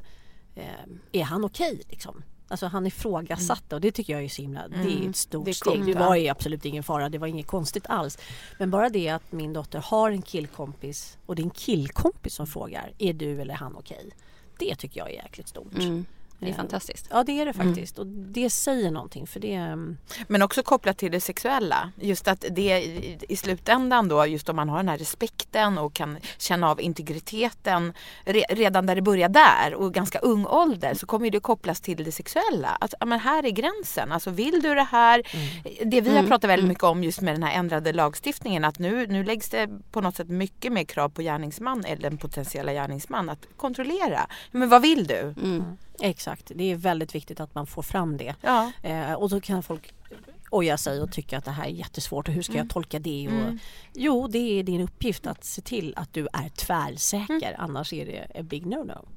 eh 0.55 0.65
är 1.13 1.25
han 1.25 1.45
okej 1.45 1.73
okay, 1.73 1.83
liksom? 1.89 2.23
Alltså 2.49 2.67
han 2.67 2.87
ifrågasatte 2.87 3.75
och 3.75 3.81
det 3.81 3.93
tycker 3.93 4.13
jag 4.13 4.25
är 4.25 4.29
så 4.29 4.43
himla, 4.43 4.65
mm. 4.65 4.87
det 4.87 4.93
är 4.93 4.97
mm. 4.97 5.11
ett 5.11 5.17
stort 5.17 5.55
steg. 5.55 5.87
Det 5.87 5.95
var 5.95 6.17
ju 6.17 6.29
absolut 6.29 6.65
ingen 6.65 6.83
fara, 6.83 7.09
det 7.09 7.19
var 7.19 7.27
inget 7.27 7.47
konstigt 7.47 7.87
alls. 7.87 8.19
Men 8.59 8.71
bara 8.71 8.89
det 8.89 9.09
att 9.09 9.33
min 9.33 9.53
dotter 9.53 9.79
har 9.79 10.11
en 10.11 10.23
killkompis 10.23 11.19
och 11.27 11.37
det 11.37 11.43
är 11.43 11.45
en 11.45 11.51
killkompis 11.51 12.35
som 12.35 12.47
frågar, 12.47 12.93
är 12.99 13.13
du 13.13 13.41
eller 13.41 13.55
han 13.55 13.77
okej? 13.77 13.97
Okay? 13.99 14.11
Det 14.59 14.75
tycker 14.75 15.01
jag 15.01 15.11
är 15.11 15.15
jäkligt 15.15 15.49
stort. 15.49 15.79
Mm. 15.79 16.05
Det 16.39 16.49
är 16.49 16.55
fantastiskt. 16.55 17.07
Ja 17.11 17.25
det 17.25 17.41
är 17.41 17.45
det 17.45 17.55
mm. 17.55 17.67
faktiskt 17.67 17.99
mm. 17.99 18.09
och 18.09 18.17
det 18.33 18.51
säger 18.51 18.91
någonting 18.91 19.27
för 19.27 19.41
det 19.41 19.55
mm. 19.55 19.97
Men 20.29 20.43
också 20.43 20.63
kopplat 20.63 20.99
till 20.99 21.13
det 21.13 21.21
sexuella. 21.21 21.93
Just 22.01 22.29
att 22.29 22.45
det 22.51 22.83
i 23.29 23.37
slutändan 23.37 24.09
då 24.09 24.27
just 24.27 24.49
om 24.49 24.57
man 24.57 24.69
har 24.69 24.77
den 24.77 24.89
här 24.89 24.99
respekten 24.99 25.79
och 25.79 25.95
kan 25.95 26.19
känna 26.39 26.71
av 26.71 26.81
integriteten 26.81 27.93
redan 28.49 28.87
där 28.87 28.95
det 28.95 29.03
börjar 29.03 29.29
där 29.29 29.75
och 29.75 29.95
ganska 29.95 30.19
ung 30.19 30.47
ålder 30.47 30.95
så 30.95 31.07
kommer 31.07 31.31
det 31.31 31.41
kopplas 31.41 31.81
till 31.81 32.05
det 32.05 32.13
sexuella. 32.13 32.77
Att 32.81 32.95
men 33.07 33.21
här 33.21 33.47
är 33.47 33.51
gränsen. 33.51 34.13
Alltså 34.13 34.31
vill 34.31 34.63
du 34.63 34.75
det 34.75 34.83
här? 34.91 35.23
Mm. 35.35 35.91
Det 35.91 36.01
vi 36.01 36.11
har 36.11 36.19
mm. 36.19 36.31
pratat 36.31 36.51
väldigt 36.51 36.69
mycket 36.69 36.85
om 36.85 37.05
just 37.05 37.21
med 37.21 37.35
den 37.35 37.43
här 37.43 37.59
ändrade 37.59 37.93
lagstiftningen 37.93 38.65
att 38.65 38.79
nu, 38.79 39.07
nu 39.07 39.25
läggs 39.25 39.49
det 39.49 39.69
på 39.91 40.01
något 40.01 40.17
sätt 40.17 40.29
mycket 40.29 40.73
mer 40.73 40.85
krav 40.85 41.09
på 41.09 41.23
gärningsman 41.23 41.85
eller 41.85 42.11
den 42.11 42.19
potentiella 42.19 42.73
gärningsman 42.73 43.31
att 43.31 43.47
kontrollera. 43.57 44.27
Men 44.51 44.69
vad 44.69 44.83
vill 44.83 45.07
du? 45.07 45.35
Exakt, 46.01 46.26
det 46.47 46.73
är 46.73 46.77
väldigt 46.77 47.15
viktigt 47.15 47.41
att 47.41 47.55
man 47.55 47.67
får 47.67 47.83
fram 47.83 48.17
det. 48.17 48.35
Ja. 48.41 48.73
Eh, 48.83 49.13
och 49.13 49.29
då 49.29 49.41
kan 49.41 49.63
folk 49.63 49.93
oja 50.51 50.79
sig 50.79 51.01
och 51.01 51.13
tycka 51.13 51.39
att 51.39 51.45
det 51.45 51.51
här 51.51 51.65
är 51.65 51.71
jättesvårt 51.71 52.29
och 52.29 52.35
hur 52.35 52.43
ska 52.43 52.53
mm. 52.53 52.65
jag 52.65 52.71
tolka 52.71 52.99
det? 52.99 53.29
Och, 53.29 53.35
mm. 53.35 53.59
Jo, 53.95 54.29
det 54.29 54.39
är 54.39 54.63
din 54.63 54.81
uppgift 54.81 55.27
att 55.27 55.45
se 55.45 55.63
till 55.63 55.95
att 55.97 56.13
du 56.15 56.29
är 56.33 56.49
tvärsäker 56.49 57.49
mm. 57.49 57.61
annars 57.61 57.93
är 57.93 58.07
det 58.07 58.41
a 58.41 58.43
big 58.43 58.67
no-no. 58.67 59.09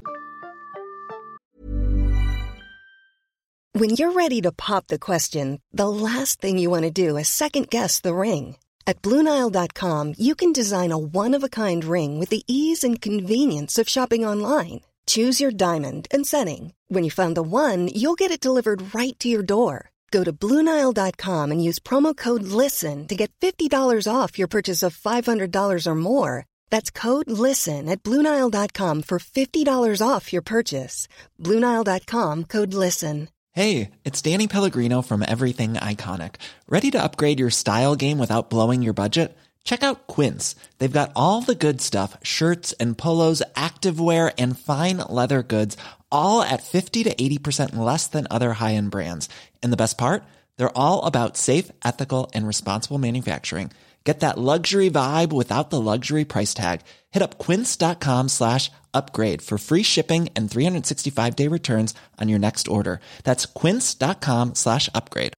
When 3.74 3.90
you're 3.92 4.14
ready 4.14 4.42
to 4.42 4.52
pop 4.52 4.88
the 4.88 4.98
question, 4.98 5.60
the 5.78 5.88
last 5.88 6.42
thing 6.42 6.60
you 6.60 6.72
want 6.72 6.96
to 6.96 7.08
do 7.08 7.20
is 7.20 7.28
second 7.28 7.70
guess 7.70 8.02
the 8.02 8.14
ring. 8.14 8.58
At 8.86 9.02
BlueNile.com 9.02 10.14
you 10.18 10.36
can 10.36 10.54
design 10.54 10.92
a 10.92 10.98
one-of-a-kind 10.98 11.84
ring 11.84 12.20
with 12.20 12.30
the 12.30 12.44
ease 12.48 12.88
and 12.88 13.02
convenience 13.02 13.82
of 13.82 13.90
shopping 13.90 14.26
online. 14.26 14.82
Choose 15.06 15.44
your 15.44 15.52
diamond 15.52 16.08
and 16.12 16.26
setting. 16.26 16.74
When 16.92 17.04
you 17.04 17.12
find 17.12 17.38
the 17.38 17.44
one, 17.44 17.88
you'll 17.90 18.18
get 18.18 18.32
it 18.32 18.42
delivered 18.42 18.96
right 18.96 19.18
to 19.20 19.30
your 19.30 19.44
door. 19.44 19.92
Go 20.10 20.24
to 20.24 20.34
Bluenile.com 20.34 21.52
and 21.52 21.64
use 21.64 21.78
promo 21.78 22.18
code 22.18 22.42
LISTEN 22.42 23.08
to 23.08 23.16
get 23.16 23.32
$50 23.42 24.12
off 24.12 24.40
your 24.40 24.48
purchase 24.48 24.82
of 24.82 24.98
$500 24.98 25.86
or 25.86 25.96
more. 25.96 26.46
That's 26.72 26.90
code 26.90 27.30
LISTEN 27.30 27.90
at 27.90 28.02
Bluenile.com 28.02 29.04
for 29.04 29.20
$50 29.20 30.02
off 30.02 30.34
your 30.34 30.42
purchase. 30.42 31.08
Bluenile.com 31.40 32.46
code 32.46 32.74
LISTEN. 32.74 33.30
Hey, 33.52 33.92
it's 34.04 34.22
Danny 34.22 34.48
Pellegrino 34.48 35.04
from 35.04 35.24
Everything 35.28 35.74
Iconic. 35.74 36.36
Ready 36.68 36.90
to 36.92 37.04
upgrade 37.04 37.40
your 37.40 37.52
style 37.52 37.96
game 37.96 38.18
without 38.18 38.50
blowing 38.50 38.82
your 38.82 38.94
budget? 38.94 39.38
Check 39.64 39.84
out 39.84 40.08
Quince. 40.08 40.56
They've 40.78 41.00
got 41.00 41.12
all 41.16 41.42
the 41.42 41.56
good 41.56 41.82
stuff 41.82 42.18
shirts 42.24 42.74
and 42.80 42.98
polos, 42.98 43.44
activewear, 43.56 44.34
and 44.38 44.58
fine 44.58 44.98
leather 44.98 45.44
goods, 45.44 45.78
all 46.12 46.42
at 46.42 46.64
50 46.64 47.04
to 47.04 47.16
80% 47.16 47.76
less 47.76 48.08
than 48.08 48.28
other 48.30 48.54
high 48.54 48.76
end 48.76 48.92
brands. 48.92 49.28
And 49.62 49.74
the 49.74 49.78
best 49.84 49.98
part? 49.98 50.24
They're 50.58 50.78
all 50.78 51.06
about 51.06 51.36
safe, 51.36 51.72
ethical, 51.84 52.30
and 52.34 52.48
responsible 52.48 53.00
manufacturing. 53.00 53.72
Get 54.06 54.22
that 54.22 54.38
luxury 54.38 54.90
vibe 54.90 55.34
without 55.34 55.70
the 55.70 55.82
luxury 55.82 56.26
price 56.26 56.54
tag. 56.54 56.82
Hit 57.12 57.22
up 57.22 57.38
quince.com 57.38 58.30
slash 58.30 58.72
upgrade 58.94 59.42
for 59.42 59.58
free 59.58 59.84
shipping 59.84 60.30
and 60.36 60.50
365 60.50 61.36
day 61.36 61.48
returns 61.48 61.94
on 62.18 62.30
your 62.30 62.40
next 62.40 62.68
order. 62.68 63.02
That's 63.24 63.46
quince.com 63.46 64.56
slash 64.56 64.90
upgrade. 64.96 65.34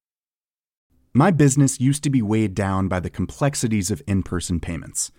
My 1.12 1.30
business 1.30 1.80
used 1.80 2.02
to 2.04 2.10
be 2.10 2.22
weighed 2.22 2.54
down 2.54 2.88
by 2.88 2.98
the 2.98 3.10
complexities 3.10 3.90
of 3.90 4.02
in 4.06 4.22
person 4.22 4.60
payments. 4.60 5.12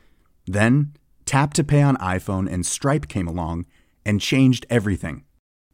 Then, 0.47 0.93
Tap 1.25 1.53
to 1.53 1.63
Pay 1.63 1.83
on 1.83 1.97
iPhone 1.97 2.51
and 2.51 2.65
Stripe 2.65 3.07
came 3.07 3.27
along 3.27 3.67
and 4.03 4.19
changed 4.19 4.65
everything. 4.69 5.23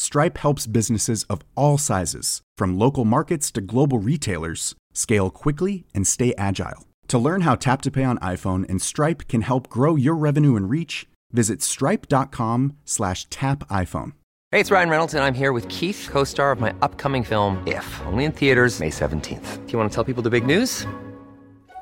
Stripe 0.00 0.38
helps 0.38 0.66
businesses 0.66 1.24
of 1.24 1.42
all 1.54 1.76
sizes, 1.76 2.40
from 2.56 2.78
local 2.78 3.04
markets 3.04 3.50
to 3.50 3.60
global 3.60 3.98
retailers, 3.98 4.74
scale 4.94 5.28
quickly 5.28 5.84
and 5.94 6.06
stay 6.06 6.32
agile. 6.38 6.86
To 7.08 7.18
learn 7.18 7.42
how 7.42 7.54
Tap 7.54 7.82
to 7.82 7.90
Pay 7.90 8.04
on 8.04 8.16
iPhone 8.20 8.66
and 8.70 8.80
Stripe 8.80 9.28
can 9.28 9.42
help 9.42 9.68
grow 9.68 9.96
your 9.96 10.14
revenue 10.14 10.56
and 10.56 10.70
reach, 10.70 11.06
visit 11.32 11.60
stripe.com/tapiphone. 11.60 14.12
Hey, 14.52 14.60
it's 14.60 14.70
Ryan 14.70 14.88
Reynolds 14.88 15.12
and 15.12 15.22
I'm 15.22 15.34
here 15.34 15.52
with 15.52 15.68
Keith, 15.68 16.08
co-star 16.10 16.50
of 16.50 16.60
my 16.60 16.72
upcoming 16.80 17.22
film 17.22 17.62
If, 17.66 18.00
only 18.06 18.24
in 18.24 18.32
theaters 18.32 18.80
May 18.80 18.88
17th. 18.88 19.66
Do 19.66 19.70
you 19.70 19.78
want 19.78 19.92
to 19.92 19.94
tell 19.94 20.04
people 20.04 20.22
the 20.22 20.30
big 20.30 20.46
news? 20.46 20.86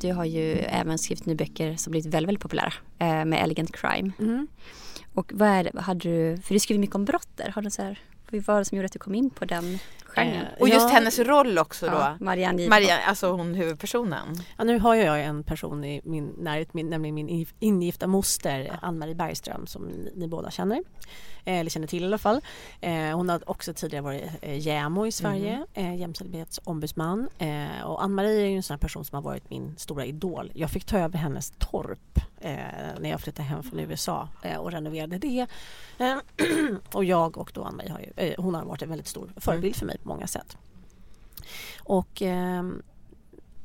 Du 0.00 0.12
har 0.12 0.24
ju 0.24 0.52
även 0.52 0.98
skrivit 0.98 1.26
nu 1.26 1.34
böcker 1.34 1.76
som 1.76 1.90
blivit 1.90 2.14
väldigt, 2.14 2.28
väldigt 2.28 2.42
populära 2.42 2.72
eh, 2.98 3.24
med 3.24 3.42
Elegant 3.42 3.76
Crime. 3.76 4.12
Mm. 4.18 4.46
Och 5.14 5.32
vad 5.34 5.48
är 5.48 5.64
det, 5.64 5.80
hade 5.80 6.00
du, 6.00 6.42
för 6.42 6.54
du 6.54 6.60
skriver 6.60 6.80
mycket 6.80 6.96
om 6.96 7.04
brott 7.04 7.28
där. 7.36 7.48
Har 7.48 7.62
du 7.62 7.70
så 7.70 7.82
här, 7.82 7.98
vad 8.30 8.42
var 8.42 8.58
det 8.58 8.64
som 8.64 8.76
gjorde 8.76 8.86
att 8.86 8.92
du 8.92 8.98
kom 8.98 9.14
in 9.14 9.30
på 9.30 9.44
den 9.44 9.78
genren? 10.10 10.34
Eh, 10.42 10.60
Och 10.60 10.68
just 10.68 10.88
Ja. 10.88 10.94
hennes 10.94 11.18
roll 11.18 11.58
också 11.58 11.86
då. 11.86 11.92
Ja, 11.92 12.16
Marianne 12.20 12.62
Giv- 12.62 12.68
Maria, 12.70 12.98
alltså 12.98 13.30
hon 13.32 13.54
huvudpersonen. 13.54 14.26
Ja, 14.58 14.64
nu 14.64 14.78
har 14.78 14.94
jag 14.94 15.24
en 15.24 15.44
person 15.44 15.84
i 15.84 16.00
min 16.04 16.26
närhet, 16.38 16.74
min, 16.74 16.90
nämligen 16.90 17.14
min 17.14 17.28
in- 17.28 17.46
ingifta 17.58 18.06
moster 18.06 18.78
Ann-Marie 18.82 19.14
Bergström 19.14 19.66
som 19.66 19.82
ni, 19.84 20.12
ni 20.16 20.28
båda 20.28 20.50
känner. 20.50 20.82
Eh, 21.44 21.58
eller 21.58 21.70
känner 21.70 21.86
till 21.86 22.02
i 22.02 22.06
alla 22.06 22.18
fall. 22.18 22.40
Eh, 22.80 22.92
hon 23.16 23.28
har 23.28 23.50
också 23.50 23.74
tidigare 23.74 24.02
varit 24.04 24.22
eh, 24.42 24.58
JämO 24.58 25.06
i 25.06 25.12
Sverige, 25.12 25.66
eh, 25.74 25.94
jämställdhetsombudsman. 25.96 27.28
Eh, 27.38 27.82
och 27.84 28.02
Ann-Marie 28.04 28.40
är 28.42 28.48
ju 28.48 28.56
en 28.56 28.62
sån 28.62 28.74
här 28.74 28.78
person 28.78 29.04
som 29.04 29.16
har 29.16 29.22
varit 29.22 29.50
min 29.50 29.74
stora 29.76 30.04
idol. 30.04 30.50
Jag 30.54 30.70
fick 30.70 30.84
ta 30.84 30.98
över 30.98 31.18
hennes 31.18 31.52
torp 31.58 31.98
när 33.00 33.10
jag 33.10 33.20
flyttade 33.20 33.48
hem 33.48 33.62
från 33.62 33.80
USA 33.80 34.28
eh, 34.42 34.56
och 34.56 34.72
renoverade 34.72 35.18
det. 35.18 35.46
Och 36.92 37.04
jag 37.04 37.38
och 37.38 37.50
då 37.54 37.64
Ann-Marie 37.64 37.92
har 37.92 38.00
ju, 38.00 38.34
hon 38.38 38.54
har 38.54 38.64
varit 38.64 38.82
en 38.82 38.88
väldigt 38.88 39.08
stor 39.08 39.32
förebild 39.36 39.76
för 39.76 39.86
mig 39.86 39.96
många 40.02 40.26
sätt. 40.26 40.56
Och 41.78 42.22
ehm, 42.22 42.82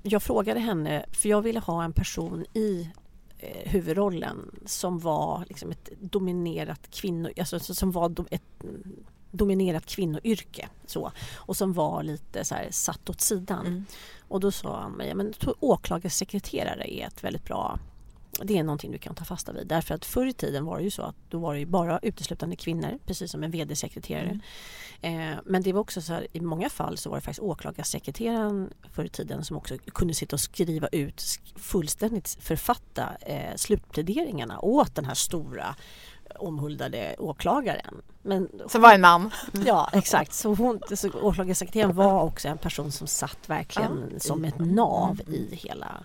jag 0.04 0.24
frågade 0.24 0.60
henne, 0.60 1.06
för 1.12 1.30
jag 1.30 1.42
ville 1.42 1.60
ha 1.60 1.84
en 1.84 1.94
person 1.94 2.46
i 2.54 2.90
eh, 3.38 3.72
huvudrollen 3.72 4.52
som 4.66 5.00
var 5.00 5.46
liksom 5.48 5.72
ett 5.72 5.90
dominerat 6.00 6.92
kvinno, 6.92 7.30
alltså 7.38 7.60
som 7.60 7.92
var 7.92 8.10
do, 8.10 8.26
ett 8.32 8.64
mm, 8.64 8.96
dominerat 9.32 9.86
kvinnoyrke 9.86 10.70
så, 10.86 11.12
och 11.36 11.58
som 11.58 11.74
var 11.74 12.04
lite 12.04 12.46
så 12.46 12.56
här 12.56 12.68
satt 12.72 13.10
åt 13.10 13.22
sidan. 13.22 13.66
Mm. 13.66 13.86
Och 14.28 14.40
då 14.40 14.52
sa 14.52 14.82
han 14.82 14.92
mig, 14.92 15.16
men 15.16 15.34
åklagarsekreterare 15.60 16.94
är 16.94 17.08
ett 17.08 17.24
väldigt 17.24 17.46
bra 17.46 17.80
det 18.44 18.58
är 18.58 18.64
någonting 18.64 18.92
du 18.92 18.98
kan 18.98 19.16
ta 19.16 19.26
fasta 19.26 19.52
vid. 19.52 19.68
Därför 19.68 19.96
att 19.96 20.06
förr 20.06 20.26
i 20.26 20.34
tiden 20.34 20.66
var 20.66 20.78
det 20.78 20.84
ju 20.84 20.92
så 20.92 21.02
att 21.02 21.16
då 21.30 21.40
var 21.40 21.54
det 21.54 21.60
ju 21.60 21.66
bara 21.66 22.00
uteslutande 22.00 22.56
kvinnor, 22.56 23.00
precis 23.06 23.32
som 23.32 23.44
en 23.44 23.52
VD-sekreterare. 23.52 24.40
Eh, 25.06 25.38
men 25.46 25.62
det 25.62 25.74
var 25.74 25.82
också 25.82 26.02
så 26.02 26.14
här, 26.14 26.28
i 26.34 26.40
många 26.40 26.70
fall 26.70 26.98
så 26.98 27.10
var 27.10 27.18
det 27.18 27.22
faktiskt 27.22 27.44
åklagarsekreteraren 27.44 28.74
förr 28.92 29.04
i 29.04 29.10
tiden 29.10 29.46
som 29.46 29.58
också 29.58 29.78
kunde 29.78 30.14
sitta 30.14 30.36
och 30.36 30.40
skriva 30.40 30.88
ut, 30.88 31.24
fullständigt 31.56 32.38
författa 32.42 33.10
eh, 33.22 33.56
slutpläderingarna 33.56 34.60
åt 34.60 34.96
den 34.96 35.06
här 35.06 35.14
stora 35.14 35.76
omhuldade 36.40 37.16
åklagaren. 37.20 38.02
Men 38.22 38.50
Som 38.68 38.82
var 38.82 38.94
en 38.94 39.02
man. 39.02 39.32
Ja 39.66 39.90
exakt, 39.94 40.34
så, 40.34 40.54
hon, 40.54 40.80
så 40.96 41.10
åklagarsekreteraren 41.22 41.96
var 41.96 42.22
också 42.22 42.48
en 42.48 42.58
person 42.58 42.92
som 42.92 43.08
satt 43.08 43.50
verkligen 43.50 44.20
som 44.20 44.46
ett 44.46 44.60
nav 44.60 45.22
i 45.28 45.56
hela 45.56 46.04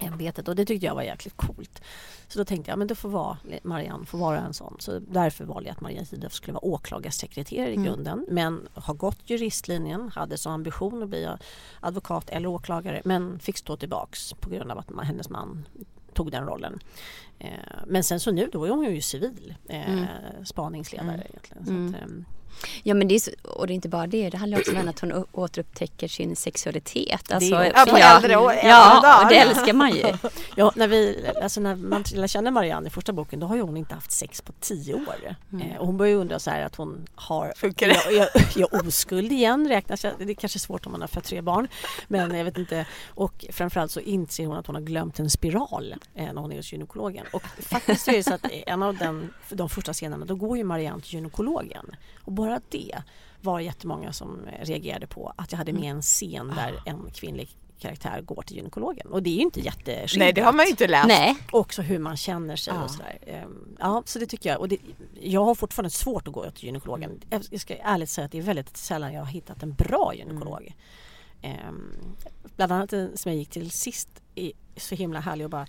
ämbetet 0.00 0.48
och 0.48 0.56
det 0.56 0.64
tyckte 0.64 0.86
jag 0.86 0.94
var 0.94 1.02
jäkligt 1.02 1.36
coolt. 1.36 1.82
Så 2.28 2.38
då 2.38 2.44
tänkte 2.44 2.70
jag 2.70 2.78
men 2.78 2.86
det 2.88 2.94
får 2.94 3.08
vara, 3.08 3.36
Marianne 3.62 4.06
får 4.06 4.18
vara 4.18 4.38
en 4.40 4.54
sån. 4.54 4.76
Så 4.78 4.98
därför 4.98 5.44
valde 5.44 5.68
jag 5.68 5.74
att 5.74 5.80
Marianne 5.80 6.06
Tidöf 6.06 6.32
skulle 6.32 6.52
vara 6.52 6.64
åklagarsekreterare 6.64 7.70
i 7.70 7.74
Mm. 7.74 7.84
grunden. 7.84 8.26
Men 8.30 8.68
har 8.74 8.94
gått 8.94 9.18
juristlinjen, 9.30 10.08
hade 10.14 10.38
som 10.38 10.52
ambition 10.52 11.02
att 11.02 11.08
bli 11.08 11.28
advokat 11.80 12.30
eller 12.30 12.48
åklagare 12.48 13.02
men 13.04 13.38
fick 13.38 13.58
stå 13.58 13.76
tillbaks 13.76 14.32
på 14.32 14.50
grund 14.50 14.70
av 14.70 14.78
att 14.78 14.88
ma- 14.88 15.02
hennes 15.02 15.28
man 15.30 15.66
tog 16.14 16.30
den 16.30 16.46
rollen. 16.46 16.78
Eh, 17.38 17.48
men 17.86 18.04
sen 18.04 18.20
så 18.20 18.30
nu 18.30 18.48
då 18.52 18.64
är 18.64 18.70
hon 18.70 18.84
ju 18.94 19.00
civil 19.00 19.54
eh, 19.68 19.92
Mm. 19.92 20.06
spaningsledare 20.44 21.22
egentligen. 21.28 21.64
Så 21.66 21.70
Mm. 21.72 21.88
att, 21.94 22.02
ehm, 22.02 22.24
Ja 22.82 22.94
men 22.94 23.08
det 23.08 23.14
är 23.14 23.18
så, 23.18 23.30
och 23.42 23.66
det 23.66 23.72
är 23.72 23.74
inte 23.74 23.88
bara 23.88 24.06
det, 24.06 24.30
det 24.30 24.36
handlar 24.36 24.58
också 24.58 24.72
om 24.78 24.88
att 24.88 25.00
hon 25.00 25.24
återupptäcker 25.32 26.08
sin 26.08 26.36
sexualitet. 26.36 27.32
Alltså, 27.32 27.54
är- 27.54 27.72
Ja, 27.76 27.86
på 27.90 27.96
äldre 27.96 28.36
år- 28.36 28.52
Ja, 28.64 29.00
dagar. 29.02 29.22
och 29.24 29.28
det 29.28 29.38
älskar 29.38 29.72
man 29.72 29.90
ju. 29.94 30.02
Ja, 30.56 30.72
när, 30.76 30.88
vi, 30.88 31.30
alltså 31.42 31.60
när 31.60 31.76
man 31.76 32.04
lär 32.14 32.26
känna 32.26 32.50
Marianne 32.50 32.86
i 32.86 32.90
första 32.90 33.12
boken 33.12 33.40
då 33.40 33.46
har 33.46 33.56
ju 33.56 33.62
hon 33.62 33.76
inte 33.76 33.94
haft 33.94 34.12
sex 34.12 34.40
på 34.42 34.52
tio 34.60 34.94
år. 34.94 35.36
Eh, 35.52 35.76
och 35.78 35.86
hon 35.86 35.96
börjar 35.96 36.10
ju 36.12 36.18
undra 36.18 36.38
så 36.38 36.50
här 36.50 36.62
att 36.62 36.76
hon 36.76 37.06
har... 37.14 37.52
Funkar 37.56 37.88
det? 37.88 38.12
Jag, 38.12 38.28
jag, 38.56 38.86
oskuld 38.86 39.32
igen 39.32 39.68
räknas 39.68 40.04
jag, 40.04 40.12
Det 40.18 40.32
är 40.32 40.34
kanske 40.34 40.58
svårt 40.58 40.86
om 40.86 40.92
man 40.92 41.00
har 41.00 41.08
fött 41.08 41.24
tre 41.24 41.40
barn. 41.40 41.68
Men 42.08 42.34
jag 42.34 42.44
vet 42.44 42.58
inte. 42.58 42.86
Och 43.08 43.44
framförallt 43.52 43.90
så 43.90 44.00
inser 44.00 44.46
hon 44.46 44.56
att 44.56 44.66
hon 44.66 44.74
har 44.76 44.82
glömt 44.82 45.18
en 45.18 45.30
spiral 45.30 45.94
eh, 46.14 46.32
när 46.32 46.40
hon 46.42 46.52
är 46.52 46.56
hos 46.56 46.72
gynekologen. 46.72 47.26
Och 47.32 47.42
faktiskt 47.60 48.08
är 48.08 48.12
det 48.12 48.22
så 48.24 48.34
att 48.34 48.46
en 48.66 48.82
av 48.82 48.96
den, 48.96 49.32
de 49.48 49.68
första 49.68 49.92
scenerna 49.92 50.24
då 50.26 50.34
går 50.34 50.56
ju 50.56 50.64
Marianne 50.64 51.02
till 51.02 51.14
gynekologen. 51.14 51.96
Och 52.24 52.32
bara 52.48 52.60
det 52.70 53.02
var 53.40 53.60
jättemånga 53.60 54.12
som 54.12 54.46
reagerade 54.62 55.06
på 55.06 55.32
att 55.36 55.52
jag 55.52 55.58
hade 55.58 55.72
med 55.72 55.90
en 55.90 56.02
scen 56.02 56.48
där 56.56 56.82
en 56.86 57.10
kvinnlig 57.14 57.48
karaktär 57.78 58.20
går 58.20 58.42
till 58.42 58.56
gynekologen. 58.56 59.06
Och 59.06 59.22
det 59.22 59.30
är 59.30 59.34
ju 59.34 59.40
inte 59.40 59.60
jätteskildrat. 59.60 60.16
Nej 60.18 60.32
det 60.32 60.40
har 60.40 60.52
man 60.52 60.64
ju 60.66 60.70
inte 60.70 60.86
läst. 60.88 61.08
Nej. 61.08 61.36
Också 61.52 61.82
hur 61.82 61.98
man 61.98 62.16
känner 62.16 62.56
sig 62.56 62.74
Ja. 62.74 62.84
och 62.84 62.90
sådär. 62.90 63.18
Ehm, 63.26 63.76
Ja, 63.78 64.02
så 64.06 64.18
det 64.18 64.26
tycker 64.26 64.50
jag. 64.50 64.60
Och 64.60 64.68
det, 64.68 64.78
jag 65.20 65.44
har 65.44 65.54
fortfarande 65.54 65.90
svårt 65.90 66.28
att 66.28 66.34
gå 66.34 66.50
till 66.50 66.64
gynekologen. 66.64 67.20
Jag 67.30 67.42
jag 67.50 67.60
ska 67.60 67.76
ärligt 67.76 68.10
säga 68.10 68.24
att 68.24 68.32
det 68.32 68.38
är 68.38 68.42
väldigt 68.42 68.76
sällan 68.76 69.12
jag 69.12 69.20
har 69.20 69.26
hittat 69.26 69.62
en 69.62 69.72
bra 69.74 70.12
gynekolog. 70.14 70.74
Ehm, 71.42 71.92
bland 72.56 72.72
annat 72.72 72.90
som 72.90 73.30
jag 73.32 73.34
gick 73.34 73.50
till 73.50 73.70
sist 73.70 74.08
är 74.34 74.52
så 74.76 74.94
himla 74.94 75.20
härlig 75.20 75.44
och 75.46 75.50
bara 75.50 75.66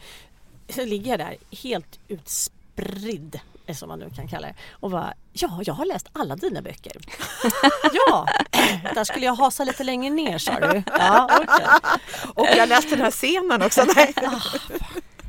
så 0.69 0.85
ligger 0.85 1.11
jag 1.11 1.19
där 1.19 1.35
helt 1.63 1.99
utspridd 2.07 3.39
som 3.73 3.89
man 3.89 3.99
nu 3.99 4.09
kan 4.09 4.27
kalla 4.27 4.47
det 4.47 4.55
och 4.71 4.91
bara 4.91 5.13
ja, 5.33 5.61
jag 5.63 5.73
har 5.73 5.85
läst 5.85 6.07
alla 6.13 6.35
dina 6.35 6.61
böcker. 6.61 6.93
ja, 8.07 8.27
där 8.93 9.03
skulle 9.03 9.25
jag 9.25 9.35
hasa 9.35 9.63
lite 9.63 9.83
längre 9.83 10.09
ner 10.09 10.37
sa 10.37 10.59
du. 10.59 10.83
Ja, 10.99 11.29
okej. 11.41 11.65
Och 12.35 12.47
jag 12.57 12.69
läste 12.69 12.89
den 12.89 13.01
här 13.01 13.11
scenen 13.11 13.61
också. 13.61 13.83
Nej. 13.95 14.13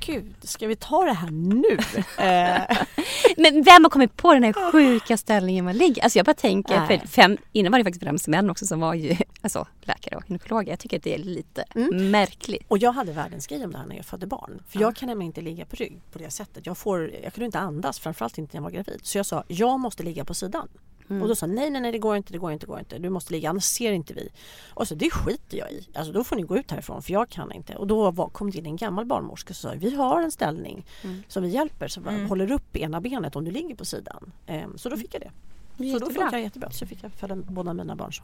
Gud, 0.07 0.35
ska 0.43 0.67
vi 0.67 0.77
ta 0.77 1.05
det 1.05 1.13
här 1.13 1.31
nu? 1.31 1.79
Eh, 2.19 2.77
Men 3.37 3.63
vem 3.63 3.85
har 3.85 3.91
kommit 3.91 4.17
på 4.17 4.35
den 4.35 4.43
här 4.43 4.73
sjuka 4.73 5.17
ställningen 5.17 5.65
man 5.65 5.77
ligger? 5.77 6.03
Alltså 6.03 6.19
jag 6.19 6.27
bara 6.27 6.35
tänker, 6.35 6.81
Nej. 6.81 7.01
för 7.01 7.07
fem, 7.09 7.37
innan 7.53 7.73
var 7.73 7.79
det 7.79 7.85
faktiskt 7.85 8.03
främst 8.05 8.29
män 8.29 8.51
också 8.51 8.67
som 8.67 8.81
var 8.81 8.95
ju 8.95 9.17
alltså, 9.41 9.67
läkare 9.81 10.17
och 10.17 10.23
gynekologer. 10.27 10.73
Jag 10.73 10.79
tycker 10.79 10.97
att 10.97 11.03
det 11.03 11.15
är 11.15 11.19
lite 11.19 11.65
märkligt. 11.93 12.63
Och 12.69 12.79
jag 12.79 12.93
hade 12.93 13.13
världens 13.13 13.47
grej 13.47 13.65
om 13.65 13.73
det 13.73 13.79
här 13.79 13.87
när 13.87 13.97
jag 13.97 14.05
födde 14.05 14.27
barn. 14.27 14.63
För 14.69 14.81
jag 14.81 14.97
kan 14.97 15.09
nämligen 15.09 15.27
inte 15.27 15.41
ligga 15.41 15.65
på 15.65 15.77
rygg 15.77 16.01
på 16.13 16.19
det 16.19 16.31
sättet. 16.31 16.67
Jag, 16.67 16.79
får, 16.79 17.11
jag 17.23 17.33
kunde 17.35 17.47
inte 17.47 17.59
andas, 17.59 17.99
framförallt 17.99 18.39
inte 18.39 18.53
när 18.53 18.59
jag 18.59 18.65
var 18.65 18.71
gravid. 18.71 19.01
Så 19.03 19.19
jag 19.19 19.27
sa, 19.27 19.45
jag 19.49 19.81
måste 19.81 20.03
ligga 20.03 20.25
på 20.25 20.35
sidan. 20.35 20.69
Och 21.09 21.29
då 21.29 21.35
sa 21.35 21.47
nej, 21.47 21.71
nej, 21.71 21.81
nej, 21.81 21.93
det 21.93 21.99
går 21.99 22.17
inte, 22.17 22.33
det 22.33 22.39
går 22.39 22.53
inte, 22.53 22.67
det 22.67 22.71
går 22.71 22.79
inte. 22.79 22.99
Du 22.99 23.11
måste 23.11 23.33
ligga, 23.33 23.51
annars 23.51 23.65
ser 23.65 23.93
inte 23.93 24.15
vi. 24.15 24.29
Och 24.69 24.89
så 24.89 24.95
det 24.95 25.11
skiter 25.11 25.59
jag 25.59 25.73
i. 25.73 25.89
Alltså 25.95 26.13
då 26.13 26.25
får 26.25 26.37
ni 26.37 26.43
gå 26.43 26.57
ut 26.57 26.71
härifrån 26.71 27.03
för 27.03 27.13
jag 27.13 27.29
kan 27.29 27.53
inte. 27.53 27.75
Och 27.75 27.87
då 27.87 28.11
var, 28.11 28.29
kom 28.29 28.51
det 28.51 28.59
in 28.59 28.67
en 28.67 28.77
gammal 28.77 29.05
barnmorska 29.05 29.51
och 29.51 29.57
sa, 29.57 29.73
vi 29.77 29.95
har 29.95 30.23
en 30.23 30.31
ställning 30.33 30.87
som 31.29 31.43
vi 31.43 31.49
hjälper, 31.49 31.89
som 31.89 32.27
håller 32.29 32.53
upp 32.53 32.77
ena 32.77 33.01
benet 33.01 33.37
om 33.37 33.45
du 33.45 33.51
ligger 33.51 33.75
på 33.75 33.85
sidan. 33.85 34.33
Ehm, 34.47 34.79
så 34.79 34.89
då 34.89 34.97
fick 34.97 35.15
jag 35.15 35.23
det. 35.23 35.31
Så 35.77 35.83
då 35.83 35.85
Jättebra. 35.85 36.09
funkar 36.15 36.37
det 36.37 36.41
jättebra. 36.41 36.71
Så 36.71 36.87
fick 36.87 37.05
jag 37.05 37.13
föda 37.13 37.37
båda 37.37 37.73
mina 37.75 37.97
barn 37.97 38.13
så. 38.13 38.23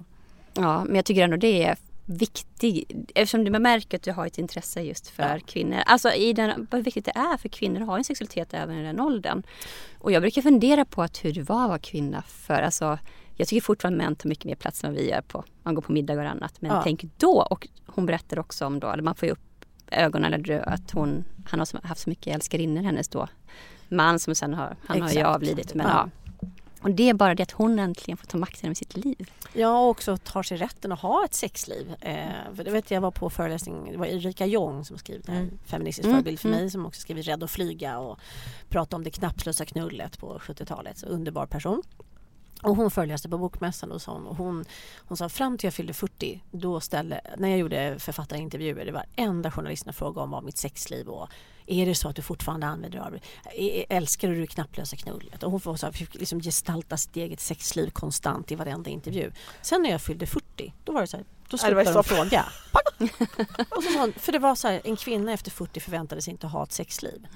Ja, 0.55 0.85
men 0.85 0.97
jag 0.97 1.05
tycker 1.05 1.25
ändå 1.25 1.37
det 1.37 1.64
är 1.64 1.77
viktigt 2.05 3.11
eftersom 3.15 3.53
man 3.53 3.62
märker 3.62 3.97
att 3.99 4.03
du 4.03 4.12
har 4.12 4.27
ett 4.27 4.38
intresse 4.38 4.81
just 4.83 5.09
för 5.09 5.38
kvinnor. 5.38 5.79
Alltså 5.87 6.12
i 6.12 6.33
den, 6.33 6.67
vad 6.71 6.85
viktigt 6.85 7.05
det 7.05 7.12
är 7.15 7.37
för 7.37 7.49
kvinnor 7.49 7.81
att 7.81 7.87
ha 7.87 7.99
en 7.99 8.05
sexualitet 8.05 8.55
även 8.55 8.79
i 8.79 8.83
den 8.83 9.01
åldern. 9.01 9.43
Och 9.99 10.12
jag 10.12 10.23
brukar 10.23 10.43
fundera 10.43 10.85
på 10.85 11.03
att 11.03 11.25
hur 11.25 11.33
det 11.33 11.43
var 11.43 11.62
att 11.62 11.69
vara 11.69 11.79
kvinna 11.79 12.23
för 12.23 12.55
alltså 12.62 12.99
jag 13.37 13.49
tycker 13.49 13.61
fortfarande 13.61 13.99
män 14.05 14.17
tar 14.17 14.29
mycket 14.29 14.45
mer 14.45 14.55
plats 14.55 14.85
än 14.85 14.95
vi 14.95 15.11
gör 15.11 15.21
på, 15.21 15.45
man 15.62 15.75
går 15.75 15.83
på 15.83 15.93
middagar 15.93 16.25
och 16.25 16.31
annat. 16.31 16.61
Men 16.62 16.71
Ja. 16.71 16.81
tänk 16.85 17.05
då, 17.17 17.43
och 17.51 17.69
hon 17.87 18.07
berättar 18.07 18.38
också 18.38 18.67
om 18.67 18.81
då, 18.81 18.97
man 19.03 19.15
får 19.15 19.27
ju 19.27 19.33
upp 19.33 19.65
ögonen 19.91 20.35
eller 20.35 20.45
dö, 20.45 20.62
att 20.62 20.91
hon, 20.91 21.25
han 21.47 21.61
har 21.61 21.87
haft 21.88 22.01
så 22.01 22.11
mycket 22.11 22.35
älskarinnor 22.35 22.83
hennes 22.83 23.09
då 23.09 23.29
man 23.88 24.19
som 24.19 24.35
sen 24.35 24.55
har, 24.55 24.77
han 24.87 25.01
har 25.03 25.09
ju 25.09 25.19
Exakt. 25.19 25.35
avlidit 25.35 25.75
men 25.75 25.87
Ja. 25.87 25.93
ja. 25.93 26.22
Och 26.83 26.90
det 26.90 27.09
är 27.09 27.14
bara 27.14 27.35
det 27.35 27.42
att 27.42 27.51
hon 27.51 27.79
äntligen 27.79 28.16
får 28.16 28.27
ta 28.27 28.38
makten 28.38 28.66
över 28.66 28.75
sitt 28.75 28.97
liv. 28.97 29.31
Ja, 29.53 29.79
och 29.79 29.88
också 29.90 30.16
tar 30.16 30.42
sig 30.42 30.57
rätten 30.57 30.92
att 30.92 31.01
ha 31.01 31.25
ett 31.25 31.35
sexliv. 31.35 31.95
Eh, 32.01 32.55
för 32.57 32.64
det 32.64 32.71
vet 32.71 32.90
jag, 32.90 33.01
var 33.01 33.11
på 33.11 33.31
föreläsning, 33.31 33.92
det 33.92 33.99
var 33.99 34.07
Erika 34.07 34.47
Jong 34.47 34.85
som 34.85 34.99
skrivit 34.99 35.29
en 35.29 35.59
feministisk 35.64 36.05
Mm, 36.05 36.16
förebild 36.16 36.40
för 36.40 36.49
mig 36.49 36.71
som 36.71 36.87
också 36.87 37.01
skrivit 37.01 37.27
Rädd 37.29 37.42
att 37.42 37.51
flyga 37.51 37.99
och 37.99 38.18
pratade 38.68 38.97
om 38.97 39.05
det 39.05 39.11
knappslösa 39.11 39.64
knullet 39.64 40.18
på 40.18 40.38
70-talet. 40.38 40.99
Så 40.99 41.07
underbar 41.07 41.47
person. 41.47 41.83
Och 42.62 42.77
hon 42.77 42.90
föreläste 42.90 43.29
på 43.29 43.38
Bokmässan 43.38 43.92
och, 43.92 44.03
sa 44.03 44.12
hon, 44.12 44.27
och 44.27 44.37
hon, 44.37 44.64
hon 44.98 45.16
sa 45.16 45.29
fram 45.29 45.59
till 45.59 45.66
jag 45.66 45.75
fyllde 45.75 45.92
40, 45.92 46.42
då 46.51 46.81
ställde, 46.81 47.20
när 47.38 47.48
jag 47.48 47.59
gjorde 47.59 47.98
författarintervjuer, 47.98 48.85
det 48.85 48.92
var 48.92 49.05
enda 49.16 49.51
journalisterna 49.51 49.92
frågade 49.92 50.25
om 50.25 50.31
var 50.31 50.42
mitt 50.42 50.59
sexliv 50.59 51.09
och 51.09 51.29
är 51.66 51.87
det 51.87 51.94
så 51.94 52.09
att 52.09 52.16
du 52.16 52.22
fortfarande 52.22 52.66
använder 52.66 52.98
av 52.98 53.12
det? 53.12 53.94
Älskar 53.94 54.29
du 54.29 54.40
det 54.40 54.46
knapplösa 54.46 54.96
knullet? 54.96 55.42
Och 55.42 55.51
hon 55.51 55.61
får 55.61 55.77
så 55.77 55.87
här, 55.87 55.92
fick 55.92 56.14
liksom 56.14 56.40
gestalta 56.40 56.96
sitt 56.96 57.16
eget 57.16 57.40
sexliv 57.40 57.90
konstant 57.90 58.53
i 58.53 58.55
varenda 58.55 58.90
intervju. 58.90 59.33
Sen 59.62 59.83
när 59.83 59.90
jag 59.90 60.01
fyllde 60.01 60.27
40, 60.27 60.75
då 60.85 60.92
var 60.92 61.01
det 61.01 61.07
så 61.07 61.16
här, 61.16 61.27
då 61.57 61.59
slutade 61.59 61.85
de 61.85 61.91
stopp. 61.91 62.07
fråga. 62.07 62.45
Och 63.69 63.83
så 63.83 63.99
hon, 63.99 64.12
för 64.17 64.33
det 64.33 64.38
var 64.38 64.55
så 64.55 64.69
här, 64.69 64.81
en 64.85 64.97
kvinna 64.97 65.33
efter 65.33 65.51
40 65.51 65.81
förväntade 65.81 66.23
sig 66.23 66.31
inte 66.31 66.47
ha 66.47 66.62
ett 66.65 66.73
sexliv. 66.73 67.27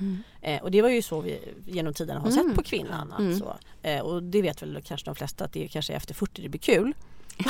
Eh, 0.42 0.62
och 0.62 0.70
det 0.70 0.82
var 0.82 0.88
ju 0.88 1.02
så 1.02 1.20
vi 1.20 1.40
genom 1.66 1.94
tiderna 1.94 2.20
har 2.20 2.30
sett 2.30 2.54
på 2.54 2.62
kvinnan. 2.62 3.12
Alltså. 3.18 3.56
Eh, 3.82 4.00
och 4.00 4.22
det 4.22 4.42
vet 4.42 4.62
väl 4.62 4.82
kanske 4.86 5.04
de 5.04 5.14
flesta 5.14 5.44
att 5.44 5.52
det 5.52 5.64
är 5.64 5.68
kanske 5.68 5.92
efter 5.92 6.14
40 6.14 6.42
det 6.42 6.48
blir 6.48 6.60
kul. 6.60 6.92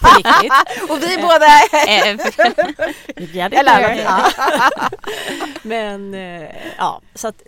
På 0.00 0.08
riktigt. 0.16 0.52
Och 0.90 1.02
vi 1.02 1.16
båda... 1.16 1.46
Jag 3.32 3.54
Eller- 3.54 3.94
ja. 3.94 4.30
Men 5.62 6.14
eh, 6.14 6.48
ja, 6.78 7.00
så 7.14 7.28
att 7.28 7.42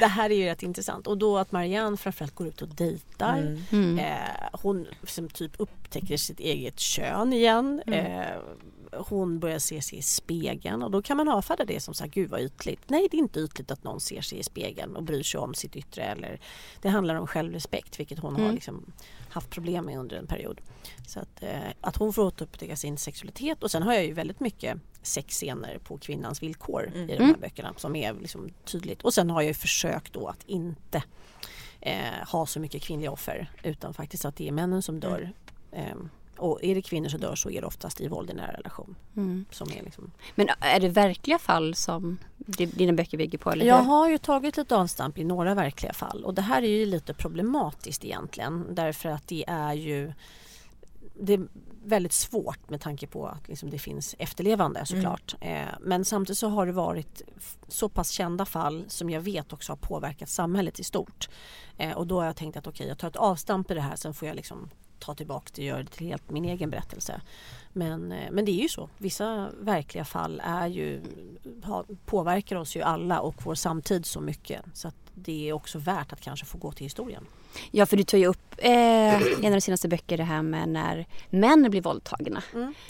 det 0.00 0.06
här 0.06 0.30
är 0.30 0.34
ju 0.34 0.44
rätt 0.44 0.62
intressant 0.62 1.06
och 1.06 1.18
då 1.18 1.38
att 1.38 1.52
Marianne 1.52 1.96
framförallt 1.96 2.34
går 2.34 2.46
ut 2.46 2.62
och 2.62 2.68
dejtar. 2.68 3.58
Mm. 3.72 3.98
Eh, 3.98 4.48
hon 4.52 4.86
som 5.06 5.28
typ 5.28 5.52
upptäcker 5.58 6.16
sitt 6.16 6.40
eget 6.40 6.78
kön 6.78 7.32
igen. 7.32 7.82
Eh, 7.86 8.26
hon 8.96 9.38
börjar 9.38 9.58
se 9.58 9.82
sig 9.82 9.98
i 9.98 10.02
spegeln 10.02 10.82
och 10.82 10.90
då 10.90 11.02
kan 11.02 11.16
man 11.16 11.28
avfärda 11.28 11.64
det 11.64 11.80
som 11.80 11.94
så 11.94 12.04
här, 12.04 12.10
gud 12.10 12.30
vad 12.30 12.40
ytligt. 12.40 12.80
Nej 12.90 13.08
det 13.10 13.16
är 13.16 13.18
inte 13.18 13.40
ytligt 13.40 13.70
att 13.70 13.84
någon 13.84 14.00
ser 14.00 14.20
sig 14.20 14.38
i 14.38 14.42
spegeln 14.42 14.96
och 14.96 15.02
bryr 15.02 15.22
sig 15.22 15.40
om 15.40 15.54
sitt 15.54 15.76
yttre 15.76 16.02
eller 16.02 16.40
det 16.82 16.88
handlar 16.88 17.14
om 17.14 17.26
självrespekt 17.26 18.00
vilket 18.00 18.18
hon 18.18 18.34
har 18.34 18.42
Mm. 18.42 18.54
liksom 18.54 18.92
haft 19.30 19.50
problem 19.50 19.84
med 19.84 19.98
under 19.98 20.16
en 20.16 20.26
period. 20.26 20.60
Så 21.06 21.20
att, 21.20 21.42
eh, 21.42 21.58
att 21.80 21.96
hon 21.96 22.12
får 22.12 22.22
återupptäcka 22.22 22.76
sin 22.76 22.98
sexualitet 22.98 23.62
och 23.62 23.70
sen 23.70 23.82
har 23.82 23.92
jag 23.94 24.04
ju 24.04 24.12
väldigt 24.12 24.40
mycket 24.40 24.78
sexscener 25.04 25.78
på 25.78 25.98
kvinnans 25.98 26.42
villkor 26.42 26.90
i 26.94 27.06
de 27.06 27.12
här 27.12 27.20
Mm. 27.28 27.40
böckerna 27.40 27.72
som 27.76 27.96
är 27.96 28.12
liksom 28.14 28.48
tydligt. 28.64 29.02
Och 29.02 29.14
sen 29.14 29.30
har 29.30 29.40
jag 29.42 29.48
ju 29.48 29.54
försökt 29.54 30.12
då 30.12 30.26
att 30.28 30.42
inte 30.46 31.02
eh, 31.80 32.28
ha 32.32 32.46
så 32.46 32.60
mycket 32.60 32.82
kvinnliga 32.82 33.10
offer 33.10 33.50
utan 33.62 33.94
faktiskt 33.94 34.24
att 34.24 34.36
det 34.36 34.48
är 34.48 34.52
männen 34.52 34.82
som 34.82 35.00
dör. 35.00 35.32
Ehm, 35.72 36.10
och 36.36 36.64
är 36.64 36.74
det 36.74 36.82
kvinnor 36.82 37.08
som 37.08 37.20
dör 37.20 37.34
så 37.34 37.50
är 37.50 37.60
det 37.60 37.66
oftast 37.66 38.00
i 38.00 38.08
våld 38.08 38.30
i 38.30 38.34
nära 38.34 38.52
relation. 38.52 38.96
Mm. 39.16 39.44
Som 39.50 39.68
är 39.72 39.82
liksom. 39.82 40.10
Men 40.34 40.48
är 40.60 40.80
det 40.80 40.88
verkliga 40.88 41.38
fall 41.38 41.74
som 41.74 42.18
di- 42.36 42.66
dina 42.66 42.92
böcker 42.92 43.18
bygger 43.18 43.38
på? 43.38 43.50
Eller 43.52 43.66
Jag 43.66 43.76
har 43.82 44.08
ju 44.10 44.18
tagit 44.18 44.58
ett 44.58 44.72
avstamp 44.72 45.18
i 45.18 45.24
några 45.24 45.54
verkliga 45.54 45.92
fall 45.92 46.24
och 46.24 46.34
det 46.34 46.42
här 46.42 46.62
är 46.62 46.66
ju 46.68 46.86
lite 46.86 47.14
problematiskt 47.14 48.04
egentligen 48.04 48.74
därför 48.74 49.08
att 49.08 49.28
det 49.28 49.44
är 49.46 49.72
ju 49.74 50.12
det 51.14 51.32
är 51.32 51.48
väldigt 51.84 52.12
svårt 52.12 52.70
med 52.70 52.80
tanke 52.80 53.06
på 53.06 53.26
att 53.26 53.48
liksom 53.48 53.70
det 53.70 53.78
finns 53.78 54.14
efterlevande 54.18 54.86
såklart. 54.86 55.34
Eh, 55.40 55.64
men 55.80 56.04
samtidigt 56.04 56.38
så 56.38 56.48
har 56.48 56.66
det 56.66 56.72
varit 56.72 57.22
så 57.68 57.88
pass 57.88 58.10
kända 58.10 58.44
fall 58.44 58.84
som 58.88 59.10
jag 59.10 59.20
vet 59.20 59.52
också 59.52 59.72
har 59.72 59.76
påverkat 59.76 60.28
samhället 60.28 60.80
i 60.80 60.84
stort. 60.84 61.28
Eh, 61.78 61.92
och 61.92 62.06
då 62.06 62.18
har 62.18 62.26
jag 62.26 62.36
tänkt 62.36 62.56
att 62.56 62.66
okej, 62.66 62.88
jag 62.88 62.98
tar 62.98 63.08
ett 63.08 63.16
avstamp 63.16 63.70
i 63.70 63.74
det 63.74 63.80
här 63.80 63.96
sen 63.96 64.14
får 64.14 64.28
jag 64.28 64.36
liksom 64.36 64.70
ta 64.98 65.14
tillbaka 65.14 65.50
det 65.54 65.62
och 65.62 65.66
göra 65.66 65.82
det 65.82 65.90
till 65.90 66.06
helt 66.06 66.30
min 66.30 66.44
egen 66.44 66.70
berättelse. 66.70 67.20
Men, 67.72 68.12
eh, 68.12 68.30
men 68.30 68.44
det 68.44 68.52
är 68.52 68.62
ju 68.62 68.68
så. 68.68 68.88
Vissa 68.98 69.50
verkliga 69.60 70.04
fall 70.04 70.40
är 70.44 70.66
ju, 70.66 71.02
påverkar 72.04 72.56
oss 72.56 72.76
ju 72.76 72.82
alla 72.82 73.20
och 73.20 73.46
vår 73.46 73.54
samtid 73.54 74.06
så 74.06 74.20
mycket. 74.20 74.62
Så 74.74 74.88
att 74.88 74.96
det 75.14 75.48
är 75.48 75.52
också 75.52 75.78
värt 75.78 76.12
att 76.12 76.20
kanske 76.20 76.46
få 76.46 76.58
gå 76.58 76.72
till 76.72 76.84
historien. 76.84 77.26
Ja, 77.70 77.86
för 77.86 77.96
du 77.96 78.02
tar 78.02 78.18
ju 78.18 78.26
upp 78.26 78.54
eh, 78.58 79.14
en 79.14 79.44
av 79.46 79.52
de 79.52 79.60
senaste 79.60 79.88
böcker 79.88 80.16
det 80.16 80.24
här 80.24 80.42
med 80.42 80.68
när 80.68 81.06
män 81.30 81.70
blir 81.70 81.80
våldtagna. 81.82 82.42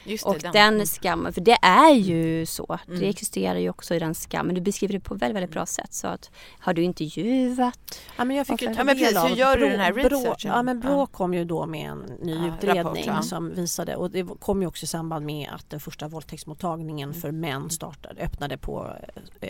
Just 0.05 0.25
det, 0.25 0.31
Och 0.31 0.53
den 0.53 0.87
skammen, 0.87 1.33
för 1.33 1.41
det 1.41 1.59
är 1.63 1.95
ju 1.95 2.47
så. 2.47 2.79
Mm. 2.89 3.01
Det 3.01 3.09
existerar 3.09 3.59
ju 3.59 3.71
också 3.71 3.95
i 3.95 3.99
den 3.99 4.15
skammen. 4.15 4.55
Du 4.55 4.61
beskriver 4.61 4.95
det 4.95 5.01
på 5.01 5.15
väldigt, 5.15 5.37
väldigt 5.37 5.51
bra 5.51 5.67
sätt. 5.67 5.95
Så 5.95 6.07
att, 6.07 6.31
har 6.59 6.75
du 6.75 6.83
intervjuat? 6.83 8.01
Ja, 8.17 8.25
men 8.25 8.37
jag 8.37 8.47
fick 8.47 8.63
ju 8.63 8.75
ta 8.75 8.85
del 8.85 9.17
av 9.17 9.29
hur 9.29 9.37
gör 9.37 9.57
du 9.57 9.69
den 9.69 9.81
här 9.81 9.93
Brå- 9.93 10.09
researchen? 10.09 10.51
Ja, 10.51 10.63
men 10.63 10.81
Brå 10.81 10.91
Ja. 10.99 11.07
kom 11.07 11.35
ju 11.35 11.45
då 11.45 11.67
med 11.67 11.91
en 11.91 11.99
ny 12.23 12.35
Ja, 12.37 12.55
utredning 12.57 12.85
rapport, 12.85 12.99
ja. 13.07 13.23
som 13.23 13.55
visade 13.55 13.97
och 13.97 14.11
det 14.11 14.27
kom 14.41 14.63
ju 14.63 14.69
också 14.69 14.85
i 14.85 14.87
samband 14.87 15.27
med 15.27 15.49
att 15.53 15.71
den 15.71 15.81
första 15.81 16.09
våldtäktsmottagningen 16.09 17.09
Mm. 17.09 17.21
för 17.21 17.31
män 17.31 17.71
startade, 17.71 18.21
öppnade 18.23 18.57
på 18.59 18.93
eh, 19.41 19.49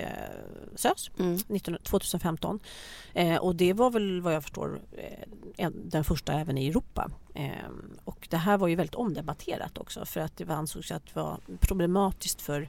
SÖS 0.77 1.11
Mm. 1.19 1.39
19, 1.47 1.77
2015. 1.83 2.61
Eh, 3.15 3.37
och 3.37 3.57
det 3.57 3.73
var 3.73 3.91
väl 3.91 4.21
vad 4.21 4.35
jag 4.35 4.43
förstår 4.43 4.81
den 5.73 6.05
första 6.05 6.33
även 6.33 6.59
i 6.59 6.69
Europa. 6.69 7.11
Eh, 7.35 7.51
och 8.05 8.29
det 8.31 8.37
här 8.37 8.59
var 8.59 8.69
ju 8.69 8.75
väldigt 8.75 8.95
omdebatterat 8.95 9.79
också 9.79 10.05
för 10.05 10.21
att 10.21 10.37
det 10.37 10.51
ansågs 10.51 10.93
att 10.93 11.07
det 11.07 11.21
var 11.21 11.39
problematiskt 11.61 12.43
för 12.43 12.69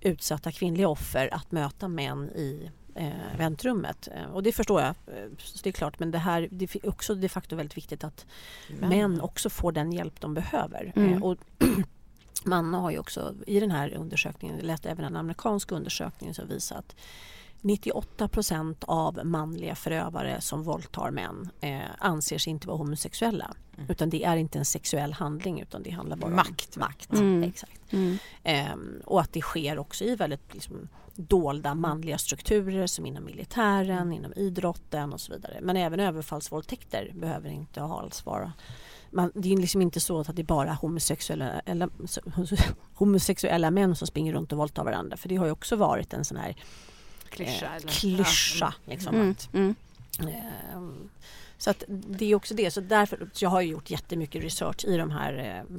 utsatta 0.00 0.52
kvinnliga 0.52 0.88
offer 0.88 1.34
att 1.34 1.52
möta 1.52 1.88
män 1.88 2.30
i 2.30 2.70
eh, 2.94 3.38
väntrummet. 3.38 4.08
Eh, 4.14 4.30
och 4.30 4.42
det 4.42 4.52
förstår 4.52 4.80
jag, 4.80 4.88
eh, 4.88 5.30
så 5.38 5.58
det 5.62 5.70
är 5.70 5.72
klart. 5.72 5.98
Men 5.98 6.10
det 6.10 6.18
här 6.18 6.48
det 6.50 6.74
är 6.74 6.88
också 6.88 7.14
de 7.14 7.28
facto 7.28 7.56
väldigt 7.56 7.76
viktigt 7.76 8.04
att 8.04 8.26
män 8.68 9.20
också 9.20 9.50
får 9.50 9.72
den 9.72 9.92
hjälp 9.92 10.20
de 10.20 10.34
behöver. 10.34 10.92
Mm. 10.96 11.12
Eh, 11.12 11.22
och 11.22 11.36
man 12.44 12.74
har 12.74 12.90
ju 12.90 12.98
också 12.98 13.34
i 13.46 13.60
den 13.60 13.70
här 13.70 13.94
undersökningen, 13.94 14.56
jag 14.56 14.66
läste 14.66 14.90
även 14.90 15.04
en 15.04 15.16
amerikansk 15.16 15.72
undersökning 15.72 16.34
som 16.34 16.48
visar 16.48 16.76
att 16.76 16.96
98 17.64 18.28
procent 18.28 18.84
av 18.84 19.20
manliga 19.24 19.74
förövare 19.74 20.40
som 20.40 20.62
våldtar 20.62 21.10
män 21.10 21.48
eh, 21.60 21.80
anser 21.98 22.38
sig 22.38 22.50
inte 22.50 22.66
vara 22.66 22.76
homosexuella. 22.76 23.54
Utan 23.88 24.10
det 24.10 24.24
är 24.24 24.36
inte 24.36 24.58
en 24.58 24.64
sexuell 24.64 25.12
handling 25.12 25.60
utan 25.60 25.82
det 25.82 25.90
handlar 25.90 26.16
bara 26.16 26.30
Makt. 26.30 26.76
om 26.76 26.80
makt. 26.80 27.12
Mm. 27.12 27.42
Exakt. 27.42 27.92
Mm. 27.92 28.18
Ehm, 28.42 29.02
och 29.04 29.20
att 29.20 29.32
det 29.32 29.40
sker 29.40 29.78
också 29.78 30.04
i 30.04 30.16
väldigt 30.16 30.54
liksom, 30.54 30.88
dolda 31.14 31.74
manliga 31.74 32.18
strukturer 32.18 32.86
som 32.86 33.06
inom 33.06 33.24
militären, 33.24 34.12
inom 34.12 34.32
idrotten 34.36 35.12
och 35.12 35.20
så 35.20 35.32
vidare. 35.32 35.58
Men 35.62 35.76
även 35.76 36.00
överfallsvåldtäkter 36.00 37.12
behöver 37.14 37.50
inte 37.50 37.82
alls 37.82 38.26
vara 38.26 38.52
man, 39.10 39.32
det 39.34 39.52
är 39.52 39.56
liksom 39.56 39.82
inte 39.82 40.00
så 40.00 40.20
att 40.20 40.36
det 40.36 40.42
är 40.42 40.46
bara 40.46 40.72
homosexuella, 40.72 41.60
eller, 41.60 41.88
homosexuella 42.94 43.70
män 43.70 43.96
som 43.96 44.06
springer 44.06 44.32
runt 44.32 44.52
och 44.52 44.58
våldtar 44.58 44.84
varandra. 44.84 45.16
För 45.16 45.28
det 45.28 45.36
har 45.36 45.46
ju 45.46 45.52
också 45.52 45.76
varit 45.76 46.12
en 46.12 46.24
sån 46.24 46.36
här 46.36 46.56
Klyscha, 47.34 47.76
eh, 47.76 47.82
klyscha 47.88 48.74
liksom, 48.86 49.14
Mm. 49.14 49.30
att 49.30 49.54
Mm. 49.54 49.74
Ehm, 50.20 51.08
Så 51.58 51.70
att 51.70 51.84
det 51.88 52.30
är 52.30 52.34
också 52.34 52.54
det. 52.54 52.70
Så 52.70 52.80
därför, 52.80 53.28
så 53.32 53.44
jag 53.44 53.50
har 53.50 53.60
ju 53.60 53.68
gjort 53.70 53.90
jättemycket 53.90 54.44
research 54.44 54.84
i 54.84 54.96
de 54.96 55.10
här 55.10 55.64
eh, 55.68 55.76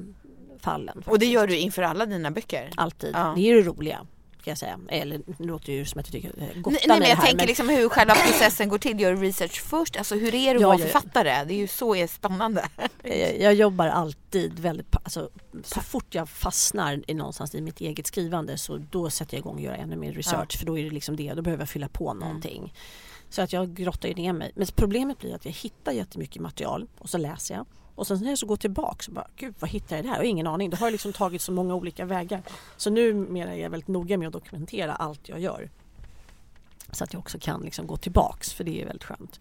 fallen. 0.60 0.98
Och 0.98 1.04
det 1.04 1.10
faktiskt. 1.12 1.32
gör 1.32 1.48
du 1.48 1.58
inför 1.58 1.82
alla 1.82 2.06
dina 2.06 2.32
böcker? 2.32 2.70
Alltid. 2.78 3.12
Ja. 3.13 3.34
Det 3.36 3.50
är 3.52 3.56
det 3.56 3.62
roliga. 3.62 4.06
Kan 4.46 4.52
jag 4.52 4.58
säga. 4.58 4.80
Eller 4.88 5.22
nu 5.38 5.48
låter 5.48 5.66
det 5.66 5.74
ju 5.74 5.86
som 5.86 6.00
att 6.00 6.14
jag 6.14 6.24
tycker 6.24 6.42
eh, 6.44 6.62
gotta 6.62 6.70
Nej, 6.70 6.80
nej 6.88 6.88
men 6.88 7.00
det 7.00 7.10
jag 7.10 7.16
här, 7.16 7.26
tänker 7.28 7.48
liksom 7.48 7.70
hur 7.70 7.90
själva 7.90 8.16
processen 8.28 8.70
går 8.70 8.78
till. 8.78 9.00
Gör 9.00 9.12
du 9.14 9.22
research 9.22 9.62
först? 9.62 9.98
Alltså 9.98 10.16
hur 10.16 10.36
är 10.36 10.54
det 10.54 10.56
att 10.56 10.62
Ja, 10.62 10.68
vara 10.68 10.80
ja, 10.80 10.86
ja. 10.86 10.92
författare? 10.92 11.44
Det 11.46 11.54
är 11.54 11.58
ju 11.58 11.68
så 11.68 11.96
är 11.96 12.08
spännande. 12.08 12.66
jag, 13.04 13.40
jag 13.40 13.54
jobbar 13.54 13.88
alltid 13.88 14.60
väldigt... 14.60 14.96
Alltså, 14.96 15.30
så 15.64 15.80
fort 15.82 16.16
jag 16.16 16.30
fastnar 16.30 17.04
i 17.08 17.14
någonstans 17.14 17.56
i 17.56 17.62
mitt 17.62 17.82
eget 17.82 18.08
skrivande 18.08 18.58
så 18.58 18.78
då 18.78 19.10
sätter 19.10 19.34
jag 19.34 19.40
igång 19.40 19.56
och 19.56 19.62
gör 19.62 19.74
ännu 19.74 19.96
mer 19.96 20.14
research. 20.14 20.58
För 20.60 20.66
då 20.66 20.78
är 20.78 20.84
det 20.84 20.90
liksom 20.90 21.16
det. 21.16 21.34
Då 21.34 21.42
behöver 21.42 21.62
jag 21.62 21.70
fylla 21.70 21.88
på 21.88 22.14
någonting. 22.14 22.74
Så 23.30 23.42
att 23.42 23.54
jag 23.54 23.74
grottar 23.74 24.10
ju 24.10 24.16
ner 24.16 24.34
mig. 24.34 24.52
Men 24.56 24.68
problemet 24.76 25.20
blir 25.20 25.36
att 25.36 25.46
jag 25.46 25.52
hittar 25.52 25.92
jättemycket 25.92 26.42
material 26.42 26.88
och 27.00 27.10
så 27.10 27.18
läser 27.18 27.56
jag. 27.56 27.66
Och 27.96 28.08
sen 28.08 28.18
när 28.18 28.30
jag 28.30 28.38
så 28.38 28.46
går 28.46 28.56
tillbaka 28.56 29.04
så 29.04 29.12
bara, 29.12 29.28
gud 29.36 29.54
vad 29.60 29.70
hittar 29.70 29.96
jag 29.96 30.06
det 30.06 30.10
här? 30.10 30.16
Jag 30.16 30.24
har 30.24 30.30
ingen 30.30 30.48
aning. 30.48 30.70
Det 30.70 30.78
har 30.78 30.92
liksom 30.92 31.14
tagit 31.14 31.42
så 31.42 31.52
många 31.52 31.76
olika 31.76 32.06
vägar. 32.06 32.42
Så 32.78 32.90
numera 32.90 33.54
är 33.54 33.58
jag 33.62 33.70
väldigt 33.70 33.88
noga 33.88 34.18
med 34.18 34.28
att 34.28 34.34
dokumentera 34.34 34.96
allt 34.96 35.30
jag 35.30 35.40
gör. 35.40 35.70
Så 36.92 37.04
att 37.04 37.14
jag 37.14 37.20
också 37.20 37.38
kan 37.42 37.62
liksom 37.62 37.88
gå 37.88 37.98
tillbaks 37.98 38.54
för 38.54 38.64
det 38.64 38.82
är 38.82 38.86
väldigt 38.86 39.04
skönt. 39.04 39.40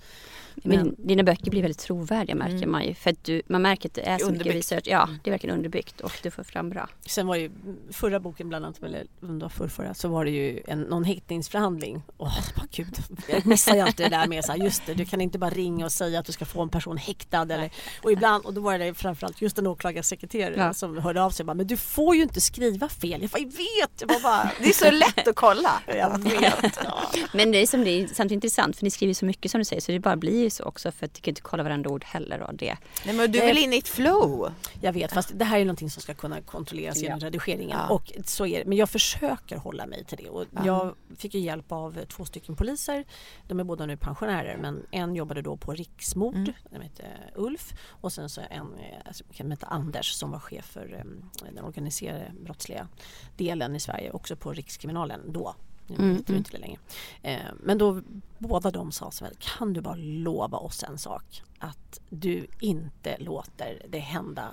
Men 0.56 0.94
dina 0.98 1.22
böcker 1.22 1.50
blir 1.50 1.62
väldigt 1.62 1.78
trovärdiga 1.78 2.34
märker 2.36 2.54
Mm. 2.56 2.70
man 2.70 2.84
ju. 2.84 2.94
För 2.94 3.10
att 3.10 3.24
du, 3.24 3.42
man 3.46 3.62
märker 3.62 3.88
att 3.88 3.94
det 3.94 4.00
är 4.02 4.18
så 4.18 4.24
mycket 4.26 4.28
Underbyggt. 4.28 4.56
research. 4.56 4.82
Ja, 4.86 5.08
det 5.24 5.30
är 5.30 5.32
verkligen 5.32 5.56
underbyggt 5.56 6.00
och 6.00 6.12
du 6.22 6.30
får 6.30 6.42
fram 6.44 6.70
bra. 6.70 6.88
Sen 7.06 7.26
var 7.26 7.36
ju 7.36 7.50
förra 7.90 8.20
boken 8.20 8.48
bland 8.48 8.64
annat, 8.64 8.82
eller 8.82 9.06
om 9.22 9.38
det 9.38 9.44
var 9.44 9.50
förrförra, 9.50 9.94
så 9.94 10.08
var 10.08 10.24
det 10.24 10.30
ju 10.30 10.62
en, 10.66 10.80
någon 10.80 11.04
häktningsförhandling. 11.04 12.02
Åh, 12.18 12.38
bara 12.56 12.66
gud, 12.72 12.96
jag 13.28 13.46
missar 13.46 13.74
ju 13.74 13.80
alltid 13.80 14.06
det 14.06 14.10
där 14.16 14.26
med 14.26 14.44
så 14.44 14.52
här, 14.52 14.58
just 14.58 14.86
det, 14.86 14.94
du 14.94 15.04
kan 15.04 15.20
inte 15.20 15.38
bara 15.38 15.50
ringa 15.50 15.84
och 15.84 15.92
säga 15.92 16.18
att 16.20 16.26
du 16.26 16.32
ska 16.32 16.44
få 16.44 16.62
en 16.62 16.68
person 16.68 16.96
häktad. 16.96 17.42
Eller, 17.42 17.70
och 18.02 18.12
ibland, 18.12 18.44
och 18.46 18.54
då 18.54 18.60
var 18.60 18.78
det 18.78 18.94
framförallt 18.94 19.42
just 19.42 19.58
en 19.58 19.66
åklagarsekreterare 19.66 20.54
Ja. 20.56 20.74
som 20.74 20.98
hörde 20.98 21.22
av 21.22 21.30
sig 21.30 21.42
och 21.42 21.46
bara, 21.46 21.54
men 21.54 21.66
du 21.66 21.76
får 21.76 22.16
ju 22.16 22.22
inte 22.22 22.40
skriva 22.40 22.88
fel. 22.88 23.22
Jag 23.22 23.30
bara, 23.30 23.38
jag 23.38 23.46
vet! 23.52 24.00
Jag 24.10 24.22
bara, 24.22 24.50
Det 24.60 24.68
är 24.68 24.72
så 24.72 24.90
lätt 24.90 25.28
att 25.28 25.36
kolla. 25.36 25.82
jag 25.86 26.18
vet. 26.22 26.78
Ja. 26.84 27.10
Men 27.32 27.52
det 27.52 27.58
är, 27.62 27.66
som 27.66 27.84
det 27.84 27.90
är 27.90 28.06
samtidigt 28.06 28.32
intressant 28.44 28.76
för 28.76 28.84
ni 28.84 28.90
skriver 28.90 29.14
så 29.14 29.24
mycket 29.24 29.50
som 29.50 29.58
du 29.58 29.64
säger 29.64 29.80
så 29.82 29.92
det 29.92 30.00
bara 30.00 30.16
blir 30.16 30.43
ju 30.44 30.50
så 30.50 30.64
också 30.64 30.92
för 30.92 31.06
att 31.06 31.14
du 31.14 31.20
kan 31.20 31.30
inte 31.32 31.40
kolla 31.40 31.62
varandra 31.62 31.90
ord 31.90 32.04
heller 32.04 32.40
och 32.42 32.54
det. 32.54 32.76
Nej, 33.06 33.14
men 33.14 33.32
du 33.32 33.38
är 33.40 33.46
väl 33.46 33.58
inne 33.58 33.76
i 33.76 33.78
ett 33.78 33.88
flow? 33.88 34.52
Jag 34.80 34.92
vet, 34.92 35.12
fast 35.12 35.30
det 35.38 35.44
här 35.44 35.58
är 35.60 35.64
någonting 35.64 35.90
som 35.90 36.02
ska 36.02 36.14
kunna 36.14 36.40
kontrolleras 36.40 37.02
genom 37.02 37.20
redigeringen. 37.20 37.78
Ja. 37.88 37.88
Och 37.94 38.12
så 38.24 38.46
är 38.46 38.58
det. 38.58 38.64
Men 38.64 38.78
jag 38.78 38.90
försöker 38.90 39.56
hålla 39.56 39.86
mig 39.86 40.04
till 40.04 40.18
det. 40.18 40.28
Och 40.30 40.44
Jag 40.64 40.94
fick 41.18 41.34
ju 41.34 41.40
hjälp 41.40 41.72
av 41.72 42.04
två 42.04 42.24
stycken 42.24 42.56
poliser. 42.56 43.04
De 43.48 43.60
är 43.60 43.64
båda 43.64 43.86
nu 43.86 43.96
pensionärer 43.96 44.56
men 44.56 44.86
en 44.90 45.14
jobbade 45.14 45.42
då 45.42 45.56
på 45.56 45.72
riksmord, 45.72 46.34
Mm. 46.34 46.52
den 46.70 46.82
heter 46.82 47.30
Ulf. 47.34 47.72
Och 47.88 48.12
sen 48.12 48.28
så 48.28 48.40
en 48.40 48.74
eh, 49.06 49.12
som 49.12 49.50
heter 49.50 49.68
Anders 49.70 50.12
som 50.12 50.30
var 50.30 50.38
chef 50.38 50.64
för 50.64 50.94
eh, 50.94 51.50
den 51.54 51.64
organiserade 51.64 52.32
brottsliga 52.44 52.88
delen 53.36 53.76
i 53.76 53.80
Sverige, 53.80 54.10
också 54.10 54.36
på 54.36 54.52
Rikskriminalen 54.52 55.20
då. 55.32 55.54
Nu 55.86 55.96
Mm, 55.96 56.16
heter 56.16 56.32
det 56.32 56.38
inte 56.38 56.50
det 56.50 56.58
längre. 56.58 56.78
Eh, 57.22 57.52
men 57.60 57.78
då 57.78 58.00
båda 58.38 58.70
de 58.70 58.92
sa 58.92 59.10
så 59.10 59.24
här, 59.24 59.34
kan 59.38 59.72
du 59.72 59.80
bara 59.80 59.96
lova 59.96 60.58
oss 60.58 60.82
en 60.82 60.98
sak? 60.98 61.42
Att 61.58 62.00
du 62.10 62.46
inte 62.60 63.18
låter 63.18 63.86
det 63.88 63.98
hända 63.98 64.50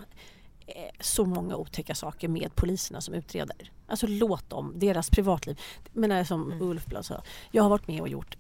eh, 0.68 0.92
så 1.00 1.26
många 1.26 1.56
otäcka 1.56 1.96
saker 1.96 2.28
med 2.28 2.56
poliserna 2.56 3.02
som 3.02 3.14
utreder. 3.14 3.72
Alltså 3.88 4.08
låt 4.08 4.50
dem, 4.50 4.74
deras 4.76 5.10
privatliv. 5.10 5.60
Men 5.94 6.26
som 6.26 6.62
Ulf 6.62 6.86
Blad 6.86 7.06
sa, 7.06 7.22
jag 7.52 7.64
har 7.64 7.70
varit 7.70 7.88
med 7.88 8.02
och 8.02 8.10
gjort 8.10 8.38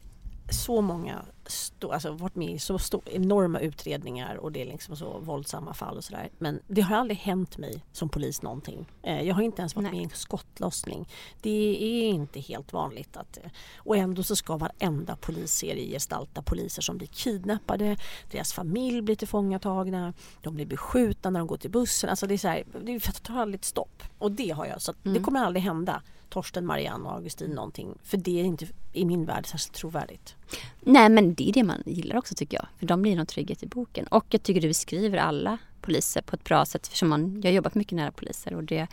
så 0.49 0.81
många 0.81 1.25
stå, 1.51 1.91
alltså 1.91 2.11
varit 2.11 2.35
med 2.35 2.49
i 2.49 2.59
så 2.59 2.79
stor, 2.79 3.01
enorma 3.05 3.59
utredningar 3.59 4.35
och 4.35 4.51
det 4.51 4.61
är 4.61 4.65
liksom 4.65 4.95
så 4.95 5.19
våldsamma 5.19 5.73
fall 5.73 5.97
och 5.97 6.03
sådär. 6.03 6.29
Men 6.37 6.59
det 6.67 6.81
har 6.81 6.95
aldrig 6.97 7.17
hänt 7.17 7.57
mig 7.57 7.83
som 7.91 8.09
polis 8.09 8.41
någonting. 8.41 8.85
Eh, 9.03 9.21
jag 9.21 9.35
har 9.35 9.41
inte 9.41 9.61
ens 9.61 9.75
varit 9.75 9.83
Nej. 9.83 9.91
med 9.91 10.01
i 10.01 10.03
en 10.03 10.09
skottlossning. 10.09 11.09
Det 11.41 11.77
är 11.81 12.09
inte 12.09 12.39
helt 12.39 12.73
vanligt 12.73 13.17
att 13.17 13.37
eh, 13.37 13.51
och 13.77 13.97
ändå 13.97 14.23
så 14.23 14.35
ska 14.35 14.57
varenda 14.57 15.15
polisserie 15.15 15.85
gestalta 15.93 16.41
poliser 16.41 16.81
som 16.81 16.97
blir 16.97 17.07
kidnappade, 17.07 17.97
deras 18.31 18.53
familj 18.53 19.01
blir 19.01 19.15
tillfångatagna, 19.15 20.13
de 20.41 20.55
blir 20.55 20.65
beskjutna 20.65 21.29
när 21.29 21.39
de 21.39 21.47
går 21.47 21.57
till 21.57 21.71
bussen. 21.71 22.09
Alltså 22.09 22.27
det 22.27 22.33
är 22.33 22.37
så 22.37 22.47
här, 22.47 22.63
det 22.83 22.99
tar 23.23 23.41
aldrig 23.41 23.59
ett 23.59 23.65
stopp. 23.65 24.03
Och 24.17 24.31
det 24.31 24.49
har 24.49 24.65
jag, 24.65 24.81
så 24.81 24.91
att 24.91 24.97
det 25.03 25.09
Mm. 25.09 25.23
kommer 25.23 25.39
aldrig 25.43 25.63
hända. 25.63 26.01
Torsten, 26.31 26.65
Marianne 26.65 27.09
och 27.09 27.15
Augustin 27.15 27.51
någonting. 27.51 27.97
För 28.03 28.17
det 28.17 28.39
är 28.39 28.43
inte 28.43 28.67
i 28.93 29.05
min 29.05 29.25
värld 29.25 29.47
särskilt 29.47 29.73
trovärdigt. 29.73 30.35
Nej 30.81 31.09
men 31.09 31.33
det 31.33 31.49
är 31.49 31.53
det 31.53 31.63
man 31.63 31.83
gillar 31.85 32.17
också 32.17 32.35
tycker 32.35 32.57
jag. 32.57 32.67
För 32.79 32.85
de 32.85 33.01
blir 33.01 33.15
någon 33.15 33.25
trygghet 33.25 33.63
i 33.63 33.67
boken. 33.67 34.07
Och 34.07 34.25
jag 34.29 34.43
tycker 34.43 34.61
du 34.61 34.67
beskriver 34.67 35.17
alla 35.17 35.57
poliser 35.81 36.21
på 36.21 36.35
ett 36.35 36.43
bra 36.43 36.65
sätt. 36.65 36.87
För 36.87 36.97
som 36.97 37.09
man, 37.09 37.41
jag 37.43 37.51
har 37.51 37.55
jobbat 37.55 37.75
mycket 37.75 37.95
nära 37.95 38.11
poliser 38.11 38.53
och 38.53 38.63
det 38.63 38.87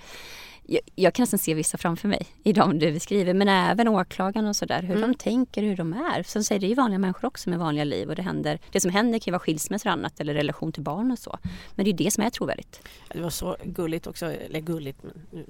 jag, 0.71 0.81
jag 0.95 1.15
kan 1.15 1.23
nästan 1.23 1.39
se 1.39 1.55
vissa 1.55 1.79
framför 1.79 2.09
mig 2.09 2.27
i 2.43 2.53
de 2.53 2.79
du 2.79 2.93
beskriver. 2.93 3.35
Men 3.35 3.49
även 3.49 3.89
åklagarna 3.89 4.49
och 4.49 4.57
sådär. 4.57 4.83
Hur 4.83 5.01
de 5.01 5.15
tänker, 5.15 5.63
hur 5.63 5.77
de 5.77 5.93
är. 5.93 6.23
Som 6.23 6.45
säger, 6.45 6.61
det 6.61 6.67
är 6.67 6.69
ju 6.69 6.75
vanliga 6.75 6.99
människor 6.99 7.29
också 7.29 7.51
med 7.51 7.59
vanliga 7.59 7.85
liv. 7.85 8.09
Och 8.09 8.17
det, 8.17 8.23
händer, 8.23 8.59
det 8.73 8.81
som 8.81 8.91
händer 8.91 9.19
kan 9.19 9.31
ju 9.31 9.33
vara 9.33 9.41
skilsmässor 9.41 9.91
och 9.91 9.93
annat. 9.93 10.21
Eller 10.21 10.35
relation 10.35 10.73
till 10.73 10.83
barn 10.83 11.11
och 11.11 11.19
så. 11.19 11.39
Men 11.75 11.85
det 11.85 11.91
är 11.91 11.93
ju 11.93 12.05
det 12.05 12.11
som 12.11 12.25
är 12.25 12.31
trovärdigt. 12.31 12.83
Det 13.13 13.21
var 13.21 13.31
så 13.31 13.57
gulligt 13.65 14.07
också, 14.07 14.27
eller 14.27 14.61
gulligt 14.61 15.03
men 15.03 15.45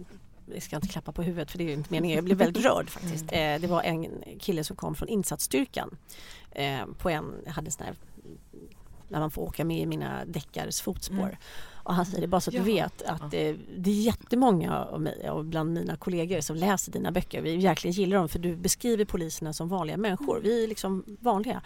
jag 0.55 0.63
ska 0.63 0.77
inte 0.77 0.89
klappa 0.89 1.13
på 1.13 1.23
huvudet 1.23 1.51
för 1.51 1.59
det 1.59 1.65
är 1.65 1.75
inte 1.75 1.93
meningen. 1.93 2.15
Jag 2.15 2.25
blev 2.25 2.39
väldigt 2.39 2.65
rörd 2.65 2.91
faktiskt. 2.91 3.25
Eh, 3.33 3.61
det 3.61 3.67
var 3.67 3.83
en 3.83 4.07
kille 4.41 4.65
som 4.65 4.77
kom 4.77 4.95
från 4.95 5.09
insatsstyrkan 5.09 5.97
eh, 6.51 6.87
på 6.99 7.11
en, 7.11 7.35
jag 7.45 7.53
hade 7.53 7.69
en 7.69 7.73
sån 7.73 7.87
här 7.87 7.95
när 9.09 9.21
man 9.21 9.31
får 9.31 9.43
åka 9.43 9.65
med 9.65 9.81
i 9.81 9.87
mina 9.87 10.25
deckares 10.25 10.81
fotspår. 10.81 11.39
Och 11.89 11.95
han 11.95 12.07
säger 12.07 12.21
det 12.21 12.27
bara 12.27 12.41
så 12.41 12.51
att 12.51 12.57
du 12.57 12.63
vet 12.63 13.03
att 13.03 13.23
eh, 13.23 13.55
det 13.77 13.91
är 13.91 13.95
jättemånga 13.95 14.85
av 14.85 15.01
mig 15.01 15.31
och 15.31 15.45
bland 15.45 15.73
mina 15.73 15.97
kollegor 15.97 16.41
som 16.41 16.57
läser 16.57 16.93
dina 16.93 17.13
böcker. 17.13 17.43
Vi 17.43 17.57
verkligen 17.57 17.93
gillar 17.93 18.17
dem 18.17 18.29
för 18.29 18.39
du 18.39 18.57
beskriver 18.57 19.05
poliserna 19.05 19.53
som 19.53 19.69
vanliga 19.69 19.97
människor. 19.97 20.41
Vi 20.43 20.65
är 20.65 20.69
liksom 20.69 21.05
vanliga. 21.21 21.63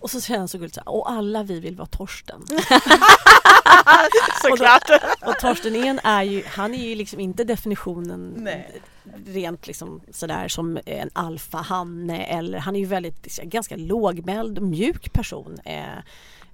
Och 0.00 0.10
så 0.10 0.20
säger 0.20 0.38
han 0.38 0.48
så 0.48 0.58
gulligt 0.58 0.74
så 0.74 0.80
här, 0.80 0.88
och 0.88 1.10
alla 1.10 1.42
vi 1.42 1.60
vill 1.60 1.76
vara 1.76 1.86
Torsten. 1.86 2.42
Såklart. 4.42 4.90
Och, 5.22 5.28
och 5.28 5.38
Torsten 5.38 5.76
En 5.76 5.98
är 6.04 6.22
ju, 6.22 6.44
han 6.46 6.74
är 6.74 6.88
ju 6.88 6.94
liksom 6.94 7.20
inte 7.20 7.44
definitionen 7.44 8.34
Nej. 8.36 8.80
rent 9.26 9.66
liksom 9.66 10.00
sådär 10.10 10.48
som 10.48 10.78
en 10.86 11.10
alfahanne 11.12 12.24
eller 12.24 12.58
han 12.58 12.76
är 12.76 12.80
ju 12.80 12.86
väldigt 12.86 13.36
ganska 13.42 13.76
lågmäld 13.76 14.58
och 14.58 14.64
mjuk 14.64 15.12
person. 15.12 15.58
Eh, 15.64 15.98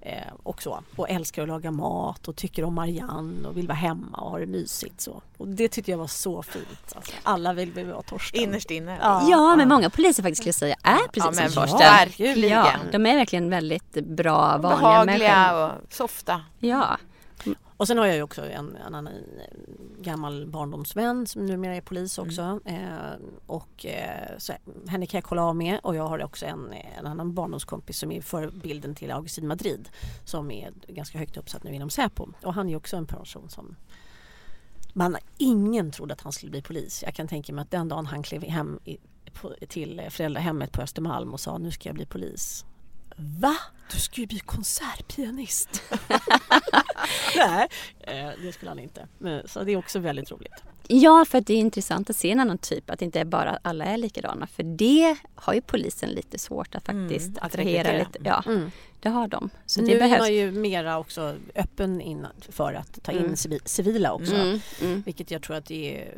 eh, 0.01 0.33
och 0.43 0.63
så. 0.63 0.83
Och 0.97 1.11
älskar 1.11 1.43
att 1.43 1.49
laga 1.49 1.71
mat 1.71 2.29
och 2.29 2.37
tycker 2.37 2.65
om 2.65 2.75
Marianne 2.75 3.49
och 3.49 3.57
vill 3.57 3.69
vara 3.69 3.79
hemma 3.79 4.19
och 4.19 4.31
ha 4.31 4.39
det 4.39 4.47
mysigt 4.47 5.01
så. 5.01 5.23
Och 5.37 5.49
det 5.49 5.69
tyckte 5.69 5.91
jag 5.91 5.99
var 5.99 6.07
så 6.07 6.43
fint. 6.43 6.95
Alltså, 6.95 7.13
alla 7.23 7.53
vill 7.53 7.73
vi 7.73 7.85
vara 7.85 8.03
Torsten. 8.03 8.43
Innerst 8.43 8.71
inne. 8.71 8.99
Ja. 9.03 9.29
Ja, 9.31 9.57
men 9.57 9.69
många 9.69 9.91
poliser 9.91 10.23
faktiskt 10.23 10.43
skulle 10.43 10.53
säga 10.53 10.77
är 10.83 11.09
precis 11.13 11.41
men 11.41 11.51
som 11.51 11.63
Torsten. 11.63 11.79
verkligen. 11.79 12.49
Ja, 12.51 12.73
de 12.93 13.07
är 13.07 13.17
verkligen 13.17 13.51
väldigt 13.51 13.93
bra, 13.93 14.59
vanliga 14.59 14.79
Behagliga 14.81 15.53
människor. 15.53 15.87
och 15.87 15.93
softa. 15.95 16.41
Ja, 16.59 16.99
Och 17.77 17.87
sen 17.87 17.99
har 17.99 18.07
jag 18.07 18.17
ju 18.17 18.23
också 18.23 18.51
en, 18.51 18.77
en 18.77 18.95
annan 18.95 19.07
eh, 19.07 19.13
gammal 19.99 20.47
barndomsvän 20.47 21.27
som 21.27 21.47
numera 21.47 21.77
är 21.77 21.81
polis 21.81 22.19
också. 22.19 22.61
Eh, 22.65 22.79
och 23.47 23.87
eh, 23.87 24.39
så, 24.39 24.53
henne 24.87 25.07
kan 25.07 25.19
jag 25.19 25.25
kolla 25.25 25.45
av 25.45 25.57
med 25.57 25.81
och 25.83 25.97
jag 25.97 26.09
har 26.09 26.25
också 26.25 26.47
en, 26.47 26.75
en 26.99 27.07
annan 27.07 27.35
barndomskompis 27.35 27.99
som 27.99 28.13
är 28.13 28.21
förebilden 28.21 28.95
till 28.95 29.11
Augustin 29.11 29.49
Madrid 29.49 29.89
som 30.25 30.51
är 30.51 30.73
ganska 30.89 31.19
högt 31.19 31.37
uppsatt 31.37 31.65
nu 31.65 31.75
inom 31.75 31.91
Säpo. 31.91 32.27
Och 32.43 32.55
han 32.55 32.69
är 32.69 32.77
också 32.77 32.97
en 32.97 33.07
person 33.07 33.49
som 33.49 33.77
man, 34.93 35.17
ingen 35.39 35.91
trodde 35.91 36.15
att 36.15 36.21
han 36.21 36.33
skulle 36.33 36.51
bli 36.51 36.63
polis. 36.63 37.03
Jag 37.03 37.15
kan 37.15 37.29
tänka 37.29 37.53
mig 37.53 37.63
att 37.63 37.71
den 37.71 37.89
dagen 37.89 38.07
han 38.07 38.23
klev 38.23 38.43
hem 38.43 38.79
i, 38.85 38.99
på, 39.33 39.55
till 39.69 40.03
föräldrahemmet 40.11 40.73
på 40.73 40.83
Östermalm 40.83 41.33
och 41.33 41.41
sa 41.41 41.59
nu 41.59 41.71
ska 41.71 41.89
jag 41.89 41.97
bli 41.97 42.07
polis. 42.07 42.65
Va? 43.23 43.57
Du 43.93 43.99
ska 44.01 44.21
ju 44.21 44.27
bli 44.27 44.39
konsertpianist. 44.39 45.83
Nej, 47.37 47.69
eh, 48.01 48.31
det 48.43 48.53
skulle 48.53 48.71
han 48.71 48.79
inte. 48.79 49.07
Så 49.47 49.65
det 49.65 49.73
är 49.73 49.77
också 49.77 49.99
väldigt 49.99 50.31
roligt. 50.31 50.53
Ja, 50.89 51.25
för 51.29 51.39
att 51.39 51.47
det 51.47 51.53
är 51.55 51.59
intressant 51.59 52.11
att 52.11 52.17
se 52.17 52.31
en 52.31 52.41
annan 52.41 52.59
typ. 52.59 52.91
Att 52.91 53.03
inte 53.03 53.25
bara 53.25 53.59
alla 53.63 53.85
är 53.85 53.97
likadana. 53.97 54.47
För 54.47 54.63
det 54.63 55.17
har 55.35 55.55
ju 55.55 55.61
polisen 55.61 56.11
lite 56.11 56.39
svårt 56.39 56.75
att 56.75 56.87
faktiskt 56.87 57.27
Mm, 57.27 57.39
att 57.41 57.45
attrahera 57.45 57.93
lite. 57.99 58.19
Ja, 58.25 58.43
Mm. 58.47 58.71
det 59.01 59.09
har 59.09 59.29
de. 59.29 59.51
Så 59.67 59.81
nu 59.81 59.87
det 59.87 59.95
är 59.95 59.99
behövs. 59.99 60.19
man 60.19 60.35
ju 60.35 60.53
mera 60.53 60.99
också 60.99 61.37
öppen 61.55 62.01
in 62.01 62.27
för 62.49 62.73
att 62.75 63.03
ta 63.03 63.13
in 63.13 63.19
Mm. 63.19 63.35
civi- 63.35 63.61
civila 63.69 64.13
också. 64.13 64.35
Mm, 64.35 64.61
mm. 64.83 65.03
Vilket 65.07 65.31
jag 65.31 65.43
tror 65.43 65.57
att 65.57 65.67
det 65.67 66.09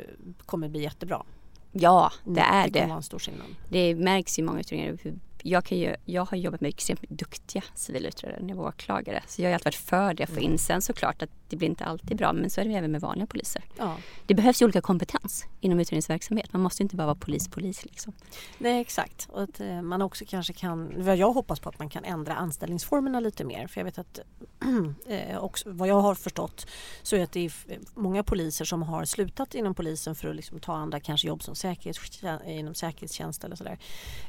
kommer 0.45 0.69
bli 0.69 0.81
jättebra. 0.81 1.23
Ja, 1.71 2.11
det 2.25 2.41
är 2.41 2.67
det. 2.69 2.79
det. 2.79 3.39
Det 3.69 3.95
märks 3.95 4.39
i 4.39 4.41
många 4.41 4.59
utredningar. 4.59 4.97
hur- 5.03 5.15
Jag, 5.45 5.65
kan 5.65 5.77
ju, 5.77 5.95
jag 6.05 6.25
har 6.25 6.37
jobbat 6.37 6.61
med 6.61 6.69
extremt 6.69 7.09
duktiga 7.09 7.63
civilutredare 7.75 8.41
när 8.41 8.49
jag 8.49 8.55
var 8.55 8.67
åklagare. 8.67 9.23
Så 9.27 9.41
jag 9.41 9.49
har 9.49 9.53
alltid 9.53 9.65
varit 9.65 9.75
för 9.75 10.13
det 10.13 10.23
att 10.23 10.29
få 10.29 10.39
in. 10.39 10.57
Sen 10.57 10.81
såklart 10.81 11.21
att 11.21 11.29
det 11.53 11.57
blir 11.57 11.69
inte 11.69 11.85
alltid 11.85 12.17
bra. 12.17 12.33
Men 12.33 12.49
så 12.49 12.61
är 12.61 12.65
det 12.65 12.73
även 12.73 12.91
med 12.91 13.01
vanliga 13.01 13.27
poliser. 13.27 13.63
Ja. 13.77 13.97
Det 14.25 14.33
behövs 14.33 14.61
ju 14.61 14.65
olika 14.65 14.81
kompetens 14.81 15.45
inom 15.61 15.79
utredningsverksamhet. 15.79 16.53
Man 16.53 16.61
måste 16.61 16.83
inte 16.83 16.95
bara 16.95 17.05
vara 17.05 17.15
polis, 17.15 17.47
polis 17.47 17.85
liksom. 17.85 18.13
Nej 18.57 18.81
exakt. 18.81 19.27
Och 19.29 19.43
att 19.43 19.59
eh, 19.59 19.81
man 19.81 20.01
också 20.01 20.25
kanske 20.27 20.53
kan, 20.53 20.93
vad 20.97 21.17
jag 21.17 21.33
hoppas 21.33 21.59
på 21.59 21.69
att 21.69 21.79
man 21.79 21.89
kan 21.89 22.03
ändra 22.03 22.35
anställningsformerna 22.35 23.19
lite 23.19 23.43
mer. 23.43 23.67
För 23.67 23.79
jag 23.79 23.85
vet 23.85 23.97
att 23.97 24.19
eh, 25.07 25.37
också, 25.37 25.71
vad 25.71 25.87
jag 25.87 26.01
har 26.01 26.15
förstått 26.15 26.67
så 27.03 27.15
är 27.15 27.23
att 27.23 27.31
det 27.31 27.45
är 27.45 27.53
många 27.93 28.23
poliser 28.23 28.65
som 28.65 28.83
har 28.83 29.05
slutat 29.05 29.55
inom 29.55 29.75
polisen 29.75 30.15
för 30.15 30.29
att 30.29 30.35
liksom 30.35 30.59
ta 30.59 30.73
andra 30.75 30.99
kanske 30.99 31.27
jobb 31.27 31.43
som 31.43 31.55
säkerhetstjänst, 31.55 32.45
inom 32.45 32.75
säkerhetstjänst 32.75 33.43
eller 33.43 33.55
sådär. 33.55 33.77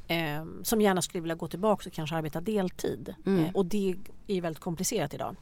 Eh, 0.09 0.45
som 0.63 0.81
gärna 0.81 1.03
skulle 1.03 1.23
vilja 1.23 1.35
gå 1.35 1.49
tillbaka 1.49 1.89
och 1.89 1.93
kanske 1.93 2.17
arbeta 2.17 2.41
deltid. 2.41 3.15
Mm. 3.27 3.45
Eh, 3.45 3.53
och 3.55 3.67
det 3.67 3.95
är 4.27 4.41
väldigt 4.41 4.61
komplicerat 4.61 5.15
idag. 5.15 5.37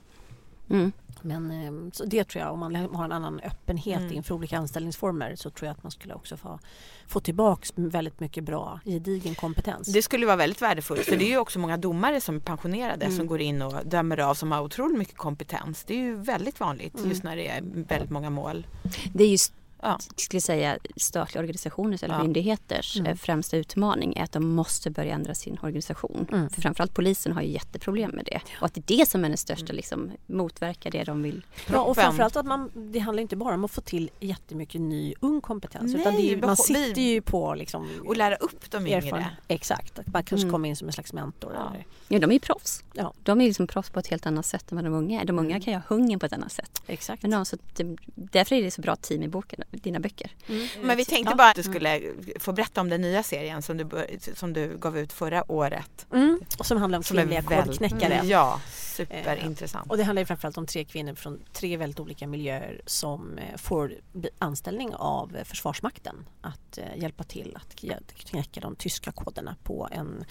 Mm. 0.72 0.92
Men 1.24 1.50
eh, 1.50 1.90
så 1.92 2.04
det 2.04 2.24
tror 2.24 2.44
jag, 2.44 2.52
om 2.52 2.58
man 2.61 2.74
har 2.74 3.04
en 3.04 3.12
annan 3.12 3.40
öppenhet 3.40 4.00
Mm. 4.00 4.12
inför 4.12 4.35
olika 4.35 4.58
anställningsformer 4.58 5.35
så 5.37 5.50
tror 5.50 5.66
jag 5.66 5.72
att 5.76 5.82
man 5.82 5.90
skulle 5.92 6.14
också 6.14 6.37
få, 6.37 6.58
få 7.06 7.20
tillbaks 7.20 7.72
väldigt 7.76 8.20
mycket 8.20 8.44
bra 8.44 8.80
gedigen 8.85 9.35
kompetens. 9.35 9.88
Det 9.92 10.02
skulle 10.02 10.26
vara 10.26 10.37
väldigt 10.37 10.62
värdefullt 10.62 11.00
för 11.00 11.16
det 11.16 11.24
är 11.24 11.28
ju 11.28 11.38
också 11.38 11.58
många 11.58 11.76
domare 11.76 12.20
som 12.20 12.37
är 12.37 12.40
pensionerade 12.40 13.04
Mm. 13.04 13.16
som 13.16 13.26
går 13.26 13.40
in 13.40 13.62
och 13.62 13.74
dömer 13.87 14.20
av 14.20 14.35
som 14.35 14.52
har 14.52 14.62
otroligt 14.62 14.98
mycket 14.98 15.16
kompetens. 15.16 15.85
Det 15.85 15.94
är 15.94 15.98
ju 15.98 16.16
väldigt 16.16 16.61
vanligt 16.61 16.94
Mm. 16.98 17.08
just 17.11 17.22
när 17.22 17.37
det 17.37 17.48
är 17.48 17.62
väldigt 17.88 18.11
många 18.11 18.30
mål. 18.30 18.66
Det 19.12 19.24
är 19.24 19.28
just 19.28 19.54
Ja. 19.82 19.98
skulle 20.16 20.40
säga 20.40 20.78
statliga 20.96 21.40
organisationers 21.40 22.02
eller 22.02 22.14
Ja. 22.14 22.22
myndigheters 22.22 22.96
Mm. 22.98 23.12
eh, 23.12 23.16
främsta 23.16 23.56
utmaning 23.56 24.16
är 24.16 24.22
att 24.24 24.32
de 24.32 24.48
måste 24.48 24.90
börja 24.90 25.14
ändra 25.14 25.34
sin 25.34 25.58
organisation. 25.62 26.26
Mm. 26.32 26.50
För 26.50 26.60
framförallt 26.62 26.94
polisen 26.94 27.32
har 27.32 27.42
ju 27.42 27.48
jätteproblem 27.48 28.10
med 28.10 28.24
det. 28.24 28.40
Och 28.60 28.66
att 28.66 28.74
det 28.74 28.80
är 28.90 28.96
det 28.98 29.08
som 29.08 29.24
är 29.24 29.28
den 29.28 29.38
största, 29.38 29.64
Mm. 29.64 29.76
liksom, 29.76 30.10
motverka 30.26 30.90
det 30.90 31.04
de 31.04 31.22
vill. 31.22 31.46
Ja, 31.72 31.80
och 31.80 31.96
framförallt 31.96 32.36
att 32.36 32.46
man, 32.46 32.70
det 32.92 32.98
handlar 32.98 33.22
inte 33.22 33.36
bara 33.36 33.54
om 33.54 33.64
att 33.64 33.70
få 33.70 33.80
till 33.80 34.10
jättemycket 34.20 34.80
ny 34.80 35.14
ung 35.20 35.40
kompetens 35.40 35.94
utan 35.94 36.14
Nej, 36.14 36.22
det 36.26 36.32
är, 36.32 36.46
man 36.46 36.56
sitter 36.56 37.02
ju 37.02 37.20
på 37.22 37.54
liksom 37.54 37.88
Och 38.06 38.16
lära 38.16 38.36
upp 38.36 38.70
de 38.70 38.86
erfaren- 38.86 39.04
yngre. 39.20 39.36
Exakt, 39.48 39.98
att 39.98 40.06
man 40.12 40.24
kanske 40.24 40.44
Mm. 40.44 40.52
kommer 40.52 40.68
in 40.68 40.76
som 40.76 40.86
en 40.88 40.92
slags 40.92 41.12
mentor. 41.12 41.52
Ja. 41.54 41.68
Eller, 41.70 41.86
Ja, 42.08 42.18
de 42.18 42.30
är 42.30 42.34
ju 42.34 42.40
proffs. 42.40 42.84
Ja. 42.92 43.12
De 43.22 43.40
är 43.40 43.44
liksom 43.44 43.66
proffs 43.66 43.90
på 43.90 43.98
ett 43.98 44.06
helt 44.06 44.26
annat 44.26 44.46
sätt 44.46 44.72
än 44.72 44.76
vad 44.76 44.84
de 44.84 44.94
unga 44.94 45.20
är. 45.20 45.24
De 45.24 45.38
unga 45.38 45.60
kan 45.60 45.72
ju 45.72 45.78
ha 45.78 45.82
hungern 45.88 46.18
på 46.18 46.26
ett 46.26 46.32
annat 46.32 46.52
sätt. 46.52 46.82
exakt. 46.86 47.22
Men 47.22 47.30
de, 47.30 47.44
så 47.44 47.56
det, 47.76 47.96
därför 48.14 48.56
är 48.56 48.62
det 48.62 48.70
så 48.70 48.80
bra 48.80 48.96
team 48.96 49.22
i 49.22 49.28
boken, 49.28 49.62
dina 49.72 50.00
böcker. 50.00 50.30
Mm. 50.48 50.68
Men 50.82 50.96
vi 50.96 51.04
tänkte 51.04 51.32
Ja. 51.32 51.37
bara 51.37 51.48
att 51.50 51.56
du 51.56 51.62
skulle 51.62 52.00
få 52.40 52.52
berätta 52.52 52.80
om 52.80 52.88
den 52.88 53.00
nya 53.00 53.22
serien 53.22 53.62
som 53.62 53.76
du, 53.76 53.88
som 54.35 54.52
du 54.52 54.78
gav 54.78 54.98
ut 54.98 55.12
förra 55.12 55.52
året. 55.52 56.06
Mm. 56.12 56.40
Och 56.58 56.66
som 56.66 56.78
handlar 56.78 56.96
om 56.98 57.02
Som 57.02 57.16
kvinnliga 57.16 57.42
kodknäckare. 57.42 58.20
Ja, 58.24 58.61
superintressant. 58.70 59.90
Och 59.90 59.96
det 59.96 60.04
handlar 60.04 60.22
ju 60.22 60.26
framförallt 60.26 60.58
om 60.58 60.66
tre 60.66 60.85
kvinnor 60.85 61.14
från 61.14 61.40
tre 61.52 61.76
väldigt 61.76 62.00
olika 62.00 62.26
miljöer 62.26 62.80
som 62.87 63.38
eh, 63.38 63.56
får 63.56 63.94
anställning 64.38 64.94
av 64.94 65.37
eh, 65.37 65.44
Försvarsmakten 65.44 66.16
att 66.40 66.78
eh, 66.78 66.85
hjälpa 66.96 67.24
till 67.24 67.56
att 67.56 67.74
knäcka 68.14 68.61
de 68.61 68.76
tyska 68.76 69.12
koderna 69.12 69.56
på 69.62 69.88
en, 69.92 70.24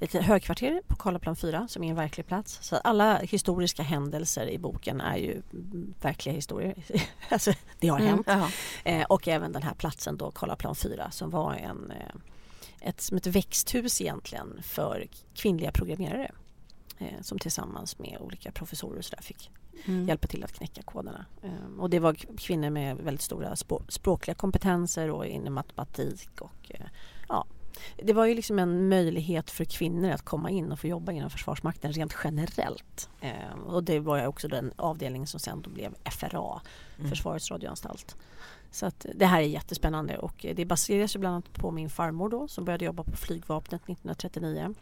ett 0.00 0.12
högkvarter 0.12 0.82
på 0.86 0.96
Karlaplan 0.96 1.36
4 1.36 1.68
som 1.68 1.84
är 1.84 1.90
en 1.90 1.96
verklig 1.96 2.26
plats. 2.26 2.58
Så 2.62 2.76
alla 2.76 3.18
historiska 3.18 3.82
händelser 3.82 4.46
i 4.50 4.58
boken 4.58 5.00
är 5.00 5.16
ju 5.16 5.32
mm, 5.52 5.94
verkliga 6.02 6.34
historier. 6.34 6.74
alltså, 7.28 7.52
det 7.78 7.88
har 7.88 7.98
Mm. 7.98 8.24
hänt. 8.26 8.52
Eh, 8.88 9.04
och 9.04 9.28
även 9.28 9.52
den 9.52 9.62
här 9.62 9.74
platsen 9.74 10.16
då, 10.16 10.30
Karlaplan 10.30 10.74
4 10.74 11.10
som 11.10 11.30
var 11.30 11.54
en, 11.54 11.90
eh, 11.90 12.14
ett, 12.80 13.00
som 13.00 13.16
ett 13.16 13.26
växthus 13.26 14.00
egentligen 14.00 14.62
för 14.62 15.06
kvinnliga 15.34 15.72
programmerare 15.72 16.30
eh, 16.98 17.20
som 17.22 17.38
tillsammans 17.38 17.98
med 17.98 18.18
olika 18.20 18.52
professorer 18.52 18.98
och 18.98 19.04
så 19.04 19.16
fick 19.20 19.50
Mm. 19.86 20.08
hjälpa 20.08 20.26
till 20.26 20.44
att 20.44 20.52
knäcka 20.52 20.82
koderna. 20.82 21.26
Eh, 21.42 21.78
och 21.80 21.90
det 21.90 21.98
var 21.98 22.14
kvinnor 22.14 22.70
med 22.70 22.96
väldigt 22.96 23.22
stora 23.22 23.56
språkliga 23.88 24.34
kompetenser 24.34 25.10
och 25.10 25.26
inom 25.26 25.54
matematik 25.54 26.40
och 26.40 26.72
ja. 27.28 27.46
Det 27.96 28.12
var 28.12 28.26
ju 28.26 28.34
liksom 28.34 28.58
en 28.58 28.88
möjlighet 28.88 29.50
för 29.50 29.64
kvinnor 29.64 30.10
att 30.10 30.22
komma 30.22 30.50
in 30.50 30.72
och 30.72 30.80
få 30.80 30.86
jobba 30.86 31.12
inom 31.12 31.30
Försvarsmakten 31.30 31.92
rent 31.92 32.16
generellt. 32.24 33.10
Eh, 33.20 33.58
och 33.66 33.84
det 33.84 34.00
var 34.00 34.18
ju 34.18 34.26
också 34.26 34.48
den 34.48 34.72
avdelning 34.76 35.26
som 35.26 35.40
sen 35.40 35.62
då 35.62 35.70
blev 35.70 35.94
FRA, 36.10 36.60
mm. 36.98 37.10
Försvarets 37.10 37.50
radioanstalt. 37.50 38.16
Så 38.70 38.86
att 38.86 39.06
det 39.14 39.26
här 39.26 39.40
är 39.40 39.46
jättespännande 39.46 40.18
och 40.18 40.46
det 40.54 40.64
baseras 40.64 41.16
ju 41.16 41.20
bland 41.20 41.34
annat 41.34 41.52
på 41.52 41.70
min 41.70 41.90
farmor 41.90 42.28
då 42.28 42.48
som 42.48 42.64
började 42.64 42.84
jobba 42.84 43.02
på 43.02 43.16
flygvapnet 43.16 43.82
1939. 43.82 44.74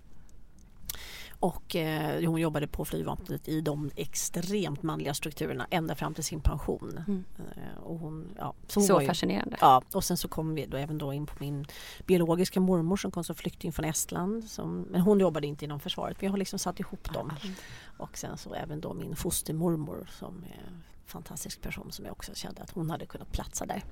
Och 1.40 1.76
eh, 1.76 2.30
hon 2.30 2.40
jobbade 2.40 2.66
på 2.66 2.84
flygvapnet 2.84 3.48
i 3.48 3.60
de 3.60 3.90
extremt 3.96 4.82
manliga 4.82 5.14
strukturerna 5.14 5.66
ända 5.70 5.94
fram 5.94 6.14
till 6.14 6.24
sin 6.24 6.40
pension. 6.40 7.00
Mm. 7.06 7.24
Eh, 7.38 7.82
och 7.82 7.98
hon, 7.98 8.34
ja, 8.38 8.54
så, 8.66 8.80
så 8.80 9.00
ju, 9.00 9.06
fascinerande. 9.06 9.56
Ja, 9.60 9.82
och 9.92 10.04
sen 10.04 10.16
så 10.16 10.28
kom 10.28 10.54
vi 10.54 10.66
då 10.66 10.76
även 10.76 10.98
då 10.98 11.12
in 11.12 11.26
på 11.26 11.34
min 11.38 11.66
biologiska 12.06 12.60
mormor 12.60 12.96
som 12.96 13.10
kom 13.10 13.24
som 13.24 13.36
flykting 13.36 13.72
från 13.72 13.84
Estland. 13.84 14.44
Som, 14.44 14.80
men 14.80 15.00
hon 15.00 15.20
jobbade 15.20 15.46
inte 15.46 15.64
inom 15.64 15.80
försvaret, 15.80 16.16
men 16.20 16.26
jag 16.26 16.32
har 16.32 16.38
liksom 16.38 16.58
satt 16.58 16.80
ihop 16.80 17.14
dem. 17.14 17.32
Mm. 17.42 17.54
Och 17.96 18.18
sen 18.18 18.38
så 18.38 18.54
även 18.54 18.80
då 18.80 18.94
min 18.94 19.16
fostermormor 19.16 20.10
som 20.18 20.44
är 20.44 20.66
en 20.68 20.82
fantastisk 21.06 21.60
person 21.60 21.92
som 21.92 22.04
jag 22.04 22.12
också 22.12 22.34
kände 22.34 22.62
att 22.62 22.70
hon 22.70 22.90
hade 22.90 23.06
kunnat 23.06 23.32
platsa 23.32 23.66
där. 23.66 23.82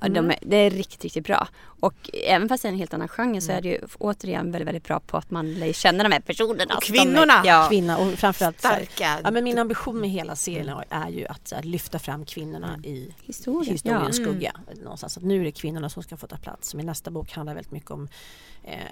Ja, 0.00 0.08
de 0.08 0.30
är, 0.30 0.38
det 0.42 0.56
är 0.56 0.70
riktigt, 0.70 1.02
riktigt 1.04 1.24
bra. 1.24 1.48
Och 1.80 2.10
även 2.24 2.48
fast 2.48 2.62
det 2.62 2.68
är 2.68 2.72
en 2.72 2.78
helt 2.78 2.94
annan 2.94 3.08
genre 3.08 3.40
så 3.40 3.52
är 3.52 3.60
det 3.60 3.68
ju 3.68 3.78
återigen 3.98 4.52
väldigt, 4.52 4.68
väldigt 4.68 4.84
bra 4.84 5.00
på 5.00 5.16
att 5.16 5.30
man 5.30 5.54
lär 5.54 5.72
känna 5.72 6.02
de 6.02 6.12
här 6.12 6.20
personerna. 6.20 6.76
Och 6.76 6.82
kvinnorna! 6.82 7.40
Är, 7.40 7.46
ja. 7.46 7.66
Kvinna 7.68 7.98
och 7.98 8.12
framförallt 8.12 8.58
Starka. 8.58 9.20
Ja, 9.24 9.30
men 9.30 9.44
min 9.44 9.58
ambition 9.58 10.00
med 10.00 10.10
hela 10.10 10.36
serien 10.36 10.76
är 10.90 11.08
ju 11.08 11.26
att, 11.26 11.52
att 11.52 11.64
lyfta 11.64 11.98
fram 11.98 12.24
kvinnorna 12.24 12.68
mm. 12.68 12.84
i 12.84 13.14
Historien. 13.22 13.72
historiens 13.72 14.18
ja. 14.18 14.24
skugga. 14.24 14.52
Mm. 14.72 14.82
Någonstans. 14.82 15.16
Att 15.16 15.22
nu 15.22 15.40
är 15.40 15.44
det 15.44 15.52
kvinnorna 15.52 15.88
som 15.88 16.02
ska 16.02 16.16
få 16.16 16.26
ta 16.26 16.36
plats. 16.36 16.74
Min 16.74 16.86
nästa 16.86 17.10
bok 17.10 17.32
handlar 17.32 17.54
väldigt 17.54 17.72
mycket 17.72 17.90
om 17.90 18.08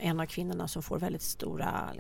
en 0.01 0.21
av 0.21 0.27
kvinnorna 0.27 0.69
som 0.69 0.83
får 0.83 0.99
väldigt 0.99 1.23
stora 1.23 1.93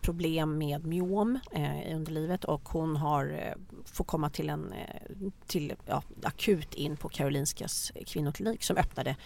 problem 0.00 0.58
med 0.58 0.86
myom 0.86 1.38
eh, 1.52 1.90
i 1.90 1.94
underlivet 1.94 2.44
och 2.44 2.68
hon 2.68 2.96
har, 2.96 3.24
eh, 3.24 3.82
får 3.84 4.04
komma 4.04 4.30
till 4.30 4.50
en 4.50 4.72
eh, 4.72 5.30
till, 5.46 5.72
ja, 5.86 6.02
akut 6.22 6.74
in 6.74 6.96
på 6.96 7.08
Karolinskas 7.08 7.92
kvinnoklinik 8.06 8.62
som 8.62 8.76
öppnade 8.76 9.16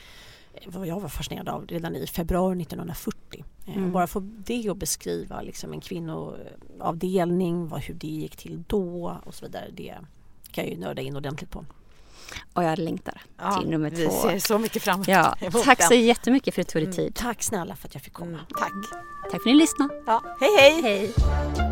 eh, 0.54 0.62
vad 0.66 0.86
jag 0.86 1.00
var 1.00 1.08
fascinerad 1.08 1.48
av 1.48 1.66
redan 1.66 1.96
i 1.96 2.06
februari 2.06 2.62
1940. 2.62 3.44
Eh, 3.66 3.76
mm. 3.76 3.92
Bara 3.92 4.06
få 4.06 4.20
det 4.20 4.68
att 4.68 4.76
beskriva 4.76 5.42
liksom 5.42 5.72
en 5.72 5.80
kvinnoavdelning, 5.80 7.68
vad, 7.68 7.80
hur 7.80 7.94
det 7.94 8.06
gick 8.06 8.36
till 8.36 8.64
då 8.66 9.16
och 9.24 9.34
så 9.34 9.46
vidare. 9.46 9.70
Det 9.72 9.94
kan 10.50 10.64
jag 10.64 10.74
ju 10.74 10.80
nörda 10.80 11.02
in 11.02 11.16
ordentligt 11.16 11.50
på. 11.50 11.64
Och 12.52 12.64
jag 12.64 12.78
längtar 12.78 13.22
ja, 13.38 13.58
till 13.58 13.70
nummer 13.70 13.90
två. 13.90 13.96
Vi 13.96 14.08
ser 14.08 14.38
så 14.38 14.58
mycket 14.58 14.82
fram 14.82 14.94
emot 15.06 15.08
ja, 15.08 15.34
Tack 15.64 15.82
så 15.82 15.94
jättemycket 15.94 16.54
för 16.54 16.62
att 16.62 16.68
du 16.68 16.72
tog 16.72 16.82
dig 16.82 16.92
tid. 16.92 17.04
Mm, 17.04 17.12
tack 17.12 17.42
snälla 17.42 17.76
för 17.76 17.88
att 17.88 17.94
jag 17.94 18.02
fick 18.02 18.12
komma. 18.12 18.30
Mm, 18.30 18.44
tack. 18.58 18.72
Tack 19.22 19.30
för 19.30 19.36
att 19.38 19.44
ni 19.44 19.54
lyssnade. 19.54 19.94
Ja, 20.06 20.22
hej 20.40 20.56
hej! 20.60 20.82
hej. 20.82 21.71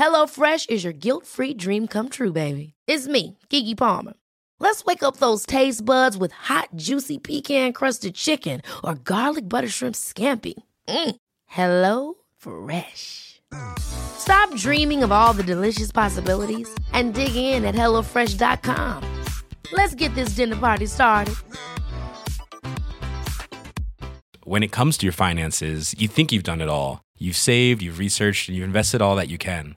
HelloFresh 0.00 0.70
is 0.70 0.82
your 0.82 0.94
guilt-free 0.94 1.54
dream 1.54 1.86
come 1.86 2.08
true, 2.08 2.32
baby. 2.32 2.72
It's 2.86 3.06
me, 3.06 3.36
Gigi 3.50 3.74
Palmer. 3.74 4.14
Let's 4.58 4.82
wake 4.84 5.02
up 5.02 5.18
those 5.18 5.44
taste 5.44 5.84
buds 5.84 6.16
with 6.16 6.32
hot, 6.32 6.70
juicy 6.76 7.18
pecan-crusted 7.18 8.14
chicken 8.14 8.62
or 8.82 8.94
garlic 8.94 9.46
butter 9.46 9.68
shrimp 9.68 9.94
scampi. 9.96 10.54
Mm. 10.88 11.16
Hello 11.46 12.14
Fresh. 12.38 13.42
Stop 13.78 14.54
dreaming 14.56 15.02
of 15.02 15.12
all 15.12 15.34
the 15.34 15.42
delicious 15.42 15.92
possibilities 15.92 16.68
and 16.94 17.12
dig 17.12 17.36
in 17.36 17.66
at 17.66 17.74
HelloFresh.com. 17.74 19.04
Let's 19.72 19.94
get 19.94 20.14
this 20.14 20.30
dinner 20.30 20.56
party 20.56 20.86
started. 20.86 21.34
When 24.44 24.62
it 24.62 24.72
comes 24.72 24.96
to 24.98 25.06
your 25.06 25.12
finances, 25.12 25.94
you 25.98 26.08
think 26.08 26.32
you've 26.32 26.42
done 26.42 26.62
it 26.62 26.70
all. 26.70 27.02
You've 27.18 27.36
saved, 27.36 27.82
you've 27.82 27.98
researched, 27.98 28.48
and 28.48 28.56
you've 28.56 28.64
invested 28.64 29.02
all 29.02 29.14
that 29.16 29.28
you 29.28 29.36
can. 29.36 29.76